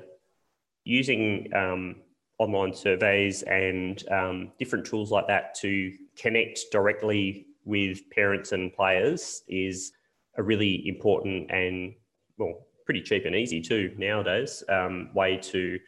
using 0.84 1.52
um, 1.54 1.98
online 2.38 2.74
surveys 2.74 3.44
and 3.44 4.04
um, 4.10 4.52
different 4.60 4.86
tools 4.86 5.12
like 5.12 5.28
that 5.28 5.56
to 5.56 5.92
connect 6.18 6.60
directly 6.72 7.48
with 7.64 8.10
parents 8.10 8.52
and 8.52 8.74
players 8.74 9.44
is 9.48 9.94
a 10.38 10.44
really 10.44 10.88
important 10.88 11.50
and 11.50 11.94
well 12.38 12.68
pretty 12.86 13.02
cheap 13.02 13.26
and 13.26 13.36
easy 13.36 13.62
too 13.62 13.94
nowadays 13.98 14.64
um, 14.70 15.10
way 15.16 15.38
to 15.38 15.80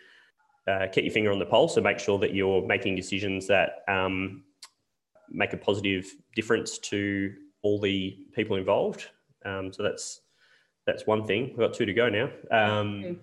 uh, 0.67 0.87
keep 0.91 1.05
your 1.05 1.13
finger 1.13 1.31
on 1.31 1.39
the 1.39 1.45
pulse 1.45 1.77
and 1.77 1.83
make 1.83 1.99
sure 1.99 2.19
that 2.19 2.33
you're 2.33 2.65
making 2.65 2.95
decisions 2.95 3.47
that 3.47 3.83
um, 3.87 4.43
make 5.29 5.53
a 5.53 5.57
positive 5.57 6.05
difference 6.35 6.77
to 6.77 7.33
all 7.61 7.79
the 7.79 8.17
people 8.33 8.57
involved. 8.57 9.07
Um, 9.45 9.71
so 9.71 9.83
that's 9.83 10.21
that's 10.85 11.05
one 11.05 11.25
thing. 11.25 11.49
We've 11.49 11.57
got 11.57 11.73
two 11.73 11.85
to 11.85 11.93
go 11.93 12.09
now. 12.09 12.29
Um, 12.51 13.19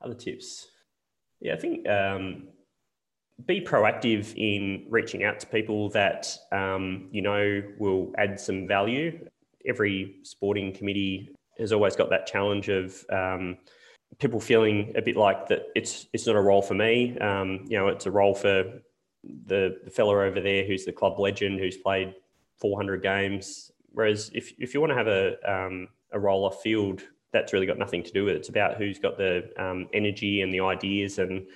other 0.00 0.14
tips, 0.14 0.66
yeah, 1.40 1.54
I 1.54 1.56
think 1.56 1.88
um, 1.88 2.48
be 3.46 3.60
proactive 3.60 4.34
in 4.36 4.86
reaching 4.88 5.24
out 5.24 5.40
to 5.40 5.46
people 5.46 5.90
that 5.90 6.36
um, 6.52 7.08
you 7.12 7.22
know 7.22 7.62
will 7.78 8.12
add 8.18 8.40
some 8.40 8.66
value. 8.66 9.26
Every 9.66 10.16
sporting 10.22 10.72
committee 10.72 11.30
has 11.58 11.72
always 11.72 11.96
got 11.96 12.10
that 12.10 12.26
challenge 12.26 12.68
of 12.68 13.04
um, 13.10 13.58
people 14.18 14.40
feeling 14.40 14.92
a 14.96 15.02
bit 15.02 15.16
like 15.16 15.48
that 15.48 15.62
it's 15.74 16.06
it's 16.12 16.26
not 16.26 16.36
a 16.36 16.40
role 16.40 16.62
for 16.62 16.74
me. 16.74 17.18
Um, 17.18 17.64
you 17.68 17.78
know, 17.78 17.88
it's 17.88 18.06
a 18.06 18.10
role 18.10 18.34
for 18.34 18.64
the, 19.24 19.76
the 19.84 19.90
fella 19.90 20.24
over 20.24 20.40
there 20.40 20.64
who's 20.64 20.84
the 20.84 20.92
club 20.92 21.18
legend 21.18 21.58
who's 21.58 21.76
played 21.76 22.14
400 22.60 23.02
games. 23.02 23.70
Whereas 23.92 24.30
if 24.34 24.52
if 24.58 24.74
you 24.74 24.80
want 24.80 24.90
to 24.90 24.96
have 24.96 25.08
a 25.08 25.36
um, 25.50 25.88
a 26.12 26.18
role 26.18 26.44
off 26.44 26.62
field, 26.62 27.02
that's 27.32 27.52
really 27.52 27.66
got 27.66 27.78
nothing 27.78 28.02
to 28.02 28.12
do 28.12 28.24
with 28.24 28.34
it. 28.34 28.38
It's 28.38 28.48
about 28.48 28.76
who's 28.76 28.98
got 28.98 29.18
the 29.18 29.50
um, 29.58 29.88
energy 29.92 30.42
and 30.42 30.52
the 30.52 30.60
ideas 30.60 31.18
and 31.18 31.46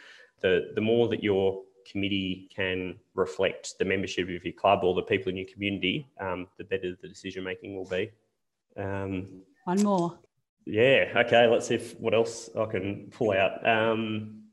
the 0.40 0.72
the 0.74 0.80
more 0.80 1.08
that 1.08 1.22
you're 1.22 1.62
committee 1.90 2.48
can 2.54 2.96
reflect 3.14 3.74
the 3.78 3.84
membership 3.84 4.24
of 4.24 4.44
your 4.44 4.52
club 4.54 4.80
or 4.84 4.94
the 4.94 5.02
people 5.02 5.30
in 5.30 5.36
your 5.36 5.46
community, 5.52 6.08
um, 6.20 6.46
the 6.58 6.64
better 6.64 6.96
the 7.00 7.08
decision 7.08 7.44
making 7.44 7.76
will 7.76 7.88
be. 7.88 8.10
Um, 8.76 9.42
One 9.64 9.82
more. 9.82 10.18
Yeah. 10.64 11.12
Okay. 11.16 11.46
Let's 11.46 11.66
see 11.66 11.74
if, 11.74 11.98
what 11.98 12.14
else 12.14 12.48
I 12.58 12.66
can 12.66 13.10
pull 13.10 13.32
out. 13.32 13.66
Um, 13.66 14.44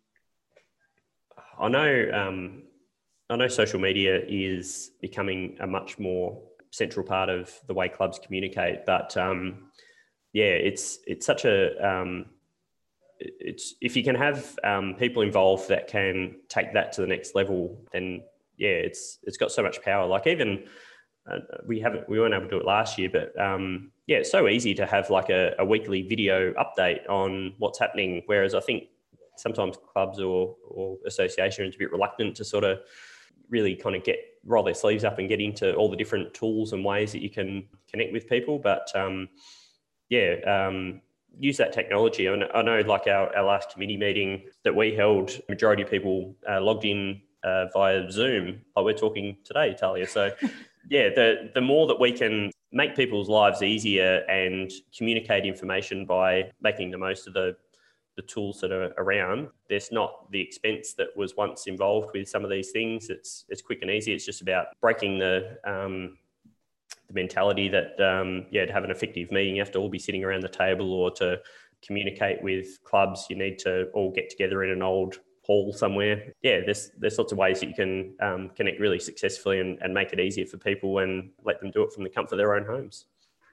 I 1.59 1.70
know. 1.70 2.11
Um, 2.13 2.63
I 3.30 3.36
know 3.36 3.47
social 3.47 3.80
media 3.80 4.22
is 4.28 4.91
becoming 5.01 5.57
a 5.59 5.67
much 5.67 5.99
more 5.99 6.41
central 6.72 7.05
part 7.05 7.30
of 7.30 7.53
the 7.67 7.74
way 7.76 7.88
clubs 7.88 8.20
communicate, 8.20 8.88
but 8.88 9.15
um, 9.17 9.70
yeah, 10.34 10.45
it's 10.45 10.99
it's 11.07 11.25
such 11.25 11.45
a 11.45 11.88
um, 11.88 12.25
it's 13.19 13.75
if 13.82 13.95
you 13.95 14.03
can 14.03 14.15
have 14.15 14.57
um, 14.63 14.95
people 14.95 15.21
involved 15.21 15.69
that 15.69 15.88
can 15.88 16.38
take 16.47 16.73
that 16.73 16.93
to 16.93 17.01
the 17.01 17.07
next 17.07 17.36
level, 17.36 17.82
then 17.91 18.23
yeah, 18.57 18.69
it's 18.69 19.19
it's 19.23 19.38
got 19.38 19.51
so 19.51 19.63
much 19.63 19.82
power. 19.82 20.05
Like 20.05 20.27
even 20.27 20.65
uh, 21.30 21.39
we 21.67 21.80
haven't 21.80 22.07
we 22.07 22.19
weren't 22.19 22.34
able 22.34 22.45
to 22.45 22.49
do 22.49 22.59
it 22.59 22.65
last 22.65 22.97
year, 22.97 23.09
but 23.11 23.39
um, 23.39 23.91
yeah, 24.07 24.17
it's 24.17 24.32
so 24.32 24.47
easy 24.47 24.73
to 24.75 24.86
have 24.86 25.09
like 25.09 25.30
a, 25.30 25.53
a, 25.59 25.65
weekly 25.65 26.01
video 26.01 26.53
update 26.53 27.07
on 27.09 27.53
what's 27.57 27.80
happening. 27.80 28.23
Whereas 28.25 28.55
I 28.55 28.59
think 28.59 28.86
sometimes 29.38 29.77
clubs 29.93 30.19
or 30.19 30.55
or 30.67 30.97
associations 31.05 31.75
are 31.75 31.77
a 31.77 31.80
bit 31.80 31.91
reluctant 31.91 32.36
to 32.38 32.45
sort 32.45 32.63
of 32.63 32.80
really 33.49 33.75
kind 33.75 33.95
of 33.95 34.03
get 34.03 34.19
roll 34.45 34.63
their 34.63 34.73
sleeves 34.73 35.03
up 35.03 35.19
and 35.19 35.27
get 35.27 35.41
into 35.41 35.73
all 35.75 35.89
the 35.89 35.97
different 35.97 36.34
tools 36.34 36.73
and 36.73 36.86
ways 36.86 37.11
that 37.11 37.21
you 37.21 37.30
can 37.30 37.67
connect 37.89 38.13
with 38.13 38.27
people. 38.27 38.59
But 38.59 38.89
um, 38.95 39.30
yeah, 40.10 40.36
um, 40.45 41.01
use 41.39 41.57
that 41.57 41.72
technology. 41.74 42.26
And 42.28 42.45
I 42.53 42.62
know, 42.62 42.82
like 42.82 43.07
our, 43.07 43.36
our 43.36 43.43
last 43.43 43.72
committee 43.72 43.97
meeting 43.97 44.43
that 44.64 44.76
we 44.76 44.93
held, 44.93 45.32
majority 45.47 45.84
of 45.84 45.89
people 45.89 46.36
uh, 46.49 46.62
logged 46.62 46.86
in 46.86 47.22
uh, 47.43 47.68
via 47.74 48.12
Zoom. 48.12 48.62
Like 48.76 48.86
we're 48.86 48.93
talking 48.93 49.38
today, 49.43 49.76
Talia. 49.80 50.07
So, 50.07 50.32
yeah, 50.89 51.10
the 51.10 51.51
the 51.53 51.62
more 51.62 51.88
that 51.88 51.99
we 51.99 52.12
can 52.12 52.51
make 52.72 52.95
people's 52.95 53.30
lives 53.30 53.64
easier 53.64 54.24
and 54.30 54.72
communicate 54.95 55.45
information 55.45 56.05
by 56.05 56.51
making 56.62 56.91
the 56.91 56.97
most 56.97 57.28
of 57.28 57.34
the 57.34 57.55
the 58.16 58.22
tools 58.24 58.60
that 58.60 58.72
are 58.74 58.93
around. 58.97 59.47
There's 59.70 59.93
not 59.93 60.30
the 60.32 60.41
expense 60.41 60.93
that 60.95 61.07
was 61.16 61.38
once 61.38 61.68
involved 61.68 62.10
with 62.14 62.28
some 62.28 62.43
of 62.43 62.49
these 62.49 62.72
things. 62.72 63.10
It's 63.10 63.45
it's 63.47 63.62
quick 63.62 63.80
and 63.82 63.91
easy. 63.91 64.14
It's 64.14 64.26
just 64.26 64.41
about 64.41 64.68
breaking 64.82 65.20
the 65.20 65.57
um, 65.66 66.18
the 67.10 67.14
mentality 67.14 67.70
that 67.70 67.99
um, 67.99 68.45
yeah, 68.51 68.66
to 68.66 68.72
have 68.74 68.84
an 68.84 68.91
effective 68.91 69.32
meeting, 69.32 69.55
you 69.55 69.62
have 69.62 69.72
to 69.72 69.80
all 69.80 69.89
be 69.89 69.99
sitting 69.99 70.24
around 70.24 70.41
the 70.41 70.49
table, 70.49 70.93
or 70.93 71.12
to 71.12 71.39
communicate 71.86 72.41
with 72.43 72.84
clubs, 72.84 73.26
you 73.30 73.36
need 73.36 73.57
to 73.60 73.88
all 73.93 74.12
get 74.12 74.30
together 74.30 74.64
in 74.64 74.70
an 74.70 74.82
old 74.82 75.18
hall 75.43 75.74
somewhere. 75.74 76.34
Yeah, 76.43 76.60
there's 76.64 76.91
there's 76.99 77.18
lots 77.18 77.32
of 77.32 77.38
ways 77.38 77.60
that 77.60 77.70
you 77.70 77.76
can 77.76 78.16
um, 78.22 78.51
connect 78.55 78.80
really 78.80 78.99
successfully 78.99 79.60
and, 79.60 79.80
and 79.82 79.93
make 79.93 80.14
it 80.14 80.20
easier 80.20 80.45
for 80.45 80.57
people 80.57 80.99
and 80.99 81.32
let 81.43 81.60
them 81.60 81.72
do 81.72 81.84
it 81.84 81.91
from 81.91 82.03
the 82.03 82.10
comfort 82.10 82.34
of 82.34 82.38
their 82.38 82.55
own 82.55 82.66
homes. 82.66 83.05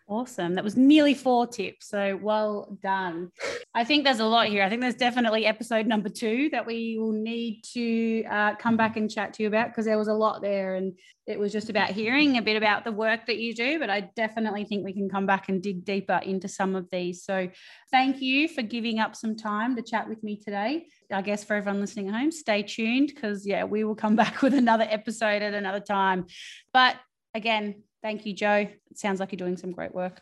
Awesome. 0.09 0.55
That 0.55 0.63
was 0.63 0.77
nearly 0.77 1.15
four 1.15 1.49
tips. 1.49 1.89
So 1.89 2.17
well 2.23 2.79
done. 2.81 3.33
I 3.75 3.83
think 3.83 4.05
there's 4.05 4.21
a 4.21 4.25
lot 4.25 4.47
here. 4.47 4.63
I 4.63 4.69
think 4.69 4.81
there's 4.81 4.95
definitely 4.95 5.47
episode 5.47 5.89
number 5.89 6.09
two 6.09 6.49
that 6.51 6.65
we 6.65 6.97
will 6.97 7.11
need 7.11 7.63
to 7.73 8.23
uh, 8.31 8.55
come 8.55 8.77
back 8.77 8.97
and 8.97 9.11
chat 9.11 9.35
to 9.35 9.43
you 9.43 9.49
about 9.49 9.69
because 9.69 9.85
there 9.85 9.99
was 9.99 10.07
a 10.07 10.15
lot 10.15 10.43
there 10.43 10.77
and 10.77 10.97
it 11.27 11.41
was 11.41 11.51
just 11.51 11.71
about 11.71 11.91
hearing 11.91 12.39
a 12.39 12.43
bit 12.43 12.57
about 12.57 12.85
the 12.85 12.93
work 12.93 13.27
that 13.27 13.39
you 13.39 13.53
do. 13.53 13.81
But 13.81 13.91
I 13.91 14.03
definitely 14.15 14.65
think 14.65 14.85
we 14.85 14.93
can 14.93 15.09
come 15.09 15.27
back 15.27 15.49
and 15.49 15.61
dig 15.61 15.85
deeper 15.85 16.21
into 16.23 16.47
some 16.47 16.77
of 16.77 16.89
these. 16.91 17.25
So 17.25 17.49
thank 17.91 18.23
you 18.23 18.47
for 18.47 18.63
giving 18.63 19.01
up 19.01 19.17
some 19.17 19.35
time 19.35 19.75
to 19.75 19.83
chat 19.83 20.09
with 20.09 20.23
me 20.23 20.37
today. 20.37 20.87
I 21.11 21.23
guess 21.23 21.43
for 21.43 21.57
everyone 21.57 21.81
listening 21.81 22.11
at 22.11 22.15
home, 22.15 22.31
stay 22.31 22.63
tuned 22.63 23.11
because, 23.13 23.45
yeah, 23.45 23.65
we 23.65 23.83
will 23.83 23.97
come 23.97 24.15
back 24.23 24.41
with 24.41 24.55
another 24.55 24.87
episode 24.89 25.43
at 25.43 25.53
another 25.53 25.81
time. 25.81 26.27
But 26.73 26.95
again, 27.35 27.83
Thank 28.07 28.25
you, 28.25 28.35
Joe. 28.35 28.69
It 28.89 28.97
sounds 28.97 29.19
like 29.19 29.33
you're 29.33 29.37
doing 29.37 29.57
some 29.57 29.73
great 29.73 29.93
work. 29.93 30.21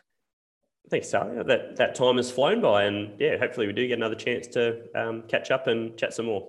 Thanks, 0.89 1.11
Talia. 1.11 1.43
That 1.43 1.75
that 1.75 1.93
time 1.93 2.17
has 2.17 2.31
flown 2.31 2.59
by, 2.59 2.85
and 2.85 3.13
yeah, 3.19 3.37
hopefully 3.37 3.67
we 3.67 3.73
do 3.73 3.87
get 3.87 3.99
another 3.99 4.15
chance 4.15 4.47
to 4.47 4.81
um, 4.99 5.21
catch 5.27 5.51
up 5.51 5.67
and 5.67 5.95
chat 5.95 6.11
some 6.11 6.25
more. 6.25 6.47